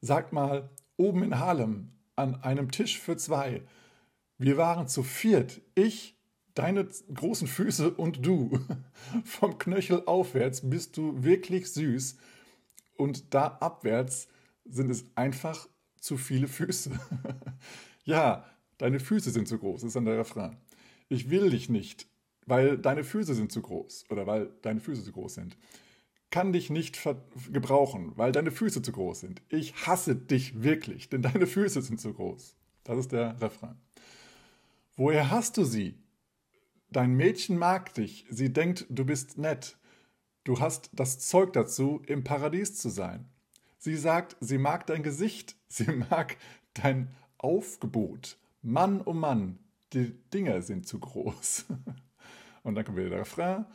Sag 0.00 0.32
mal, 0.32 0.70
oben 0.96 1.22
in 1.22 1.38
Harlem, 1.38 1.92
an 2.14 2.36
einem 2.42 2.70
Tisch 2.70 2.98
für 2.98 3.16
zwei. 3.16 3.62
Wir 4.38 4.56
waren 4.56 4.86
zu 4.86 5.02
viert, 5.02 5.62
ich, 5.74 6.16
deine 6.54 6.86
großen 7.12 7.48
Füße 7.48 7.90
und 7.90 8.24
du. 8.24 8.60
Vom 9.24 9.58
Knöchel 9.58 10.04
aufwärts 10.06 10.68
bist 10.68 10.96
du 10.96 11.24
wirklich 11.24 11.72
süß 11.72 12.16
und 12.96 13.34
da 13.34 13.46
abwärts 13.60 14.28
sind 14.64 14.90
es 14.90 15.06
einfach 15.14 15.68
zu 15.98 16.16
viele 16.16 16.48
Füße. 16.48 16.90
ja, 18.04 18.44
deine 18.78 19.00
Füße 19.00 19.30
sind 19.30 19.48
zu 19.48 19.58
groß, 19.58 19.84
ist 19.84 19.96
dann 19.96 20.04
der 20.04 20.18
Refrain. 20.18 20.56
Ich 21.08 21.30
will 21.30 21.50
dich 21.50 21.68
nicht, 21.68 22.08
weil 22.46 22.78
deine 22.78 23.04
Füße 23.04 23.34
sind 23.34 23.52
zu 23.52 23.62
groß 23.62 24.06
oder 24.10 24.26
weil 24.26 24.50
deine 24.62 24.80
Füße 24.80 25.04
zu 25.04 25.12
groß 25.12 25.34
sind. 25.34 25.56
Kann 26.30 26.52
dich 26.52 26.70
nicht 26.70 26.98
gebrauchen, 27.52 28.12
weil 28.16 28.32
deine 28.32 28.50
Füße 28.50 28.82
zu 28.82 28.92
groß 28.92 29.20
sind. 29.20 29.42
Ich 29.48 29.86
hasse 29.86 30.16
dich 30.16 30.62
wirklich, 30.62 31.08
denn 31.08 31.22
deine 31.22 31.46
Füße 31.46 31.80
sind 31.80 32.00
zu 32.00 32.12
groß. 32.12 32.56
Das 32.82 32.98
ist 32.98 33.12
der 33.12 33.40
Refrain. 33.40 33.76
Woher 34.96 35.30
hast 35.30 35.56
du 35.56 35.64
sie? 35.64 35.98
Dein 36.90 37.14
Mädchen 37.14 37.58
mag 37.58 37.94
dich, 37.94 38.26
sie 38.30 38.52
denkt, 38.52 38.86
du 38.88 39.04
bist 39.04 39.38
nett. 39.38 39.76
Du 40.44 40.60
hast 40.60 40.90
das 40.92 41.18
Zeug 41.18 41.52
dazu, 41.52 42.02
im 42.06 42.22
Paradies 42.22 42.76
zu 42.76 42.90
sein. 42.90 43.28
Sie 43.78 43.96
sagt, 43.96 44.36
sie 44.40 44.58
mag 44.58 44.86
dein 44.86 45.02
Gesicht, 45.02 45.56
sie 45.68 45.90
mag 45.90 46.36
dein 46.74 47.14
Aufgebot. 47.38 48.38
Mann, 48.62 49.02
oh 49.04 49.12
Mann, 49.12 49.58
die 49.92 50.12
Dinger 50.32 50.62
sind 50.62 50.86
zu 50.86 50.98
groß. 50.98 51.66
Und 52.64 52.74
dann 52.74 52.84
kommt 52.84 52.98
wieder 52.98 53.10
der 53.10 53.20
Refrain. 53.20 53.66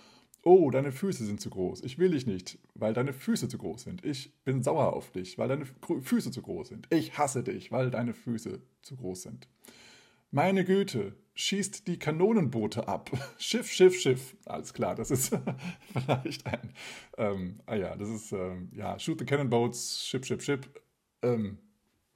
Oh, 0.44 0.72
deine 0.72 0.92
Füße 0.92 1.26
sind 1.26 1.40
zu 1.40 1.50
groß. 1.50 1.84
Ich 1.84 1.98
will 1.98 2.12
dich 2.12 2.26
nicht, 2.26 2.60
weil 2.74 2.94
deine 2.94 3.14
Füße 3.14 3.48
zu 3.48 3.58
groß 3.58 3.84
sind. 3.84 4.06
Ich 4.06 4.34
bin 4.44 4.64
sauer 4.64 4.94
auf 4.94 5.12
dich, 5.12 5.38
weil 5.38 5.50
deine 5.50 5.66
Füße 5.66 6.32
zu 6.32 6.42
groß 6.42 6.70
sind. 6.70 6.88
Ich 6.92 7.18
hasse 7.18 7.44
dich, 7.44 7.72
weil 7.72 7.92
deine 7.92 8.14
Füße 8.14 8.62
zu 8.82 8.96
groß 8.96 9.24
sind. 9.24 9.48
Meine 10.32 10.64
Güte, 10.64 11.16
schießt 11.34 11.88
die 11.88 11.98
Kanonenboote 11.98 12.88
ab. 12.88 13.10
Schiff, 13.38 13.72
Schiff, 13.72 14.00
Schiff. 14.00 14.36
Alles 14.46 14.74
klar, 14.74 14.96
das 14.96 15.12
ist 15.12 15.36
vielleicht 15.94 16.46
ein. 16.46 16.74
Ähm, 17.18 17.60
ah 17.66 17.76
ja, 17.76 17.96
das 17.96 18.10
ist, 18.10 18.32
ähm, 18.32 18.70
ja, 18.74 19.00
shoot 19.00 19.20
the 19.20 19.26
cannon 19.26 19.50
boats, 19.50 20.06
ship, 20.06 20.26
ship, 20.26 20.42
ship. 20.42 20.70
Ähm, 21.22 21.58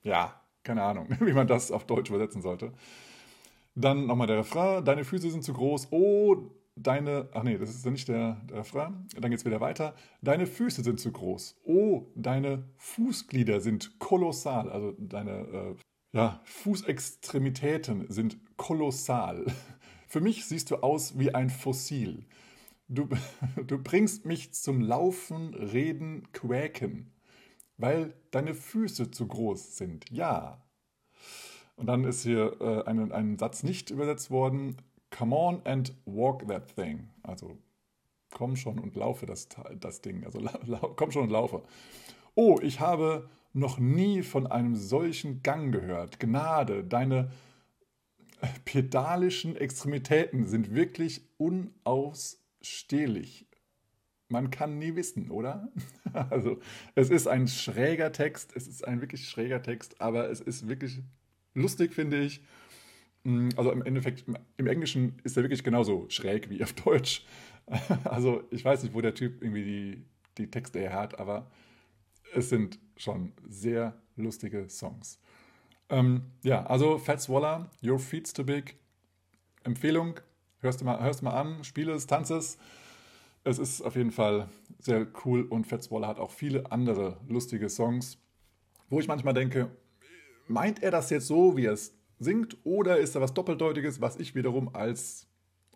ja, 0.03 0.41
keine 0.63 0.83
Ahnung, 0.83 1.07
wie 1.19 1.33
man 1.33 1.47
das 1.47 1.71
auf 1.71 1.85
Deutsch 1.85 2.09
übersetzen 2.09 2.41
sollte. 2.41 2.71
Dann 3.75 4.05
nochmal 4.05 4.27
der 4.27 4.37
Refrain. 4.37 4.85
Deine 4.85 5.03
Füße 5.03 5.31
sind 5.31 5.43
zu 5.43 5.53
groß. 5.53 5.87
Oh, 5.91 6.51
deine, 6.75 7.29
ach 7.33 7.43
nee, 7.43 7.57
das 7.57 7.69
ist 7.69 7.85
nicht 7.85 8.07
der, 8.07 8.41
der 8.49 8.57
Refrain. 8.57 9.07
Dann 9.19 9.31
geht 9.31 9.39
es 9.39 9.45
wieder 9.45 9.61
weiter. 9.61 9.95
Deine 10.21 10.47
Füße 10.47 10.83
sind 10.83 10.99
zu 10.99 11.11
groß. 11.11 11.61
Oh, 11.63 12.07
deine 12.15 12.69
Fußglieder 12.77 13.61
sind 13.61 13.99
kolossal. 13.99 14.69
Also 14.69 14.93
deine 14.97 15.31
äh, 15.31 15.75
ja, 16.13 16.41
Fußextremitäten 16.45 18.05
sind 18.09 18.37
kolossal. 18.57 19.45
Für 20.07 20.21
mich 20.21 20.45
siehst 20.45 20.71
du 20.71 20.77
aus 20.77 21.17
wie 21.17 21.33
ein 21.33 21.49
Fossil. 21.49 22.25
Du, 22.87 23.09
du 23.67 23.81
bringst 23.81 24.25
mich 24.25 24.53
zum 24.53 24.81
Laufen, 24.81 25.53
Reden, 25.53 26.31
Quäken, 26.31 27.11
weil 27.77 28.13
deine 28.31 28.53
Füße 28.53 29.11
zu 29.11 29.27
groß 29.27 29.77
sind. 29.77 30.05
Ja. 30.11 30.63
Und 31.75 31.87
dann 31.87 32.03
ist 32.03 32.23
hier 32.23 32.57
äh, 32.61 32.83
ein, 32.87 33.11
ein 33.11 33.37
Satz 33.39 33.63
nicht 33.63 33.89
übersetzt 33.89 34.29
worden. 34.29 34.77
Come 35.17 35.35
on 35.35 35.61
and 35.65 35.93
walk 36.05 36.47
that 36.47 36.75
thing. 36.75 37.09
Also 37.21 37.57
komm 38.31 38.55
schon 38.55 38.79
und 38.79 38.95
laufe 38.95 39.25
das, 39.25 39.47
das 39.79 40.01
Ding. 40.01 40.25
Also 40.25 40.39
komm 40.95 41.11
schon 41.11 41.23
und 41.23 41.29
laufe. 41.29 41.63
Oh, 42.35 42.59
ich 42.61 42.79
habe 42.79 43.29
noch 43.53 43.77
nie 43.77 44.23
von 44.23 44.47
einem 44.47 44.75
solchen 44.75 45.43
Gang 45.43 45.71
gehört. 45.71 46.19
Gnade, 46.19 46.83
deine 46.83 47.31
pedalischen 48.65 49.55
Extremitäten 49.55 50.47
sind 50.47 50.73
wirklich 50.73 51.21
unausstehlich. 51.37 53.45
Man 54.29 54.49
kann 54.49 54.79
nie 54.79 54.95
wissen, 54.95 55.29
oder? 55.29 55.71
Also, 56.13 56.59
es 56.93 57.09
ist 57.09 57.27
ein 57.27 57.47
schräger 57.47 58.11
Text, 58.11 58.55
es 58.55 58.67
ist 58.67 58.87
ein 58.87 59.01
wirklich 59.01 59.27
schräger 59.27 59.63
Text, 59.63 59.99
aber 59.99 60.29
es 60.29 60.41
ist 60.41 60.67
wirklich 60.67 61.01
lustig, 61.55 61.91
finde 61.91 62.19
ich. 62.19 62.43
Mm, 63.23 63.49
also 63.55 63.71
im 63.71 63.81
Endeffekt, 63.83 64.25
im 64.57 64.67
Englischen 64.67 65.19
ist 65.23 65.37
er 65.37 65.43
wirklich 65.43 65.63
genauso 65.63 66.05
schräg 66.09 66.49
wie 66.49 66.63
auf 66.63 66.73
Deutsch. 66.73 67.25
Also 68.03 68.43
ich 68.51 68.65
weiß 68.65 68.83
nicht, 68.83 68.93
wo 68.93 68.99
der 68.99 69.13
Typ 69.13 69.41
irgendwie 69.41 69.63
die, 69.63 70.05
die 70.37 70.51
Texte 70.51 70.79
her 70.79 70.91
hat, 70.91 71.17
aber 71.17 71.49
es 72.35 72.49
sind 72.49 72.77
schon 72.97 73.31
sehr 73.47 73.93
lustige 74.17 74.67
Songs. 74.69 75.17
Ähm, 75.87 76.23
ja, 76.43 76.65
also 76.65 76.97
Fats 76.97 77.29
Waller, 77.29 77.69
Your 77.81 77.99
Feet's 77.99 78.33
Too 78.33 78.43
Big. 78.43 78.75
Empfehlung, 79.63 80.19
hörst 80.59 80.81
du 80.81 80.85
mal, 80.85 81.01
hörst 81.01 81.23
mal 81.23 81.39
an, 81.39 81.63
spiele 81.63 81.93
es, 81.93 82.05
tanze 82.05 82.35
es. 82.35 82.57
Es 83.45 83.59
ist 83.59 83.81
auf 83.81 83.95
jeden 83.95 84.11
Fall 84.11 84.49
sehr 84.79 85.07
cool 85.23 85.43
und 85.43 85.65
Fats 85.65 85.89
Waller 85.89 86.07
hat 86.07 86.19
auch 86.19 86.31
viele 86.31 86.69
andere 86.69 87.17
lustige 87.29 87.69
Songs, 87.69 88.17
wo 88.89 88.99
ich 88.99 89.07
manchmal 89.07 89.33
denke, 89.33 89.69
meint 90.47 90.83
er 90.83 90.91
das 90.91 91.09
jetzt 91.09 91.27
so, 91.27 91.55
wie 91.55 91.65
er 91.65 91.73
es 91.73 91.95
singt, 92.23 92.57
oder 92.63 92.97
ist 92.97 93.15
da 93.15 93.21
was 93.21 93.33
Doppeldeutiges, 93.33 94.01
was 94.01 94.17
ich 94.17 94.35
wiederum 94.35 94.73
als 94.75 95.27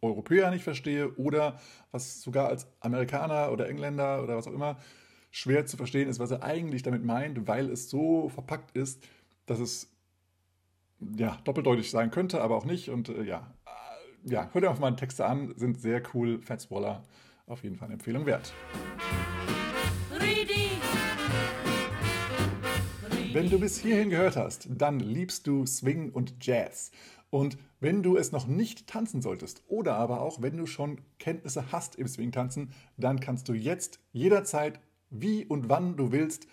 Europäer 0.02 0.52
nicht 0.52 0.64
verstehe 0.64 1.14
oder 1.16 1.60
was 1.92 2.22
sogar 2.22 2.48
als 2.48 2.68
Amerikaner 2.80 3.52
oder 3.52 3.68
Engländer 3.68 4.24
oder 4.24 4.38
was 4.38 4.48
auch 4.48 4.54
immer 4.54 4.78
schwer 5.32 5.66
zu 5.66 5.78
verstehen 5.78 6.08
ist, 6.08 6.20
was 6.20 6.32
er 6.32 6.44
eigentlich 6.44 6.84
damit 6.84 7.04
meint, 7.04 7.48
weil 7.48 7.70
es 7.70 7.90
so 7.90 8.30
verpackt 8.30 8.76
ist, 8.76 9.04
dass 9.46 9.60
es 9.60 9.92
ja, 11.16 11.38
doppeldeutig 11.44 11.92
sein 11.92 12.12
könnte, 12.12 12.42
aber 12.42 12.56
auch 12.56 12.66
nicht. 12.66 12.90
Und 12.90 13.10
äh, 13.10 13.24
ja, 13.24 13.54
äh, 13.66 14.32
ja, 14.32 14.50
hört 14.52 14.66
einfach 14.66 14.80
mal 14.80 14.96
Texte 14.96 15.26
an, 15.26 15.54
sind 15.56 15.80
sehr 15.80 16.02
cool. 16.14 16.42
Fats 16.42 16.72
Waller 16.72 17.04
auf 17.46 17.64
jeden 17.64 17.76
Fall 17.76 17.88
eine 17.88 17.94
Empfehlung 17.94 18.26
wert. 18.26 18.54
Wenn 23.34 23.50
du 23.50 23.60
bis 23.60 23.78
hierhin 23.80 24.10
gehört 24.10 24.38
hast, 24.38 24.68
dann 24.70 25.00
liebst 25.00 25.48
du 25.48 25.66
Swing 25.66 26.12
und 26.12 26.36
Jazz. 26.46 26.92
Und 27.30 27.58
wenn 27.80 28.02
du 28.02 28.16
es 28.16 28.32
noch 28.32 28.48
nicht 28.48 28.88
tanzen 28.88 29.22
solltest 29.22 29.64
oder 29.68 29.96
aber 29.96 30.22
auch 30.22 30.42
wenn 30.42 30.56
du 30.58 30.66
schon 30.66 31.02
Kenntnisse 31.20 31.72
hast 31.72 31.96
im 31.96 32.08
Swing-Tanzen, 32.08 32.72
dann 32.96 33.20
kannst 33.20 33.50
du 33.50 33.54
jetzt 33.54 34.00
jederzeit 34.14 34.80
wie 35.10 35.46
und 35.46 35.70
wann 35.70 35.98
du 35.98 36.12
willst 36.12 36.48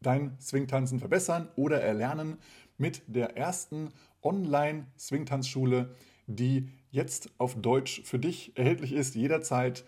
dein 0.00 0.36
Swingtanzen 0.38 1.00
verbessern 1.00 1.48
oder 1.56 1.80
erlernen 1.80 2.36
mit 2.76 3.02
der 3.06 3.36
ersten 3.36 3.90
Online-Swingtanzschule, 4.22 5.94
die 6.26 6.68
jetzt 6.90 7.30
auf 7.38 7.56
Deutsch 7.60 8.02
für 8.04 8.18
dich 8.18 8.56
erhältlich 8.56 8.92
ist, 8.92 9.14
jederzeit 9.14 9.84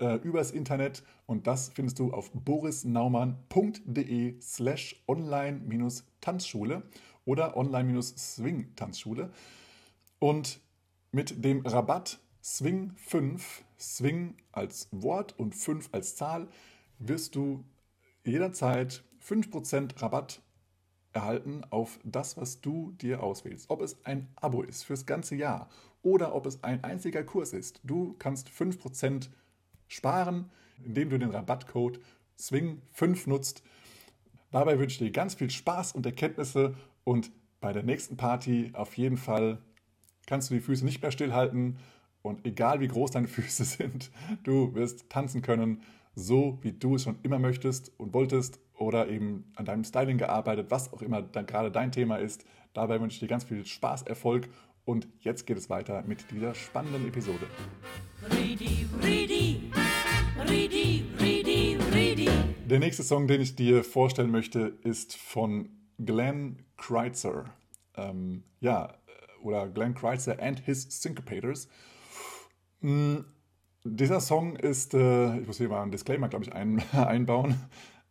äh, 0.00 0.16
übers 0.16 0.50
Internet. 0.50 1.02
Und 1.26 1.46
das 1.46 1.70
findest 1.70 1.98
du 1.98 2.12
auf 2.12 2.30
borisnaumann.de 2.32 4.40
slash 4.40 5.02
online-tanzschule 5.06 6.82
oder 7.24 7.56
online-swing-tanzschule. 7.56 9.30
Und 10.18 10.60
mit 11.12 11.44
dem 11.44 11.64
Rabatt 11.64 12.18
Swing 12.42 12.92
5, 12.96 13.64
Swing 13.78 14.36
als 14.52 14.88
Wort 14.90 15.38
und 15.38 15.54
5 15.54 15.90
als 15.92 16.16
Zahl, 16.16 16.48
wirst 16.98 17.34
du 17.34 17.64
jederzeit 18.24 19.04
5% 19.22 20.00
Rabatt 20.00 20.42
erhalten 21.12 21.62
auf 21.70 21.98
das, 22.04 22.36
was 22.36 22.60
du 22.60 22.92
dir 22.92 23.22
auswählst. 23.22 23.70
Ob 23.70 23.82
es 23.82 24.04
ein 24.04 24.28
Abo 24.36 24.62
ist 24.62 24.84
fürs 24.84 25.06
ganze 25.06 25.34
Jahr 25.34 25.68
oder 26.02 26.34
ob 26.34 26.46
es 26.46 26.62
ein 26.62 26.84
einziger 26.84 27.24
Kurs 27.24 27.52
ist. 27.52 27.80
Du 27.84 28.14
kannst 28.18 28.48
5% 28.48 29.28
sparen, 29.88 30.50
indem 30.84 31.10
du 31.10 31.18
den 31.18 31.30
Rabattcode 31.30 32.00
SWING5 32.38 33.28
nutzt. 33.28 33.62
Dabei 34.50 34.78
wünsche 34.78 34.94
ich 34.94 34.98
dir 34.98 35.10
ganz 35.10 35.34
viel 35.34 35.50
Spaß 35.50 35.92
und 35.92 36.06
Erkenntnisse 36.06 36.74
und 37.04 37.30
bei 37.60 37.72
der 37.72 37.82
nächsten 37.82 38.16
Party 38.16 38.70
auf 38.74 38.96
jeden 38.96 39.16
Fall 39.16 39.58
kannst 40.26 40.50
du 40.50 40.54
die 40.54 40.60
Füße 40.60 40.84
nicht 40.84 41.02
mehr 41.02 41.10
stillhalten 41.10 41.78
Und 42.22 42.46
egal 42.46 42.80
wie 42.80 42.88
groß 42.88 43.12
deine 43.12 43.28
Füße 43.28 43.64
sind, 43.64 44.10
du 44.44 44.74
wirst 44.74 45.08
tanzen 45.08 45.42
können, 45.42 45.82
so 46.14 46.58
wie 46.62 46.72
du 46.72 46.96
es 46.96 47.04
schon 47.04 47.18
immer 47.22 47.38
möchtest 47.38 47.92
und 47.98 48.12
wolltest 48.12 48.60
oder 48.74 49.08
eben 49.08 49.50
an 49.56 49.64
deinem 49.64 49.84
Styling 49.84 50.18
gearbeitet, 50.18 50.70
was 50.70 50.92
auch 50.92 51.02
immer 51.02 51.22
dann 51.22 51.46
gerade 51.46 51.70
dein 51.70 51.92
Thema 51.92 52.16
ist. 52.16 52.44
Dabei 52.74 53.00
wünsche 53.00 53.14
ich 53.14 53.20
dir 53.20 53.28
ganz 53.28 53.44
viel 53.44 53.64
Spaß, 53.64 54.02
Erfolg 54.02 54.48
und 54.84 55.08
jetzt 55.20 55.46
geht 55.46 55.58
es 55.58 55.68
weiter 55.68 56.02
mit 56.06 56.30
dieser 56.30 56.54
spannenden 56.54 57.06
Episode. 57.06 57.46
Ridi, 58.30 58.86
Ridi, 59.02 59.70
Ridi, 60.46 61.04
Ridi, 61.20 61.76
Ridi. 61.92 62.28
Der 62.66 62.78
nächste 62.78 63.02
Song, 63.02 63.26
den 63.26 63.40
ich 63.40 63.56
dir 63.56 63.82
vorstellen 63.82 64.30
möchte, 64.30 64.78
ist 64.82 65.16
von 65.16 65.68
Glenn 65.98 66.64
Kreitzer. 66.76 67.46
Ähm, 67.96 68.44
ja, 68.60 68.94
oder 69.42 69.68
Glenn 69.68 69.94
Kreitzer 69.94 70.40
and 70.40 70.60
his 70.60 70.82
Syncopators. 71.02 71.68
Mm, 72.80 73.18
Dieser 73.84 74.20
Song 74.20 74.56
ist, 74.56 74.94
äh, 74.94 75.38
ich 75.40 75.46
muss 75.46 75.58
hier 75.58 75.68
mal 75.68 75.82
einen 75.82 75.90
Disclaimer, 75.90 76.28
glaube 76.28 76.44
ich, 76.44 76.52
ein, 76.52 76.82
einbauen. 76.92 77.56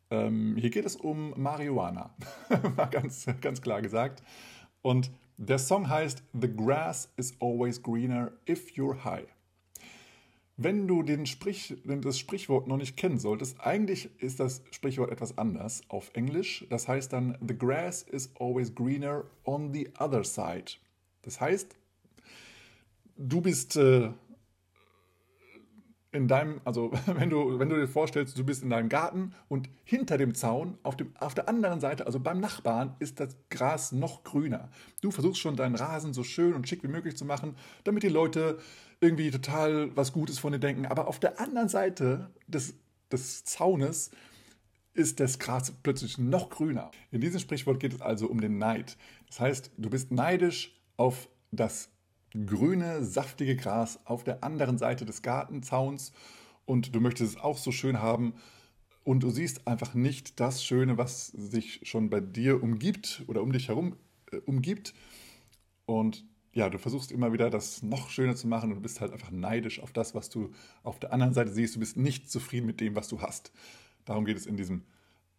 Ähm, 0.09 0.55
hier 0.57 0.69
geht 0.69 0.86
es 0.86 0.95
um 0.95 1.34
Marihuana. 1.38 2.15
mal 2.75 2.88
ganz, 2.88 3.25
ganz 3.41 3.61
klar 3.61 3.82
gesagt. 3.82 4.21
Und 4.82 5.11
der 5.38 5.59
Song 5.59 5.88
heißt 5.88 6.23
The 6.34 6.53
Grass 6.53 7.13
is 7.15 7.36
always 7.39 7.82
greener 7.82 8.32
if 8.49 8.71
you're 8.71 9.03
high. 9.03 9.28
Wenn 10.60 10.88
du 10.88 11.03
den 11.03 11.28
Sprich, 11.28 11.76
das 11.86 12.18
Sprichwort 12.18 12.68
noch 12.68 12.78
nicht 12.78 12.97
kennen 12.97 13.20
solltest, 13.20 13.62
eigentlich 13.62 14.10
ist 14.20 14.39
das 14.39 14.64
Sprichwort 14.72 15.12
etwas 15.12 15.38
anders 15.38 15.84
auf 15.88 16.10
Englisch. 16.16 16.66
Das 16.72 16.88
heißt 16.88 17.14
dann, 17.14 17.38
the 17.47 17.55
grass 17.55 18.01
is 18.01 18.32
always 18.39 18.74
greener 18.74 19.26
on 19.43 19.72
the 19.72 19.88
other 19.99 20.24
side. 20.24 20.74
Das 21.22 21.39
heißt, 21.39 21.76
du 23.18 23.41
bist 23.41 23.76
äh, 23.76 24.10
in 26.18 26.28
deinem, 26.28 26.59
also 26.65 26.91
wenn 27.05 27.30
du, 27.30 27.59
wenn 27.59 27.70
du 27.70 27.76
dir 27.76 27.88
vorstellst, 27.88 28.38
du 28.38 28.43
bist 28.43 28.63
in 28.63 28.70
deinem 28.70 28.89
Garten 28.89 29.34
und 29.47 29.70
hinter 29.86 30.18
dem 30.18 30.34
Zaun, 30.34 30.78
auf, 30.84 30.97
dem, 30.97 31.13
auf 31.20 31.36
der 31.36 31.47
anderen 31.47 31.80
Seite, 31.80 32.05
also 32.05 32.20
beim 32.20 32.39
Nachbarn, 32.39 32.95
ist 32.99 33.20
das 33.20 33.38
Gras 33.49 33.91
noch 33.91 34.24
grüner. 34.24 34.70
Du 35.01 35.11
versuchst 35.11 35.39
schon 35.39 35.55
deinen 35.55 35.76
Rasen 35.76 36.13
so 36.13 36.24
schön 36.24 36.53
und 36.53 36.68
schick 36.68 36.84
wie 36.84 36.88
möglich 36.88 37.15
zu 37.15 37.24
machen, 37.24 37.55
damit 37.84 38.03
die 38.03 38.09
Leute 38.09 38.57
irgendwie 38.99 39.30
total 39.32 39.95
was 39.95 40.11
Gutes 40.11 40.39
von 40.39 40.51
dir 40.51 40.59
denken. 40.59 40.88
Aber 40.88 41.07
auf 41.07 41.20
der 41.20 41.39
anderen 41.39 41.70
Seite 41.70 42.32
des, 42.47 42.74
des 43.11 43.43
Zaunes 43.43 44.11
ist 44.93 45.20
das 45.20 45.38
Gras 45.38 45.72
plötzlich 45.84 46.18
noch 46.18 46.49
grüner. 46.49 46.89
In 47.11 47.22
diesem 47.22 47.39
Sprichwort 47.39 47.80
geht 47.80 47.93
es 47.93 48.01
also 48.01 48.28
um 48.28 48.41
den 48.41 48.57
Neid. 48.57 48.97
Das 49.28 49.39
heißt, 49.39 49.72
du 49.78 49.89
bist 49.91 50.11
neidisch 50.11 50.76
auf 50.97 51.30
das 51.51 51.91
grüne, 52.45 53.03
saftige 53.03 53.55
Gras 53.55 53.99
auf 54.05 54.23
der 54.23 54.43
anderen 54.43 54.77
Seite 54.77 55.05
des 55.05 55.21
Gartenzauns 55.21 56.11
und 56.65 56.93
du 56.93 56.99
möchtest 56.99 57.35
es 57.35 57.41
auch 57.41 57.57
so 57.57 57.71
schön 57.71 58.01
haben 58.01 58.33
und 59.03 59.23
du 59.23 59.29
siehst 59.29 59.67
einfach 59.67 59.93
nicht 59.93 60.39
das 60.39 60.63
Schöne, 60.63 60.97
was 60.97 61.27
sich 61.27 61.79
schon 61.83 62.09
bei 62.09 62.19
dir 62.19 62.61
umgibt 62.61 63.23
oder 63.27 63.41
um 63.41 63.53
dich 63.53 63.69
herum 63.69 63.95
äh, 64.31 64.38
umgibt. 64.39 64.93
Und 65.85 66.25
ja, 66.51 66.69
du 66.69 66.77
versuchst 66.77 67.13
immer 67.13 67.31
wieder 67.31 67.49
das 67.49 67.83
noch 67.83 68.09
schöner 68.09 68.35
zu 68.35 68.47
machen 68.47 68.69
und 68.69 68.75
du 68.75 68.81
bist 68.81 68.99
halt 68.99 69.13
einfach 69.13 69.31
neidisch 69.31 69.79
auf 69.81 69.93
das, 69.93 70.13
was 70.13 70.29
du 70.29 70.51
auf 70.83 70.99
der 70.99 71.13
anderen 71.13 71.33
Seite 71.33 71.53
siehst. 71.53 71.75
Du 71.75 71.79
bist 71.79 71.95
nicht 71.95 72.29
zufrieden 72.29 72.65
mit 72.65 72.81
dem, 72.81 72.97
was 72.97 73.07
du 73.07 73.21
hast. 73.21 73.53
Darum 74.03 74.25
geht 74.25 74.35
es 74.35 74.45
in 74.45 74.57
diesem 74.57 74.83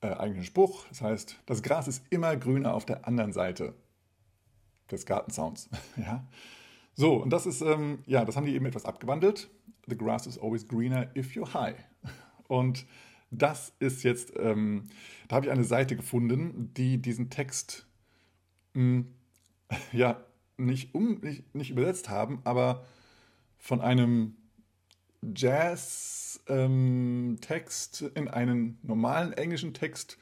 äh, 0.01 0.15
eigenen 0.15 0.45
Spruch. 0.45 0.87
Das 0.89 1.03
heißt, 1.03 1.37
das 1.45 1.63
Gras 1.63 1.89
ist 1.89 2.03
immer 2.09 2.37
grüner 2.37 2.73
auf 2.73 2.87
der 2.87 3.07
anderen 3.07 3.35
Seite 3.35 3.75
des 4.91 5.05
Gartenzauns. 5.05 5.69
ja. 5.97 6.27
So, 6.99 7.15
und 7.15 7.31
das 7.31 7.47
ist, 7.47 7.61
ähm, 7.61 8.01
ja, 8.07 8.25
das 8.25 8.35
haben 8.37 8.45
die 8.45 8.57
eben 8.57 8.67
etwas 8.67 8.85
abgewandelt. 8.85 9.49
The 9.87 9.97
grass 9.97 10.27
is 10.27 10.37
always 10.37 10.67
greener 10.67 11.09
if 11.17 11.37
you're 11.37 11.55
high. 11.55 11.77
Und 12.49 12.87
das 13.31 13.73
ist 13.79 14.03
jetzt, 14.03 14.33
ähm, 14.37 14.89
da 15.29 15.37
habe 15.37 15.47
ich 15.47 15.53
eine 15.53 15.63
Seite 15.63 15.95
gefunden, 15.95 16.75
die 16.75 17.01
diesen 17.01 17.31
Text 17.31 17.87
mh, 18.75 19.05
ja 19.93 20.25
nicht, 20.57 20.93
um, 20.93 21.21
nicht, 21.21 21.55
nicht 21.55 21.71
übersetzt 21.71 22.09
haben, 22.09 22.41
aber 22.43 22.85
von 23.59 23.81
einem 23.81 24.35
Jazz-Text 25.23 26.41
in 28.03 28.27
einen 28.27 28.81
normalen 28.83 29.35
englischen 29.35 29.73
Text 29.73 30.19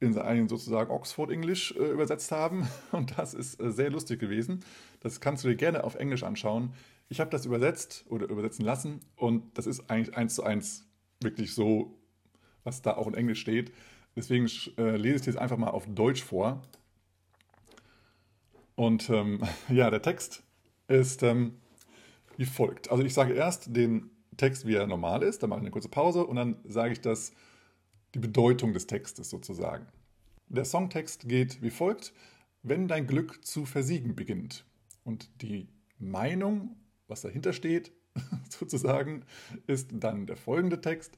in 0.00 0.18
einen 0.18 0.48
sozusagen 0.48 0.90
Oxford 0.90 1.30
English 1.30 1.72
äh, 1.72 1.90
übersetzt 1.90 2.32
haben. 2.32 2.66
Und 2.92 3.18
das 3.18 3.34
ist 3.34 3.60
äh, 3.60 3.70
sehr 3.70 3.90
lustig 3.90 4.20
gewesen. 4.20 4.64
Das 5.02 5.20
kannst 5.20 5.42
du 5.42 5.48
dir 5.48 5.56
gerne 5.56 5.82
auf 5.82 5.96
Englisch 5.96 6.22
anschauen. 6.22 6.74
Ich 7.08 7.20
habe 7.20 7.30
das 7.30 7.44
übersetzt 7.44 8.04
oder 8.08 8.28
übersetzen 8.28 8.64
lassen 8.64 9.00
und 9.16 9.58
das 9.58 9.66
ist 9.66 9.90
eigentlich 9.90 10.16
eins 10.16 10.36
zu 10.36 10.44
eins 10.44 10.86
wirklich 11.20 11.54
so, 11.54 11.98
was 12.62 12.82
da 12.82 12.96
auch 12.96 13.08
in 13.08 13.14
Englisch 13.14 13.40
steht. 13.40 13.72
Deswegen 14.14 14.48
äh, 14.78 14.96
lese 14.96 15.16
ich 15.16 15.22
dir 15.22 15.30
jetzt 15.32 15.40
einfach 15.40 15.56
mal 15.56 15.70
auf 15.70 15.86
Deutsch 15.86 16.22
vor. 16.22 16.62
Und 18.76 19.10
ähm, 19.10 19.42
ja, 19.68 19.90
der 19.90 20.02
Text 20.02 20.44
ist 20.86 21.22
ähm, 21.22 21.58
wie 22.36 22.46
folgt. 22.46 22.90
Also 22.90 23.02
ich 23.02 23.12
sage 23.12 23.34
erst 23.34 23.74
den 23.74 24.10
Text, 24.36 24.66
wie 24.66 24.74
er 24.74 24.86
normal 24.86 25.22
ist, 25.22 25.42
dann 25.42 25.50
mache 25.50 25.58
ich 25.58 25.64
eine 25.64 25.70
kurze 25.70 25.88
Pause 25.88 26.24
und 26.24 26.36
dann 26.36 26.56
sage 26.64 26.92
ich 26.92 27.00
das, 27.00 27.32
die 28.14 28.18
Bedeutung 28.18 28.72
des 28.72 28.86
Textes 28.86 29.28
sozusagen. 29.28 29.86
Der 30.48 30.64
Songtext 30.64 31.28
geht 31.28 31.60
wie 31.60 31.70
folgt. 31.70 32.12
Wenn 32.62 32.86
dein 32.86 33.08
Glück 33.08 33.44
zu 33.44 33.64
versiegen 33.64 34.14
beginnt. 34.14 34.64
Und 35.04 35.42
die 35.42 35.68
Meinung, 35.98 36.76
was 37.08 37.22
dahinter 37.22 37.52
steht, 37.52 37.92
sozusagen, 38.48 39.24
ist 39.66 39.88
dann 39.92 40.26
der 40.26 40.36
folgende 40.36 40.80
Text. 40.80 41.16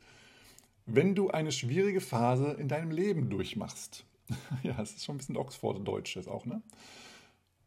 Wenn 0.87 1.14
du 1.14 1.30
eine 1.30 1.53
schwierige 1.53 2.01
Phase 2.01 2.53
in 2.53 2.68
deinem 2.68 2.91
Leben 2.91 3.30
durchmachst. 3.30 4.05
ja, 4.62 4.80
es 4.80 4.93
ist 4.93 5.05
schon 5.05 5.16
ein 5.16 5.18
bisschen 5.18 5.37
Oxford-Deutsch 5.37 6.16
jetzt 6.16 6.28
auch, 6.28 6.47
ne? 6.47 6.62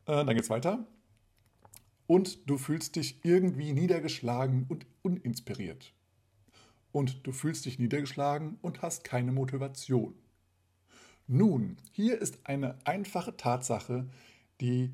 Äh, 0.06 0.26
dann 0.26 0.36
geht's 0.36 0.50
weiter. 0.50 0.86
Und 2.08 2.50
du 2.50 2.58
fühlst 2.58 2.96
dich 2.96 3.20
irgendwie 3.24 3.74
niedergeschlagen 3.74 4.66
und 4.70 4.86
uninspiriert. 5.02 5.94
Und 6.92 7.28
du 7.28 7.32
fühlst 7.34 7.66
dich 7.66 7.80
niedergeschlagen 7.80 8.58
und 8.62 8.82
hast 8.82 9.04
keine 9.04 9.34
Motivation. 9.34 10.16
Nun, 11.28 11.78
hier 11.92 12.20
ist 12.22 12.40
eine 12.46 12.80
einfache 12.86 13.36
Tatsache, 13.36 14.10
die 14.62 14.94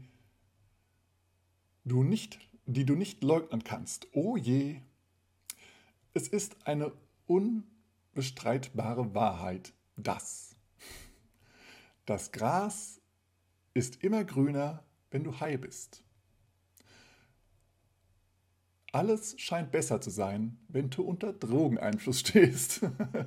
du 1.86 2.04
nicht, 2.04 2.40
die 2.66 2.86
du 2.86 2.96
nicht 2.96 3.24
leugnen 3.24 3.64
kannst. 3.64 4.08
Oh 4.14 4.38
je, 4.38 4.82
es 6.14 6.28
ist 6.28 6.68
eine 6.68 6.92
unbestreitbare 7.28 9.14
Wahrheit, 9.14 9.74
dass 9.96 10.56
das 12.06 12.32
Gras 12.32 13.02
ist 13.74 14.04
immer 14.04 14.24
grüner, 14.24 14.84
wenn 15.12 15.24
du 15.24 15.40
high 15.40 15.60
bist. 15.60 16.04
Alles 18.92 19.40
scheint 19.40 19.72
besser 19.72 20.02
zu 20.02 20.12
sein, 20.12 20.60
wenn 20.68 20.92
du 20.92 21.04
unter 21.04 21.34
Drogeneinfluss 21.34 22.20
stehst. 22.22 22.82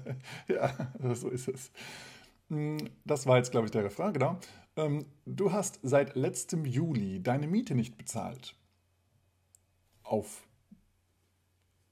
ja, 0.49 0.93
so 1.15 1.29
ist 1.29 1.49
es. 1.49 1.73
Das 3.05 3.27
war 3.27 3.39
jetzt, 3.39 3.51
glaube 3.51 3.67
ich, 3.67 3.73
der 3.73 3.85
Refrain, 3.85 4.13
genau. 4.13 4.39
Ähm, 4.77 5.07
du 5.24 5.53
hast 5.53 5.81
seit 5.83 6.14
letztem 6.16 6.64
Juli 6.64 7.22
deine 7.22 7.47
Miete 7.47 7.74
nicht 7.74 7.97
bezahlt. 7.97 8.57
Auf 10.03 10.47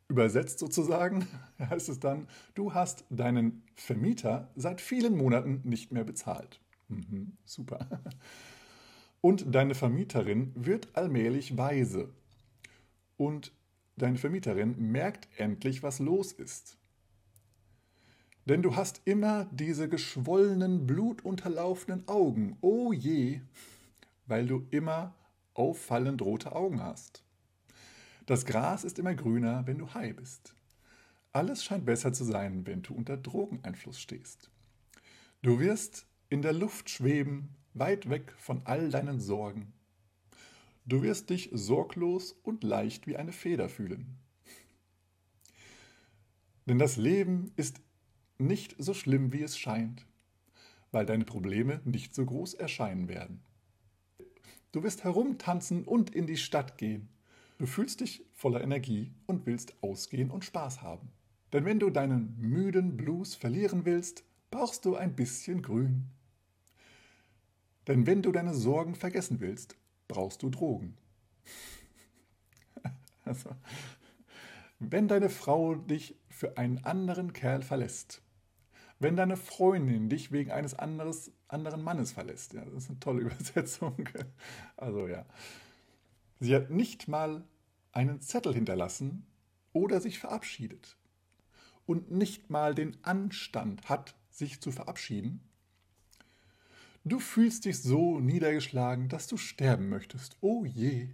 übersetzt 0.08 0.58
sozusagen 0.58 1.26
heißt 1.58 1.88
es 1.88 1.98
dann, 1.98 2.28
du 2.54 2.74
hast 2.74 3.04
deinen 3.10 3.62
Vermieter 3.74 4.50
seit 4.54 4.80
vielen 4.80 5.16
Monaten 5.16 5.62
nicht 5.64 5.92
mehr 5.92 6.04
bezahlt. 6.04 6.60
Mhm, 6.88 7.36
super. 7.44 7.88
Und 9.20 9.54
deine 9.54 9.74
Vermieterin 9.74 10.52
wird 10.54 10.94
allmählich 10.96 11.56
weise. 11.56 12.12
Und 13.16 13.52
deine 13.96 14.18
Vermieterin 14.18 14.76
merkt 14.78 15.28
endlich, 15.38 15.82
was 15.82 15.98
los 15.98 16.32
ist. 16.32 16.76
Denn 18.46 18.62
du 18.62 18.76
hast 18.76 19.00
immer 19.06 19.46
diese 19.52 19.88
geschwollenen, 19.88 20.86
blutunterlaufenden 20.86 22.06
Augen, 22.08 22.58
oh 22.60 22.92
je, 22.92 23.40
weil 24.26 24.46
du 24.46 24.66
immer 24.70 25.14
auffallend 25.54 26.20
rote 26.20 26.54
Augen 26.54 26.82
hast. 26.82 27.24
Das 28.26 28.44
Gras 28.44 28.84
ist 28.84 28.98
immer 28.98 29.14
grüner, 29.14 29.66
wenn 29.66 29.78
du 29.78 29.94
high 29.94 30.14
bist. 30.14 30.54
Alles 31.32 31.64
scheint 31.64 31.84
besser 31.84 32.12
zu 32.12 32.24
sein, 32.24 32.66
wenn 32.66 32.82
du 32.82 32.94
unter 32.94 33.16
Drogeneinfluss 33.16 33.98
stehst. 33.98 34.50
Du 35.42 35.58
wirst 35.58 36.06
in 36.28 36.42
der 36.42 36.52
Luft 36.52 36.90
schweben, 36.90 37.50
weit 37.74 38.08
weg 38.08 38.32
von 38.38 38.62
all 38.64 38.90
deinen 38.90 39.20
Sorgen. 39.20 39.72
Du 40.86 41.02
wirst 41.02 41.30
dich 41.30 41.50
sorglos 41.52 42.32
und 42.42 42.62
leicht 42.62 43.06
wie 43.06 43.16
eine 43.16 43.32
Feder 43.32 43.68
fühlen. 43.68 44.18
Denn 46.66 46.78
das 46.78 46.96
Leben 46.96 47.52
ist 47.56 47.80
nicht 48.38 48.74
so 48.78 48.94
schlimm, 48.94 49.32
wie 49.32 49.42
es 49.42 49.58
scheint, 49.58 50.06
weil 50.92 51.06
deine 51.06 51.24
Probleme 51.24 51.80
nicht 51.84 52.14
so 52.14 52.24
groß 52.24 52.54
erscheinen 52.54 53.08
werden. 53.08 53.40
Du 54.72 54.82
wirst 54.82 55.04
herumtanzen 55.04 55.84
und 55.84 56.14
in 56.14 56.26
die 56.26 56.36
Stadt 56.36 56.78
gehen. 56.78 57.08
Du 57.58 57.66
fühlst 57.66 58.00
dich 58.00 58.24
voller 58.32 58.60
Energie 58.60 59.12
und 59.26 59.46
willst 59.46 59.80
ausgehen 59.82 60.30
und 60.30 60.44
Spaß 60.44 60.82
haben. 60.82 61.12
Denn 61.52 61.64
wenn 61.64 61.78
du 61.78 61.90
deinen 61.90 62.36
müden 62.40 62.96
Blues 62.96 63.36
verlieren 63.36 63.84
willst, 63.84 64.24
brauchst 64.50 64.84
du 64.84 64.96
ein 64.96 65.14
bisschen 65.14 65.62
Grün. 65.62 66.10
Denn 67.86 68.06
wenn 68.06 68.22
du 68.22 68.32
deine 68.32 68.54
Sorgen 68.54 68.96
vergessen 68.96 69.40
willst, 69.40 69.76
brauchst 70.08 70.42
du 70.42 70.50
Drogen. 70.50 70.96
Also, 73.26 73.48
wenn 74.80 75.08
deine 75.08 75.30
Frau 75.30 75.76
dich 75.76 76.14
für 76.28 76.58
einen 76.58 76.84
anderen 76.84 77.32
Kerl 77.32 77.62
verlässt, 77.62 78.20
wenn 79.04 79.16
deine 79.16 79.36
Freundin 79.36 80.08
dich 80.08 80.32
wegen 80.32 80.50
eines 80.50 80.72
anderes, 80.74 81.30
anderen 81.46 81.82
Mannes 81.82 82.12
verlässt, 82.12 82.54
ja, 82.54 82.64
das 82.64 82.84
ist 82.84 82.90
eine 82.90 83.00
tolle 83.00 83.20
Übersetzung. 83.26 84.08
Also 84.78 85.06
ja, 85.06 85.26
sie 86.40 86.54
hat 86.54 86.70
nicht 86.70 87.06
mal 87.06 87.44
einen 87.92 88.22
Zettel 88.22 88.54
hinterlassen 88.54 89.26
oder 89.74 90.00
sich 90.00 90.18
verabschiedet 90.18 90.96
und 91.84 92.12
nicht 92.12 92.48
mal 92.48 92.74
den 92.74 92.96
Anstand 93.02 93.90
hat, 93.90 94.16
sich 94.30 94.62
zu 94.62 94.72
verabschieden. 94.72 95.42
Du 97.04 97.18
fühlst 97.18 97.66
dich 97.66 97.82
so 97.82 98.20
niedergeschlagen, 98.20 99.10
dass 99.10 99.26
du 99.26 99.36
sterben 99.36 99.90
möchtest. 99.90 100.38
Oh 100.40 100.64
je. 100.64 101.10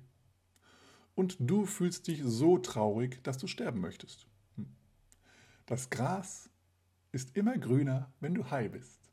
Und 1.17 1.39
du 1.41 1.67
fühlst 1.67 2.07
dich 2.07 2.23
so 2.23 2.57
traurig, 2.59 3.21
dass 3.25 3.39
du 3.39 3.49
sterben 3.49 3.81
möchtest. 3.81 4.29
Hm. 4.55 4.69
Das 5.67 5.91
Gras 5.91 6.50
ist 7.13 7.37
immer 7.37 7.59
grüner, 7.59 8.13
wenn 8.21 8.35
du 8.35 8.51
high 8.51 8.71
bist. 8.71 9.11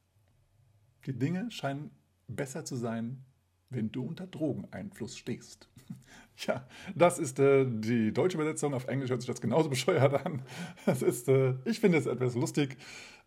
Die 1.06 1.18
Dinge 1.18 1.50
scheinen 1.52 1.92
besser 2.28 2.66
zu 2.66 2.76
sein, 2.76 3.24
wenn 3.70 3.92
du 3.92 4.04
unter 4.04 4.28
Drogeneinfluss 4.28 5.18
stehst. 5.18 5.70
Ja, 6.46 6.68
das 6.94 7.18
ist 7.18 7.40
äh, 7.40 7.66
die 7.68 8.14
deutsche 8.14 8.38
Übersetzung. 8.38 8.76
Auf 8.76 8.86
Englisch 8.86 9.10
hört 9.10 9.22
sich 9.22 9.28
das 9.28 9.42
genauso 9.42 9.70
bescheuert 9.72 10.24
an. 10.24 10.44
Das 10.86 11.02
ist, 11.02 11.28
äh, 11.30 11.56
ich 11.66 11.80
finde 11.80 11.98
es 11.98 12.06
etwas 12.06 12.36
lustig. 12.36 12.78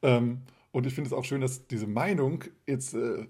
Ähm, 0.00 0.42
und 0.70 0.86
ich 0.86 0.94
finde 0.94 1.08
es 1.08 1.12
auch 1.12 1.24
schön, 1.24 1.40
dass 1.40 1.66
diese 1.66 1.88
Meinung 1.88 2.44
jetzt, 2.68 2.94
äh, 2.94 3.26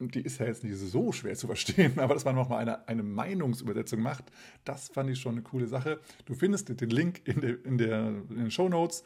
die 0.00 0.20
ist 0.20 0.40
ja 0.40 0.46
jetzt 0.46 0.64
nicht 0.64 0.76
so 0.76 1.12
schwer 1.12 1.36
zu 1.36 1.46
verstehen, 1.46 1.96
aber 2.00 2.14
dass 2.14 2.24
man 2.24 2.34
nochmal 2.34 2.58
eine, 2.58 2.88
eine 2.88 3.04
Meinungsübersetzung 3.04 4.00
macht, 4.00 4.24
das 4.64 4.88
fand 4.88 5.10
ich 5.10 5.20
schon 5.20 5.34
eine 5.34 5.42
coole 5.42 5.68
Sache. 5.68 6.00
Du 6.24 6.34
findest 6.34 6.68
den 6.80 6.90
Link 6.90 7.22
in, 7.24 7.40
der, 7.40 7.64
in, 7.64 7.78
der, 7.78 8.08
in 8.08 8.36
den 8.36 8.50
Show 8.50 8.68
Notes 8.68 9.04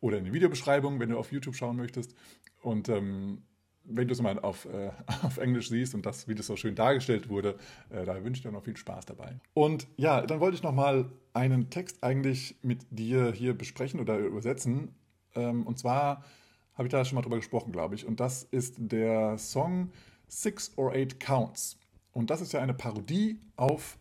oder 0.00 0.18
in 0.18 0.24
der 0.24 0.32
Videobeschreibung, 0.32 0.98
wenn 1.00 1.10
du 1.10 1.18
auf 1.18 1.32
YouTube 1.32 1.54
schauen 1.54 1.76
möchtest. 1.76 2.14
Und 2.62 2.88
ähm, 2.88 3.42
wenn 3.84 4.08
du 4.08 4.12
es 4.12 4.22
mal 4.22 4.38
auf, 4.38 4.66
äh, 4.66 4.90
auf 5.22 5.38
Englisch 5.38 5.68
siehst 5.68 5.94
und 5.94 6.06
das, 6.06 6.28
wie 6.28 6.34
das 6.34 6.46
so 6.46 6.56
schön 6.56 6.74
dargestellt 6.74 7.28
wurde, 7.28 7.56
äh, 7.90 8.04
da 8.04 8.14
wünsche 8.22 8.38
ich 8.38 8.42
dir 8.42 8.52
noch 8.52 8.64
viel 8.64 8.76
Spaß 8.76 9.06
dabei. 9.06 9.38
Und 9.54 9.86
ja, 9.96 10.22
dann 10.22 10.40
wollte 10.40 10.56
ich 10.56 10.62
noch 10.62 10.74
mal 10.74 11.10
einen 11.32 11.70
Text 11.70 12.02
eigentlich 12.02 12.56
mit 12.62 12.86
dir 12.90 13.32
hier 13.32 13.54
besprechen 13.54 14.00
oder 14.00 14.18
übersetzen. 14.18 14.94
Ähm, 15.34 15.66
und 15.66 15.78
zwar 15.78 16.24
habe 16.74 16.86
ich 16.86 16.92
da 16.92 17.04
schon 17.04 17.16
mal 17.16 17.22
drüber 17.22 17.36
gesprochen, 17.36 17.72
glaube 17.72 17.94
ich. 17.94 18.06
Und 18.06 18.20
das 18.20 18.44
ist 18.44 18.76
der 18.78 19.38
Song 19.38 19.90
Six 20.28 20.72
or 20.76 20.92
Eight 20.92 21.20
Counts. 21.20 21.76
Und 22.12 22.30
das 22.30 22.40
ist 22.40 22.52
ja 22.52 22.60
eine 22.60 22.74
Parodie 22.74 23.40
auf 23.56 23.98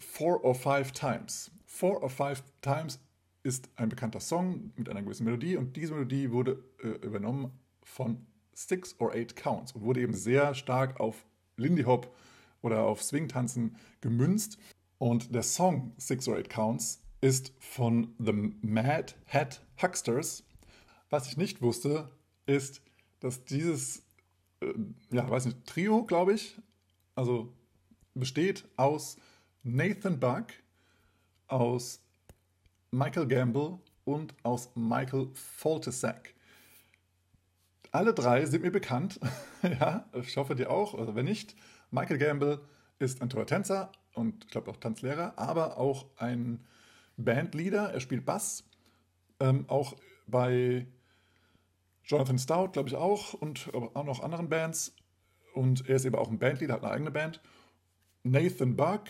Four 0.00 0.42
or 0.44 0.54
Five 0.54 0.92
Times. 0.92 1.50
Four 1.66 2.02
or 2.02 2.10
Five 2.10 2.42
Times 2.62 2.98
ist 3.46 3.70
ein 3.76 3.88
bekannter 3.88 4.18
Song 4.18 4.72
mit 4.74 4.88
einer 4.88 5.02
gewissen 5.02 5.24
Melodie 5.24 5.56
und 5.56 5.76
diese 5.76 5.94
Melodie 5.94 6.32
wurde 6.32 6.64
äh, 6.82 6.88
übernommen 7.06 7.52
von 7.84 8.26
Six 8.52 8.96
or 8.98 9.12
Eight 9.12 9.36
Counts 9.36 9.70
und 9.72 9.82
wurde 9.82 10.00
eben 10.00 10.14
sehr 10.14 10.52
stark 10.54 10.98
auf 10.98 11.24
Lindy 11.56 11.84
Hop 11.84 12.12
oder 12.60 12.82
auf 12.82 13.04
Swing-Tanzen 13.04 13.76
gemünzt. 14.00 14.58
Und 14.98 15.32
der 15.32 15.44
Song 15.44 15.92
Six 15.96 16.26
or 16.26 16.36
Eight 16.36 16.50
Counts 16.50 17.00
ist 17.20 17.52
von 17.60 18.14
The 18.18 18.32
Mad 18.32 19.14
Hat 19.28 19.64
Hucksters. 19.80 20.42
Was 21.08 21.28
ich 21.28 21.36
nicht 21.36 21.62
wusste, 21.62 22.10
ist, 22.46 22.82
dass 23.20 23.44
dieses, 23.44 24.02
äh, 24.60 24.74
ja, 25.12 25.30
weiß 25.30 25.46
nicht, 25.46 25.64
Trio, 25.66 26.04
glaube 26.04 26.32
ich, 26.32 26.60
also 27.14 27.52
besteht 28.14 28.66
aus 28.76 29.18
Nathan 29.62 30.18
Buck, 30.18 30.46
aus 31.46 32.00
Michael 32.96 33.26
Gamble 33.26 33.78
und 34.04 34.34
aus 34.42 34.70
Michael 34.74 35.28
Foltesack. 35.34 36.32
Alle 37.90 38.14
drei 38.14 38.46
sind 38.46 38.62
mir 38.62 38.70
bekannt. 38.70 39.20
ja, 39.62 40.08
ich 40.14 40.34
hoffe 40.38 40.54
dir 40.54 40.70
auch. 40.70 40.94
Also 40.94 41.14
wenn 41.14 41.26
nicht, 41.26 41.54
Michael 41.90 42.16
Gamble 42.16 42.62
ist 42.98 43.20
ein 43.20 43.28
toller 43.28 43.44
Tänzer 43.44 43.92
und 44.14 44.46
ich 44.46 44.50
glaube 44.50 44.70
auch 44.70 44.78
Tanzlehrer, 44.78 45.34
aber 45.36 45.76
auch 45.76 46.06
ein 46.16 46.64
Bandleader. 47.18 47.92
Er 47.92 48.00
spielt 48.00 48.24
Bass. 48.24 48.64
Ähm, 49.40 49.66
auch 49.68 49.96
bei 50.26 50.86
Jonathan 52.02 52.38
Stout, 52.38 52.70
glaube 52.72 52.88
ich 52.88 52.94
auch, 52.94 53.34
und 53.34 53.74
auch 53.74 54.04
noch 54.04 54.22
anderen 54.22 54.48
Bands. 54.48 54.94
Und 55.52 55.86
er 55.86 55.96
ist 55.96 56.06
eben 56.06 56.16
auch 56.16 56.30
ein 56.30 56.38
Bandleader, 56.38 56.72
hat 56.72 56.82
eine 56.82 56.92
eigene 56.92 57.10
Band. 57.10 57.42
Nathan 58.22 58.74
Buck 58.74 59.04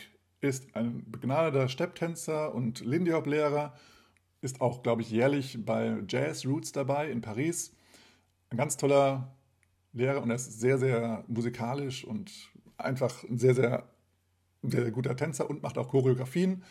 ist 0.49 0.75
ein 0.75 1.05
begnadeter 1.11 1.69
Stepptänzer 1.69 2.55
und 2.55 2.81
Lindy 2.81 3.13
Hop 3.13 3.27
Lehrer, 3.27 3.75
ist 4.41 4.61
auch, 4.61 4.83
glaube 4.83 5.03
ich, 5.03 5.11
jährlich 5.11 5.65
bei 5.65 5.99
Jazz 6.09 6.47
Roots 6.47 6.73
dabei 6.73 7.11
in 7.11 7.21
Paris. 7.21 7.75
Ein 8.51 8.59
ganz 8.59 8.77
toller 8.77 9.35
Lehrer 9.93 10.23
und 10.23 10.31
er 10.31 10.37
ist 10.37 10.61
sehr, 10.61 10.79
sehr 10.79 11.25
musikalisch 11.27 12.05
und 12.05 12.31
einfach 12.77 13.25
ein 13.25 13.39
sehr, 13.39 13.55
sehr, 13.55 13.89
sehr, 14.63 14.91
guter 14.91 15.17
Tänzer 15.17 15.49
und 15.49 15.63
macht 15.63 15.79
auch 15.79 15.89
Choreografien. 15.89 16.63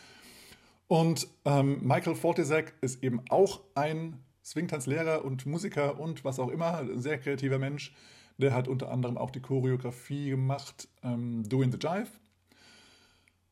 Und 0.88 1.26
ähm, 1.44 1.80
Michael 1.82 2.14
Fortesek 2.14 2.74
ist 2.80 3.02
eben 3.02 3.20
auch 3.28 3.62
ein 3.74 4.22
Swingtanzlehrer 4.44 5.24
und 5.24 5.44
Musiker 5.44 5.98
und 5.98 6.24
was 6.24 6.38
auch 6.38 6.48
immer, 6.48 6.78
ein 6.78 7.00
sehr 7.00 7.18
kreativer 7.18 7.58
Mensch. 7.58 7.92
Der 8.38 8.54
hat 8.54 8.68
unter 8.68 8.92
anderem 8.92 9.18
auch 9.18 9.30
die 9.30 9.40
Choreografie 9.40 10.30
gemacht, 10.30 10.88
ähm, 11.02 11.42
Doing 11.48 11.72
the 11.72 11.78
Jive 11.80 12.08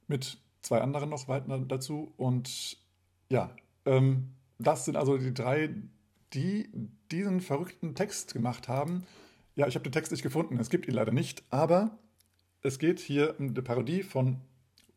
mit 0.07 0.39
zwei 0.63 0.81
anderen 0.81 1.11
noch 1.11 1.29
weiter 1.29 1.59
dazu. 1.59 2.13
Und 2.17 2.79
ja, 3.29 3.51
ähm, 3.85 4.31
das 4.59 4.85
sind 4.85 4.97
also 4.97 5.19
die 5.19 5.35
drei, 5.35 5.71
die 6.33 6.69
diesen 7.11 7.41
verrückten 7.41 7.95
Text 7.95 8.33
gemacht 8.33 8.69
haben. 8.69 9.05
Ja, 9.55 9.67
ich 9.69 9.75
habe 9.75 9.85
den 9.85 9.93
Text 9.93 10.11
nicht 10.11 10.23
gefunden, 10.23 10.59
es 10.59 10.71
gibt 10.71 10.89
ihn 10.89 10.95
leider 10.95 11.13
nicht, 11.13 11.45
aber 11.51 11.99
es 12.63 12.79
geht 12.79 12.99
hier 12.99 13.39
um 13.39 13.49
eine 13.49 13.63
Parodie 13.63 14.03
von 14.03 14.41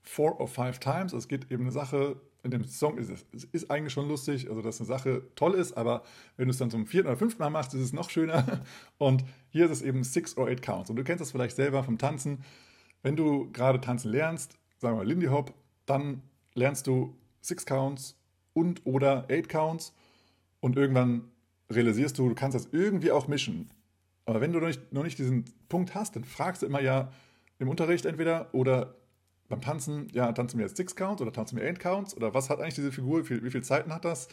Four 0.01 0.39
or 0.39 0.47
Five 0.47 0.79
Times. 0.79 1.13
Es 1.13 1.27
geht 1.27 1.51
eben 1.51 1.63
eine 1.63 1.71
Sache, 1.71 2.19
in 2.43 2.51
dem 2.51 2.63
Song 2.63 2.97
ist 2.97 3.09
es 3.33 3.43
ist 3.43 3.69
eigentlich 3.69 3.93
schon 3.93 4.07
lustig, 4.07 4.49
also 4.49 4.61
dass 4.61 4.79
eine 4.79 4.87
Sache 4.87 5.23
toll 5.35 5.53
ist, 5.53 5.73
aber 5.73 6.03
wenn 6.37 6.47
du 6.47 6.51
es 6.51 6.57
dann 6.57 6.71
zum 6.71 6.87
vierten 6.87 7.07
oder 7.07 7.17
fünften 7.17 7.41
Mal 7.41 7.49
machst, 7.49 7.73
ist 7.73 7.81
es 7.81 7.93
noch 7.93 8.09
schöner. 8.09 8.61
Und 8.97 9.25
hier 9.49 9.65
ist 9.65 9.71
es 9.71 9.81
eben 9.81 10.03
Six 10.03 10.37
or 10.37 10.47
Eight 10.47 10.61
Counts. 10.61 10.89
Und 10.89 10.95
du 10.95 11.03
kennst 11.03 11.21
das 11.21 11.31
vielleicht 11.31 11.55
selber 11.55 11.83
vom 11.83 11.97
Tanzen. 11.97 12.43
Wenn 13.03 13.15
du 13.15 13.51
gerade 13.51 13.81
tanzen 13.81 14.11
lernst, 14.11 14.57
sagen 14.78 14.95
wir 14.95 15.03
mal 15.03 15.07
Lindy 15.07 15.28
Hop, 15.28 15.53
dann 15.86 16.21
lernst 16.53 16.88
du 16.88 17.15
Six 17.41 17.65
Counts 17.65 18.15
und 18.53 18.86
oder 18.86 19.25
Eight 19.30 19.49
Counts 19.49 19.93
und 20.59 20.75
irgendwann 20.75 21.30
realisierst 21.69 22.17
du, 22.17 22.30
du 22.30 22.36
kannst 22.36 22.55
das 22.55 22.69
irgendwie 22.71 23.11
auch 23.11 23.28
mischen. 23.28 23.69
Aber 24.25 24.41
wenn 24.41 24.51
du 24.51 24.59
noch 24.59 24.67
nicht, 24.67 24.91
noch 24.91 25.03
nicht 25.03 25.17
diesen 25.17 25.45
Punkt 25.69 25.95
hast, 25.95 26.15
dann 26.15 26.23
fragst 26.23 26.61
du 26.61 26.65
immer 26.65 26.82
ja 26.82 27.11
im 27.59 27.69
Unterricht 27.69 28.05
entweder 28.05 28.53
oder 28.53 28.95
beim 29.47 29.61
Tanzen, 29.61 30.09
ja, 30.13 30.32
tanzen 30.34 30.57
wir 30.59 30.65
jetzt 30.65 30.78
Six 30.78 30.95
Counts 30.95 31.21
oder 31.21 31.32
tanzen 31.32 31.57
wir 31.57 31.63
Eight 31.63 31.80
Counts 31.80 32.15
oder 32.15 32.34
was 32.34 32.49
hat 32.49 32.59
eigentlich 32.59 32.75
diese 32.75 32.91
Figur, 32.91 33.21
wie, 33.21 33.28
viel, 33.28 33.43
wie 33.43 33.51
viele 33.51 33.63
Zeiten 33.63 33.93
hat 33.93 34.05
das? 34.05 34.28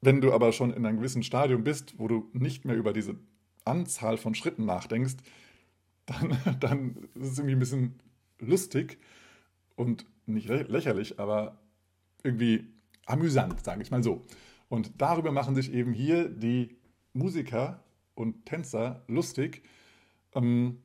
Wenn 0.00 0.20
du 0.20 0.32
aber 0.32 0.52
schon 0.52 0.72
in 0.72 0.84
einem 0.84 0.96
gewissen 0.96 1.22
Stadium 1.22 1.62
bist, 1.62 1.98
wo 1.98 2.08
du 2.08 2.28
nicht 2.32 2.64
mehr 2.64 2.76
über 2.76 2.92
diese 2.92 3.16
Anzahl 3.64 4.16
von 4.16 4.34
Schritten 4.34 4.64
nachdenkst, 4.64 5.16
dann, 6.06 6.36
dann 6.58 6.96
ist 7.14 7.32
es 7.32 7.38
irgendwie 7.38 7.54
ein 7.54 7.60
bisschen 7.60 8.00
lustig 8.42 8.98
und 9.76 10.06
nicht 10.26 10.48
lächerlich, 10.48 11.18
aber 11.18 11.58
irgendwie 12.22 12.66
amüsant, 13.06 13.64
sage 13.64 13.82
ich 13.82 13.90
mal 13.90 14.02
so. 14.02 14.24
Und 14.68 14.92
darüber 14.98 15.32
machen 15.32 15.54
sich 15.54 15.72
eben 15.72 15.92
hier 15.92 16.28
die 16.28 16.76
Musiker 17.12 17.82
und 18.14 18.46
Tänzer 18.46 19.02
lustig, 19.08 19.62
ähm, 20.34 20.78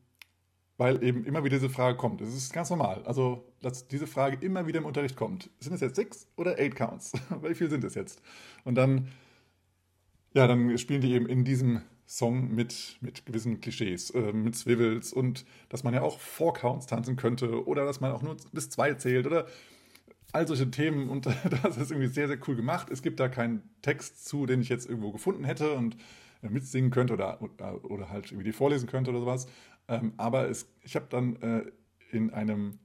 weil 0.77 1.03
eben 1.03 1.25
immer 1.25 1.43
wieder 1.43 1.57
diese 1.57 1.69
Frage 1.69 1.97
kommt. 1.97 2.21
Es 2.21 2.35
ist 2.35 2.53
ganz 2.53 2.69
normal, 2.69 3.03
also 3.05 3.45
dass 3.61 3.87
diese 3.87 4.05
Frage 4.07 4.37
immer 4.45 4.67
wieder 4.67 4.79
im 4.79 4.85
Unterricht 4.85 5.15
kommt. 5.15 5.49
Sind 5.59 5.73
es 5.73 5.81
jetzt 5.81 5.95
six 5.95 6.27
oder 6.35 6.57
eight 6.59 6.75
Counts? 6.75 7.13
Wie 7.41 7.55
viel 7.55 7.69
sind 7.69 7.83
es 7.83 7.95
jetzt? 7.95 8.21
Und 8.63 8.75
dann, 8.75 9.07
ja, 10.33 10.47
dann 10.47 10.77
spielen 10.77 11.01
die 11.01 11.13
eben 11.13 11.27
in 11.27 11.43
diesem 11.43 11.81
Song 12.07 12.55
mit, 12.55 12.97
mit 13.01 13.25
gewissen 13.25 13.59
Klischees, 13.59 14.11
äh, 14.11 14.31
mit 14.31 14.55
Swivels 14.55 15.11
und 15.11 15.45
dass 15.67 15.83
man 15.83 15.93
ja 15.93 16.01
auch 16.01 16.19
Four 16.19 16.53
Counts 16.53 16.87
tanzen 16.87 17.17
könnte 17.17 17.67
oder 17.67 17.85
dass 17.85 17.99
man 17.99 18.13
auch 18.13 18.21
nur 18.21 18.37
bis 18.53 18.69
zwei 18.69 18.93
zählt 18.93 19.27
oder 19.27 19.45
all 20.31 20.47
solche 20.47 20.71
Themen 20.71 21.09
und 21.09 21.25
das 21.63 21.77
ist 21.77 21.91
irgendwie 21.91 22.07
sehr, 22.07 22.29
sehr 22.29 22.39
cool 22.47 22.55
gemacht. 22.55 22.89
Es 22.89 23.01
gibt 23.01 23.19
da 23.19 23.27
keinen 23.27 23.61
Text 23.81 24.25
zu, 24.25 24.45
den 24.45 24.61
ich 24.61 24.69
jetzt 24.69 24.89
irgendwo 24.89 25.11
gefunden 25.11 25.43
hätte 25.43 25.73
und 25.73 25.97
äh, 26.41 26.49
mitsingen 26.49 26.91
könnte 26.91 27.13
oder, 27.13 27.41
oder, 27.41 27.83
oder 27.83 28.09
halt 28.09 28.31
irgendwie 28.31 28.53
vorlesen 28.53 28.87
könnte 28.87 29.11
oder 29.11 29.19
sowas. 29.19 29.47
Ähm, 29.89 30.13
aber 30.15 30.49
es, 30.49 30.69
ich 30.83 30.95
habe 30.95 31.07
dann 31.09 31.35
äh, 31.41 31.65
in 32.11 32.29
einem 32.29 32.79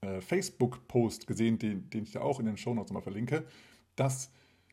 äh, 0.00 0.22
Facebook-Post 0.22 1.26
gesehen, 1.26 1.58
den, 1.58 1.90
den 1.90 2.04
ich 2.04 2.12
da 2.12 2.20
auch 2.20 2.40
in 2.40 2.46
den 2.46 2.56
Shownotes 2.56 2.90
nochmal 2.90 3.02
verlinke, 3.02 3.44
dass 3.94 4.30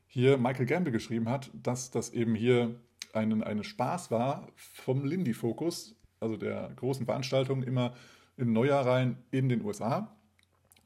hier 0.07 0.37
Michael 0.37 0.65
Gamble 0.65 0.93
geschrieben 0.93 1.27
hat, 1.27 1.51
dass 1.53 1.91
das 1.91 2.11
eben 2.11 2.35
hier 2.35 2.79
ein, 3.15 3.43
ein 3.43 3.63
Spaß 3.63 4.11
war 4.11 4.47
vom 4.55 5.05
Lindy 5.05 5.33
Focus, 5.33 5.95
also 6.19 6.37
der 6.37 6.71
großen 6.75 7.05
Veranstaltung 7.05 7.63
immer 7.63 7.93
im 8.37 8.53
Neujahr 8.53 8.85
rein 8.85 9.17
in 9.31 9.49
den 9.49 9.63
USA. 9.63 10.15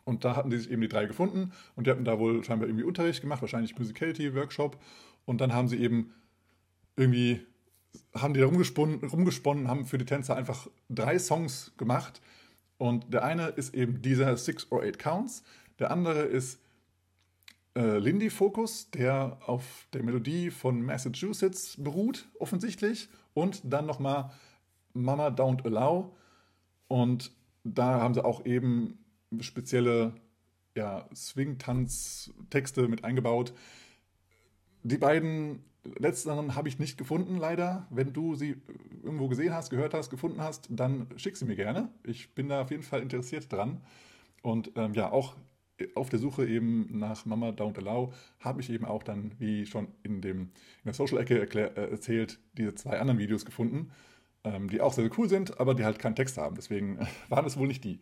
Und 0.05 0.25
da 0.25 0.35
hatten 0.35 0.49
die 0.49 0.57
sich 0.57 0.71
eben 0.71 0.81
die 0.81 0.87
drei 0.87 1.05
gefunden 1.05 1.51
und 1.75 1.85
die 1.85 1.91
hatten 1.91 2.05
da 2.05 2.17
wohl 2.17 2.43
scheinbar 2.43 2.67
irgendwie 2.67 2.83
Unterricht 2.83 3.21
gemacht, 3.21 3.41
wahrscheinlich 3.41 3.77
Musicality 3.77 4.33
Workshop. 4.33 4.77
Und 5.25 5.41
dann 5.41 5.53
haben 5.53 5.67
sie 5.67 5.77
eben 5.77 6.13
irgendwie, 6.95 7.41
haben 8.15 8.33
die 8.33 8.39
da 8.39 8.47
rumgesponnen, 8.47 9.03
rumgesponnen, 9.03 9.67
haben 9.67 9.85
für 9.85 9.97
die 9.97 10.05
Tänzer 10.05 10.35
einfach 10.35 10.67
drei 10.89 11.19
Songs 11.19 11.73
gemacht. 11.77 12.21
Und 12.77 13.13
der 13.13 13.23
eine 13.23 13.47
ist 13.49 13.75
eben 13.75 14.01
dieser 14.01 14.35
Six 14.37 14.71
or 14.71 14.81
Eight 14.81 14.97
Counts, 14.97 15.43
der 15.79 15.91
andere 15.91 16.21
ist 16.21 16.59
äh, 17.79 17.97
Lindy 17.97 18.29
Focus, 18.29 18.91
der 18.91 19.37
auf 19.45 19.87
der 19.93 20.03
Melodie 20.03 20.51
von 20.51 20.81
Massachusetts 20.81 21.81
beruht, 21.81 22.27
offensichtlich. 22.37 23.07
Und 23.33 23.61
dann 23.63 23.85
nochmal 23.85 24.31
Mama 24.93 25.27
Don't 25.27 25.65
Allow. 25.65 26.13
Und 26.89 27.31
da 27.63 28.01
haben 28.01 28.13
sie 28.13 28.25
auch 28.25 28.45
eben 28.45 28.99
spezielle 29.39 30.13
ja, 30.75 31.07
Swing-Tanz-Texte 31.15 32.89
mit 32.89 33.05
eingebaut. 33.05 33.53
Die 34.83 34.97
beiden 34.97 35.63
letzteren 35.97 36.55
habe 36.55 36.67
ich 36.67 36.79
nicht 36.79 36.97
gefunden, 36.97 37.37
leider. 37.37 37.87
Wenn 37.91 38.11
du 38.11 38.35
sie 38.35 38.57
irgendwo 39.03 39.29
gesehen 39.29 39.53
hast, 39.53 39.69
gehört 39.69 39.93
hast, 39.93 40.09
gefunden 40.09 40.41
hast, 40.41 40.67
dann 40.69 41.07
schick 41.15 41.37
sie 41.37 41.45
mir 41.45 41.55
gerne. 41.55 41.89
Ich 42.03 42.35
bin 42.35 42.49
da 42.49 42.61
auf 42.61 42.71
jeden 42.71 42.83
Fall 42.83 43.01
interessiert 43.01 43.49
dran. 43.49 43.79
Und 44.41 44.71
ähm, 44.75 44.93
ja, 44.93 45.11
auch 45.11 45.35
auf 45.95 46.09
der 46.09 46.19
Suche 46.19 46.45
eben 46.45 46.87
nach 46.97 47.25
Mama 47.25 47.49
Don't 47.49 47.77
Allow 47.77 48.13
habe 48.39 48.61
ich 48.61 48.69
eben 48.69 48.85
auch 48.85 49.03
dann, 49.03 49.31
wie 49.39 49.65
schon 49.65 49.87
in, 50.03 50.21
dem, 50.21 50.41
in 50.41 50.49
der 50.85 50.93
Social-Ecke 50.93 51.41
äh, 51.55 51.91
erzählt, 51.91 52.39
diese 52.57 52.75
zwei 52.75 52.99
anderen 52.99 53.19
Videos 53.19 53.45
gefunden, 53.45 53.91
ähm, 54.43 54.69
die 54.69 54.81
auch 54.81 54.93
sehr, 54.93 55.05
sehr 55.05 55.17
cool 55.17 55.29
sind, 55.29 55.59
aber 55.59 55.75
die 55.75 55.83
halt 55.83 55.99
keinen 55.99 56.15
Text 56.15 56.37
haben. 56.37 56.55
Deswegen 56.55 56.99
waren 57.29 57.45
es 57.45 57.57
wohl 57.57 57.67
nicht 57.67 57.83
die. 57.83 57.99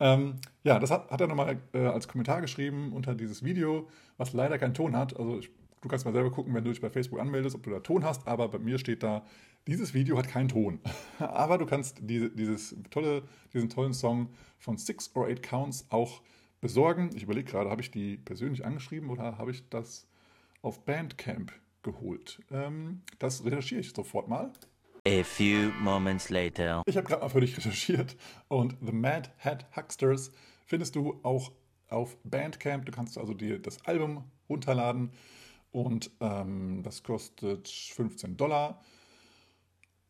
Ähm, 0.00 0.36
ja, 0.64 0.78
das 0.78 0.90
hat, 0.90 1.10
hat 1.10 1.20
er 1.20 1.28
nochmal 1.28 1.58
äh, 1.72 1.78
als 1.78 2.08
Kommentar 2.08 2.40
geschrieben 2.40 2.92
unter 2.92 3.14
dieses 3.14 3.44
Video, 3.44 3.88
was 4.16 4.32
leider 4.32 4.58
keinen 4.58 4.74
Ton 4.74 4.96
hat. 4.96 5.16
Also 5.16 5.38
ich, 5.38 5.50
du 5.80 5.88
kannst 5.88 6.04
mal 6.04 6.12
selber 6.12 6.30
gucken, 6.30 6.54
wenn 6.54 6.64
du 6.64 6.70
dich 6.70 6.80
bei 6.80 6.90
Facebook 6.90 7.20
anmeldest, 7.20 7.54
ob 7.54 7.62
du 7.62 7.70
da 7.70 7.80
Ton 7.80 8.04
hast, 8.04 8.26
aber 8.26 8.48
bei 8.48 8.58
mir 8.58 8.78
steht 8.78 9.02
da, 9.02 9.24
dieses 9.66 9.94
Video 9.94 10.18
hat 10.18 10.28
keinen 10.28 10.48
Ton. 10.48 10.80
aber 11.18 11.58
du 11.58 11.66
kannst 11.66 11.98
diese, 12.02 12.30
dieses 12.30 12.76
tolle, 12.90 13.22
diesen 13.52 13.68
tollen 13.68 13.94
Song 13.94 14.30
von 14.58 14.76
Six 14.76 15.14
or 15.14 15.28
Eight 15.28 15.42
Counts 15.42 15.86
auch 15.90 16.22
besorgen. 16.64 17.10
Ich 17.14 17.24
überlege 17.24 17.50
gerade, 17.50 17.68
habe 17.68 17.82
ich 17.82 17.90
die 17.90 18.16
persönlich 18.16 18.64
angeschrieben 18.64 19.10
oder 19.10 19.36
habe 19.36 19.50
ich 19.50 19.68
das 19.68 20.08
auf 20.62 20.82
Bandcamp 20.86 21.52
geholt? 21.82 22.40
Ähm, 22.50 23.02
das 23.18 23.44
recherchiere 23.44 23.82
ich 23.82 23.92
sofort 23.92 24.28
mal. 24.28 24.50
A 25.06 25.22
few 25.22 25.70
moments 25.82 26.30
later. 26.30 26.82
Ich 26.86 26.96
habe 26.96 27.06
gerade 27.06 27.20
mal 27.20 27.28
für 27.28 27.42
dich 27.42 27.54
recherchiert 27.58 28.16
und 28.48 28.78
The 28.80 28.92
Mad 28.92 29.28
Hat 29.40 29.66
Hucksters 29.76 30.32
findest 30.64 30.96
du 30.96 31.20
auch 31.22 31.52
auf 31.90 32.16
Bandcamp. 32.24 32.86
Du 32.86 32.92
kannst 32.92 33.18
also 33.18 33.34
dir 33.34 33.58
das 33.60 33.84
Album 33.84 34.24
runterladen 34.48 35.10
und 35.70 36.12
ähm, 36.20 36.80
das 36.82 37.02
kostet 37.02 37.68
15 37.68 38.38
Dollar. 38.38 38.80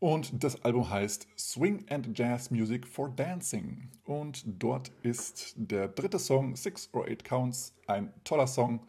Und 0.04 0.44
das 0.44 0.62
Album 0.66 0.90
heißt 0.90 1.26
Swing 1.38 1.86
and 1.88 2.18
Jazz 2.18 2.50
Music 2.50 2.86
for 2.86 3.08
Dancing. 3.08 3.88
Und 4.04 4.44
dort 4.46 4.92
ist 5.02 5.54
der 5.56 5.88
dritte 5.88 6.18
Song, 6.18 6.56
Six 6.56 6.90
or 6.92 7.06
Eight 7.06 7.24
Counts, 7.24 7.74
ein 7.86 8.12
toller 8.22 8.46
Song. 8.46 8.80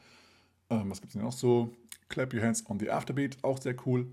Ähm, 0.70 0.89
was 0.89 0.99
gibt 0.99 1.11
es 1.11 1.13
denn 1.13 1.22
noch 1.22 1.32
so? 1.32 1.74
Clap 2.09 2.34
Your 2.34 2.41
Hands 2.41 2.70
on 2.70 2.82
the 2.82 2.89
Afterbeat, 2.89 3.38
auch 3.43 3.61
sehr 3.61 3.78
cool. 3.86 4.07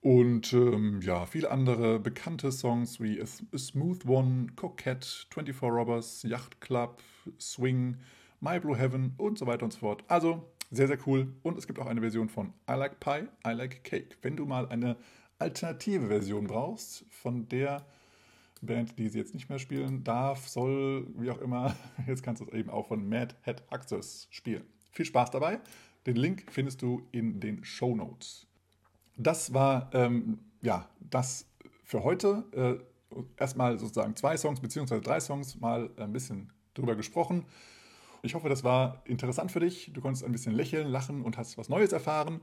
Und 0.00 0.52
ähm, 0.52 1.00
ja, 1.02 1.26
viele 1.26 1.50
andere 1.50 1.98
bekannte 1.98 2.52
Songs 2.52 3.00
wie 3.00 3.20
A, 3.20 3.26
Smooth 3.26 4.06
One, 4.06 4.46
Coquette, 4.54 5.26
24 5.34 5.62
Robbers, 5.64 6.22
Yacht 6.22 6.60
Club, 6.60 7.02
Swing, 7.40 7.96
My 8.38 8.60
Blue 8.60 8.78
Heaven 8.78 9.14
und 9.16 9.36
so 9.36 9.48
weiter 9.48 9.64
und 9.64 9.72
so 9.72 9.80
fort. 9.80 10.04
Also 10.06 10.44
sehr, 10.70 10.86
sehr 10.86 10.98
cool. 11.08 11.34
Und 11.42 11.58
es 11.58 11.66
gibt 11.66 11.80
auch 11.80 11.86
eine 11.86 12.02
Version 12.02 12.28
von 12.28 12.52
I 12.70 12.74
Like 12.74 13.00
Pie, 13.00 13.26
I 13.44 13.50
Like 13.50 13.82
Cake. 13.82 14.16
Wenn 14.22 14.36
du 14.36 14.46
mal 14.46 14.68
eine 14.68 14.96
alternative 15.38 16.08
Version 16.08 16.46
brauchst 16.46 17.04
von 17.10 17.48
der 17.48 17.84
Band, 18.60 18.98
die 18.98 19.08
sie 19.08 19.18
jetzt 19.18 19.34
nicht 19.34 19.48
mehr 19.48 19.58
spielen 19.58 20.02
darf, 20.02 20.48
soll, 20.48 21.06
wie 21.16 21.30
auch 21.30 21.38
immer, 21.38 21.76
jetzt 22.06 22.22
kannst 22.22 22.42
du 22.42 22.46
es 22.46 22.52
eben 22.52 22.70
auch 22.70 22.88
von 22.88 23.08
Mad 23.08 23.34
Hat 23.44 23.62
Access 23.72 24.26
spielen. 24.30 24.64
Viel 24.90 25.04
Spaß 25.04 25.30
dabei. 25.30 25.60
Den 26.06 26.16
Link 26.16 26.46
findest 26.50 26.82
du 26.82 27.06
in 27.12 27.40
den 27.40 27.64
Show 27.64 27.94
Notes. 27.94 28.46
Das 29.16 29.52
war 29.52 29.90
ähm, 29.92 30.38
ja 30.62 30.88
das 31.00 31.46
für 31.84 32.02
heute. 32.02 32.44
Äh, 32.52 33.20
erstmal 33.36 33.78
sozusagen 33.78 34.16
zwei 34.16 34.36
Songs 34.36 34.60
beziehungsweise 34.60 35.00
drei 35.00 35.20
Songs 35.20 35.58
mal 35.60 35.90
ein 35.96 36.12
bisschen 36.12 36.52
drüber 36.74 36.96
gesprochen. 36.96 37.44
Ich 38.22 38.34
hoffe, 38.34 38.48
das 38.48 38.64
war 38.64 39.02
interessant 39.04 39.52
für 39.52 39.60
dich. 39.60 39.92
Du 39.92 40.00
konntest 40.00 40.24
ein 40.24 40.32
bisschen 40.32 40.54
lächeln, 40.54 40.88
lachen 40.88 41.22
und 41.22 41.36
hast 41.38 41.56
was 41.56 41.68
Neues 41.68 41.92
erfahren. 41.92 42.40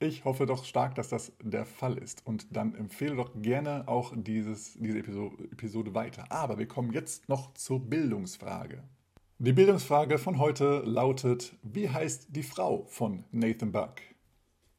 Ich 0.00 0.24
hoffe 0.24 0.46
doch 0.46 0.64
stark, 0.64 0.94
dass 0.94 1.08
das 1.08 1.32
der 1.42 1.66
Fall 1.66 1.98
ist. 1.98 2.24
Und 2.24 2.56
dann 2.56 2.74
empfehle 2.76 3.16
doch 3.16 3.32
gerne 3.34 3.88
auch 3.88 4.12
dieses, 4.16 4.74
diese 4.74 4.98
Episode, 4.98 5.94
weiter. 5.94 6.30
Aber 6.30 6.56
wir 6.58 6.68
kommen 6.68 6.92
jetzt 6.92 7.28
noch 7.28 7.52
zur 7.54 7.80
Bildungsfrage. 7.80 8.84
Die 9.38 9.52
Bildungsfrage 9.52 10.18
von 10.18 10.38
heute 10.38 10.82
lautet: 10.84 11.56
Wie 11.62 11.88
heißt 11.88 12.28
die 12.30 12.44
Frau 12.44 12.84
von 12.86 13.24
Nathan 13.32 13.72
Buck? 13.72 13.96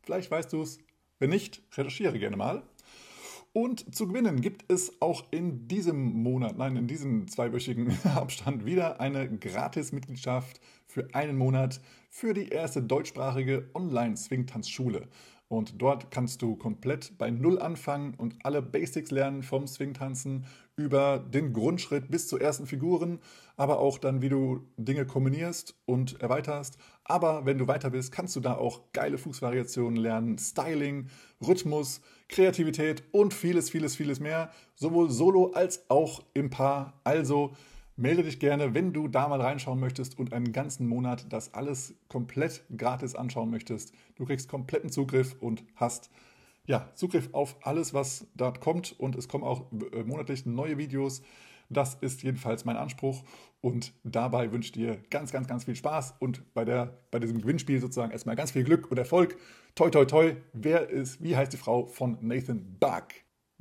Vielleicht 0.04 0.32
weißt 0.32 0.54
du 0.54 0.62
es. 0.62 0.80
Wenn 1.20 1.32
nicht, 1.32 1.62
recherchiere 1.76 2.18
gerne 2.18 2.38
mal. 2.38 2.64
Und 3.52 3.94
zu 3.94 4.08
gewinnen 4.08 4.40
gibt 4.40 4.72
es 4.72 5.02
auch 5.02 5.26
in 5.32 5.68
diesem 5.68 6.22
Monat, 6.24 6.58
nein, 6.58 6.78
in 6.78 6.88
diesem 6.88 7.28
zweiwöchigen 7.28 7.98
Abstand 8.16 8.66
wieder 8.66 9.02
eine 9.02 9.28
Gratis-Mitgliedschaft 9.28 10.62
für 10.88 11.14
einen 11.14 11.36
Monat 11.38 11.82
für 12.10 12.34
die 12.34 12.50
erste 12.50 12.82
deutschsprachige 12.82 13.70
Online-Swingtanzschule. 13.74 15.08
Und 15.48 15.82
dort 15.82 16.12
kannst 16.12 16.44
du 16.44 16.56
komplett 16.56 17.18
bei 17.18 17.32
Null 17.32 17.60
anfangen 17.60 18.14
und 18.14 18.36
alle 18.44 18.62
Basics 18.62 19.10
lernen 19.10 19.42
vom 19.42 19.66
Swingtanzen 19.66 20.46
über 20.76 21.18
den 21.18 21.54
Grundschritt 21.54 22.12
bis 22.12 22.28
zu 22.28 22.38
ersten 22.38 22.68
Figuren, 22.68 23.20
aber 23.58 23.80
auch 23.80 23.98
dann, 23.98 24.22
wie 24.22 24.30
du 24.30 24.68
Dinge 24.78 25.08
kombinierst 25.08 25.76
und 25.86 26.22
erweiterst. 26.22 26.78
Aber 27.04 27.48
wenn 27.48 27.58
du 27.58 27.68
weiter 27.68 27.90
bist, 27.90 28.12
kannst 28.12 28.36
du 28.36 28.42
da 28.42 28.58
auch 28.58 28.92
geile 28.94 29.18
Fußvariationen 29.18 29.98
lernen, 29.98 30.38
Styling, 30.38 31.08
Rhythmus, 31.42 32.02
Kreativität 32.28 33.04
und 33.12 33.34
vieles, 33.34 33.72
vieles, 33.72 33.96
vieles 33.96 34.20
mehr, 34.20 34.52
sowohl 34.76 35.10
solo 35.10 35.52
als 35.54 35.90
auch 35.90 36.24
im 36.36 36.52
Paar. 36.52 37.02
Also 37.04 37.56
melde 38.00 38.24
dich 38.24 38.40
gerne, 38.40 38.74
wenn 38.74 38.94
du 38.94 39.08
da 39.08 39.28
mal 39.28 39.42
reinschauen 39.42 39.80
möchtest 39.80 40.18
und 40.18 40.34
einen 40.34 40.54
ganzen 40.54 40.88
Monat 40.88 41.32
das 41.32 41.54
alles 41.54 41.96
komplett 42.08 42.64
gratis 42.76 43.14
anschauen 43.14 43.50
möchtest. 43.50 43.94
Du 44.16 44.26
kriegst 44.26 44.50
kompletten 44.50 44.90
Zugriff 44.90 45.36
und 45.40 45.64
hast 45.76 46.10
ja, 46.66 46.90
Zugriff 46.96 47.30
auf 47.34 47.58
alles, 47.62 47.94
was 47.94 48.28
dort 48.36 48.62
kommt 48.62 48.98
und 49.00 49.16
es 49.16 49.28
kommen 49.28 49.44
auch 49.44 49.66
äh, 49.92 50.04
monatlich 50.04 50.46
neue 50.46 50.78
Videos. 50.78 51.22
Das 51.70 51.96
ist 51.96 52.24
jedenfalls 52.24 52.64
mein 52.64 52.78
Anspruch 52.78 53.24
und 53.62 53.94
dabei 54.04 54.52
wünsche 54.52 54.68
ich 54.68 54.72
dir 54.72 54.98
ganz, 55.10 55.32
ganz, 55.32 55.48
ganz 55.48 55.66
viel 55.66 55.76
Spaß 55.76 56.16
und 56.20 56.54
bei, 56.54 56.66
der, 56.66 56.98
bei 57.12 57.20
diesem 57.20 57.42
Gewinnspiel 57.42 57.80
sozusagen 57.80 58.12
erstmal 58.12 58.36
ganz 58.36 58.52
viel 58.52 58.64
Glück 58.64 58.90
und 58.90 58.98
Erfolg. 58.98 59.38
Toi, 59.76 59.90
toi, 59.90 60.06
toi. 60.06 60.36
Wer 60.54 60.90
ist, 60.90 61.22
wie 61.22 61.36
heißt 61.36 61.54
die 61.54 61.58
Frau 61.58 61.86
von 61.86 62.18
Nathan 62.22 62.78
Buck? 62.80 63.08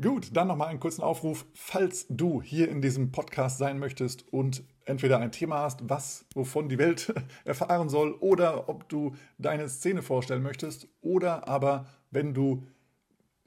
Gut, 0.00 0.36
dann 0.36 0.46
nochmal 0.46 0.68
einen 0.68 0.78
kurzen 0.78 1.02
Aufruf. 1.02 1.44
Falls 1.54 2.06
du 2.08 2.40
hier 2.40 2.68
in 2.68 2.80
diesem 2.80 3.10
Podcast 3.10 3.58
sein 3.58 3.80
möchtest 3.80 4.32
und 4.32 4.62
entweder 4.84 5.18
ein 5.18 5.32
Thema 5.32 5.58
hast, 5.58 5.88
was, 5.88 6.24
wovon 6.34 6.68
die 6.68 6.78
Welt 6.78 7.12
erfahren 7.44 7.88
soll, 7.88 8.12
oder 8.20 8.68
ob 8.68 8.88
du 8.88 9.16
deine 9.38 9.68
Szene 9.68 10.02
vorstellen 10.02 10.44
möchtest, 10.44 10.86
oder 11.00 11.48
aber 11.48 11.86
wenn 12.12 12.32
du 12.32 12.62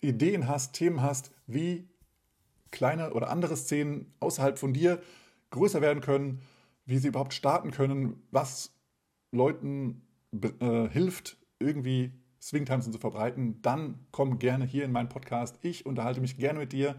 Ideen 0.01 0.49
hast, 0.49 0.73
Themen 0.73 1.01
hast, 1.01 1.31
wie 1.47 1.87
kleine 2.69 3.13
oder 3.13 3.29
andere 3.29 3.55
Szenen 3.55 4.13
außerhalb 4.19 4.59
von 4.59 4.73
dir 4.73 5.01
größer 5.51 5.79
werden 5.79 6.01
können, 6.01 6.41
wie 6.85 6.97
sie 6.97 7.07
überhaupt 7.07 7.33
starten 7.33 7.71
können, 7.71 8.23
was 8.31 8.73
Leuten 9.31 10.01
äh, 10.59 10.89
hilft, 10.89 11.37
irgendwie 11.59 12.11
Swingtanzen 12.41 12.91
zu 12.91 12.99
verbreiten, 12.99 13.61
dann 13.61 13.99
komm 14.11 14.39
gerne 14.39 14.65
hier 14.65 14.83
in 14.83 14.91
meinen 14.91 15.09
Podcast. 15.09 15.59
Ich 15.61 15.85
unterhalte 15.85 16.21
mich 16.21 16.37
gerne 16.37 16.59
mit 16.59 16.73
dir, 16.73 16.95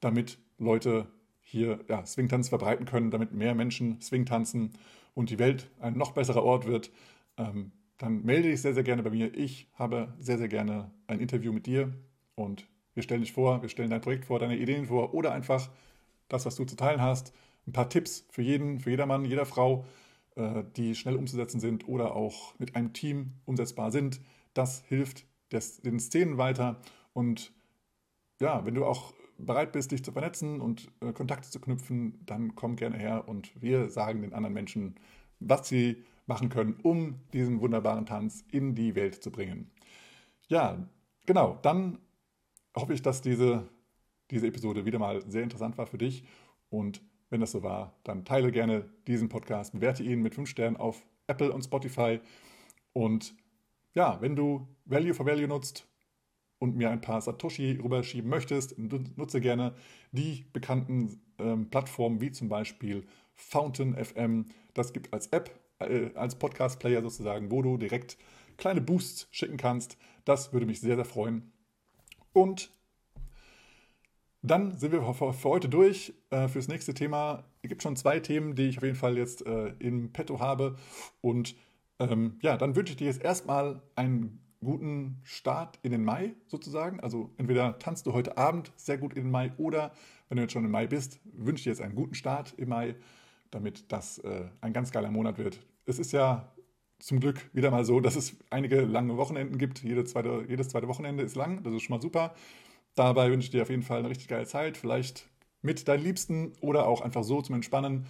damit 0.00 0.38
Leute 0.58 1.08
hier 1.40 1.80
ja, 1.88 2.06
Swingtanz 2.06 2.48
verbreiten 2.48 2.86
können, 2.86 3.10
damit 3.10 3.32
mehr 3.32 3.54
Menschen 3.54 4.00
Swingtanzen 4.00 4.72
und 5.14 5.30
die 5.30 5.38
Welt 5.38 5.68
ein 5.80 5.98
noch 5.98 6.12
besserer 6.12 6.44
Ort 6.44 6.66
wird. 6.66 6.90
Ähm, 7.36 7.72
dann 7.98 8.24
melde 8.24 8.48
dich 8.48 8.62
sehr, 8.62 8.74
sehr 8.74 8.82
gerne 8.82 9.02
bei 9.02 9.10
mir. 9.10 9.34
Ich 9.34 9.68
habe 9.74 10.14
sehr, 10.18 10.38
sehr 10.38 10.48
gerne 10.48 10.90
ein 11.06 11.20
Interview 11.20 11.52
mit 11.52 11.66
dir 11.66 11.92
und 12.34 12.66
wir 12.94 13.02
stellen 13.02 13.20
dich 13.20 13.32
vor, 13.32 13.62
wir 13.62 13.68
stellen 13.68 13.90
dein 13.90 14.00
Projekt 14.00 14.24
vor, 14.24 14.38
deine 14.38 14.56
Ideen 14.56 14.86
vor 14.86 15.14
oder 15.14 15.32
einfach 15.32 15.70
das, 16.28 16.46
was 16.46 16.56
du 16.56 16.64
zu 16.64 16.76
teilen 16.76 17.00
hast, 17.00 17.34
ein 17.66 17.72
paar 17.72 17.88
Tipps 17.88 18.26
für 18.30 18.42
jeden, 18.42 18.80
für 18.80 18.90
jedermann, 18.90 19.24
jeder 19.24 19.46
Frau, 19.46 19.84
die 20.36 20.94
schnell 20.94 21.16
umzusetzen 21.16 21.60
sind 21.60 21.86
oder 21.88 22.16
auch 22.16 22.58
mit 22.58 22.74
einem 22.74 22.92
Team 22.92 23.32
umsetzbar 23.44 23.90
sind. 23.90 24.20
Das 24.54 24.82
hilft 24.82 25.26
den 25.50 26.00
Szenen 26.00 26.38
weiter. 26.38 26.80
Und 27.12 27.52
ja, 28.40 28.64
wenn 28.64 28.74
du 28.74 28.84
auch 28.84 29.12
bereit 29.38 29.72
bist, 29.72 29.92
dich 29.92 30.04
zu 30.04 30.12
vernetzen 30.12 30.60
und 30.60 30.90
äh, 31.00 31.12
Kontakte 31.12 31.50
zu 31.50 31.60
knüpfen, 31.60 32.20
dann 32.24 32.54
komm 32.54 32.76
gerne 32.76 32.96
her 32.96 33.28
und 33.28 33.60
wir 33.60 33.90
sagen 33.90 34.22
den 34.22 34.32
anderen 34.32 34.54
Menschen, 34.54 34.94
was 35.40 35.68
sie 35.68 36.04
machen 36.26 36.48
können, 36.48 36.78
um 36.82 37.20
diesen 37.32 37.60
wunderbaren 37.60 38.06
Tanz 38.06 38.44
in 38.50 38.74
die 38.74 38.94
Welt 38.94 39.22
zu 39.22 39.30
bringen. 39.30 39.70
Ja, 40.48 40.86
genau, 41.26 41.58
dann 41.62 41.98
hoffe 42.76 42.94
ich, 42.94 43.02
dass 43.02 43.22
diese, 43.22 43.68
diese 44.30 44.46
Episode 44.46 44.84
wieder 44.84 44.98
mal 44.98 45.22
sehr 45.28 45.42
interessant 45.42 45.78
war 45.78 45.86
für 45.86 45.98
dich 45.98 46.24
und 46.70 47.02
wenn 47.32 47.40
das 47.40 47.52
so 47.52 47.62
war, 47.62 47.98
dann 48.04 48.26
teile 48.26 48.52
gerne 48.52 48.84
diesen 49.06 49.30
Podcast, 49.30 49.72
bewerte 49.72 50.02
ihn 50.02 50.20
mit 50.20 50.34
5 50.34 50.48
Sternen 50.48 50.76
auf 50.76 51.02
Apple 51.26 51.50
und 51.50 51.62
Spotify. 51.62 52.20
Und 52.92 53.34
ja, 53.94 54.20
wenn 54.20 54.36
du 54.36 54.68
Value 54.84 55.14
for 55.14 55.24
Value 55.24 55.48
nutzt 55.48 55.88
und 56.58 56.76
mir 56.76 56.90
ein 56.90 57.00
paar 57.00 57.22
Satoshi 57.22 57.80
rüberschieben 57.82 58.28
möchtest, 58.28 58.78
nutze 58.78 59.40
gerne 59.40 59.74
die 60.12 60.44
bekannten 60.52 61.22
ähm, 61.38 61.70
Plattformen 61.70 62.20
wie 62.20 62.32
zum 62.32 62.50
Beispiel 62.50 63.06
Fountain 63.34 63.94
FM. 63.96 64.46
Das 64.74 64.92
gibt 64.92 65.14
als 65.14 65.28
App, 65.28 65.58
äh, 65.78 66.10
als 66.14 66.38
Podcast-Player 66.38 67.00
sozusagen, 67.00 67.50
wo 67.50 67.62
du 67.62 67.78
direkt 67.78 68.18
kleine 68.58 68.82
Boosts 68.82 69.26
schicken 69.30 69.56
kannst. 69.56 69.96
Das 70.26 70.52
würde 70.52 70.66
mich 70.66 70.82
sehr, 70.82 70.96
sehr 70.96 71.06
freuen. 71.06 71.50
Und 72.34 72.70
dann 74.42 74.76
sind 74.76 74.92
wir 74.92 75.02
für, 75.14 75.44
heute 75.44 75.68
durch. 75.68 76.12
Äh, 76.30 76.48
fürs 76.48 76.68
nächste 76.68 76.94
Thema 76.94 77.44
Es 77.62 77.68
gibt 77.68 77.82
schon 77.82 77.96
zwei 77.96 78.20
Themen, 78.20 78.54
die 78.54 78.64
ich 78.64 78.78
auf 78.78 78.84
jeden 78.84 78.96
Fall 78.96 79.16
jetzt 79.16 79.46
äh, 79.46 79.68
im 79.78 80.12
Petto 80.12 80.40
habe. 80.40 80.76
Und 81.20 81.54
ähm, 81.98 82.38
ja, 82.42 82.56
dann 82.56 82.74
wünsche 82.74 82.92
ich 82.92 82.96
dir 82.96 83.06
jetzt 83.06 83.22
erstmal 83.22 83.82
einen 83.94 84.40
guten 84.60 85.20
Start 85.24 85.78
in 85.82 85.92
den 85.92 86.04
Mai 86.04 86.34
sozusagen. 86.46 87.00
Also 87.00 87.30
entweder 87.36 87.78
tanzt 87.78 88.06
du 88.06 88.12
heute 88.12 88.36
Abend 88.36 88.72
sehr 88.76 88.98
gut 88.98 89.14
in 89.14 89.24
den 89.24 89.30
Mai 89.30 89.52
oder 89.58 89.92
wenn 90.28 90.36
du 90.36 90.42
jetzt 90.42 90.52
schon 90.52 90.64
im 90.64 90.70
Mai 90.70 90.86
bist, 90.86 91.20
wünsche 91.24 91.60
ich 91.60 91.64
dir 91.64 91.70
jetzt 91.70 91.82
einen 91.82 91.94
guten 91.94 92.14
Start 92.14 92.54
im 92.56 92.70
Mai, 92.70 92.96
damit 93.50 93.90
das 93.92 94.18
äh, 94.18 94.46
ein 94.60 94.72
ganz 94.72 94.90
geiler 94.92 95.10
Monat 95.10 95.38
wird. 95.38 95.58
Es 95.84 95.98
ist 95.98 96.12
ja 96.12 96.52
zum 96.98 97.18
Glück 97.18 97.50
wieder 97.52 97.70
mal 97.70 97.84
so, 97.84 98.00
dass 98.00 98.14
es 98.14 98.36
einige 98.50 98.82
lange 98.82 99.16
Wochenenden 99.16 99.58
gibt. 99.58 99.82
Jede 99.82 100.04
zweite, 100.04 100.44
jedes 100.48 100.68
zweite 100.68 100.88
Wochenende 100.88 101.24
ist 101.24 101.34
lang, 101.34 101.62
das 101.64 101.74
ist 101.74 101.82
schon 101.82 101.96
mal 101.96 102.02
super. 102.02 102.34
Dabei 102.94 103.30
wünsche 103.30 103.46
ich 103.46 103.50
dir 103.50 103.62
auf 103.62 103.70
jeden 103.70 103.82
Fall 103.82 104.00
eine 104.00 104.10
richtig 104.10 104.28
geile 104.28 104.46
Zeit. 104.46 104.76
Vielleicht 104.76 105.28
mit 105.62 105.88
deinen 105.88 106.02
Liebsten 106.04 106.52
oder 106.60 106.86
auch 106.86 107.00
einfach 107.00 107.24
so 107.24 107.40
zum 107.40 107.54
Entspannen. 107.54 108.06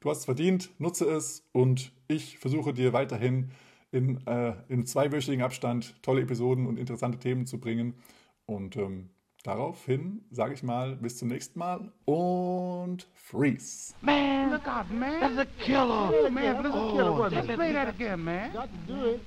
Du 0.00 0.10
hast 0.10 0.18
es 0.18 0.24
verdient, 0.24 0.70
nutze 0.78 1.06
es 1.06 1.46
und 1.52 1.92
ich 2.08 2.38
versuche 2.38 2.74
dir 2.74 2.92
weiterhin 2.92 3.50
in, 3.92 4.26
äh, 4.26 4.54
in 4.68 4.86
zweiwöchigen 4.86 5.42
Abstand 5.42 5.94
tolle 6.02 6.22
Episoden 6.22 6.66
und 6.66 6.78
interessante 6.78 7.18
Themen 7.18 7.46
zu 7.46 7.58
bringen. 7.58 7.94
Und 8.44 8.76
ähm, 8.76 9.10
daraufhin 9.44 10.24
sage 10.30 10.54
ich 10.54 10.62
mal 10.62 10.96
bis 10.96 11.16
zum 11.16 11.28
nächsten 11.28 11.58
Mal 11.58 11.92
und 12.04 13.06
freeze. 13.14 13.94
Man, 14.02 14.50
look 14.50 14.66
out, 14.66 14.90
man. 14.90 15.20
That's 15.20 15.38
a 15.38 15.46
killer. 15.64 16.12
Oh, 16.12 16.28
man, 16.30 16.62
that's 16.62 16.74
a 16.74 16.92
killer. 16.92 17.30
Just 17.30 17.48
play 17.48 17.72
that 17.72 17.88
again, 17.88 18.24
man. 18.24 18.52
Got 18.52 18.68
to 18.86 18.92
do 18.92 19.06
it. 19.10 19.20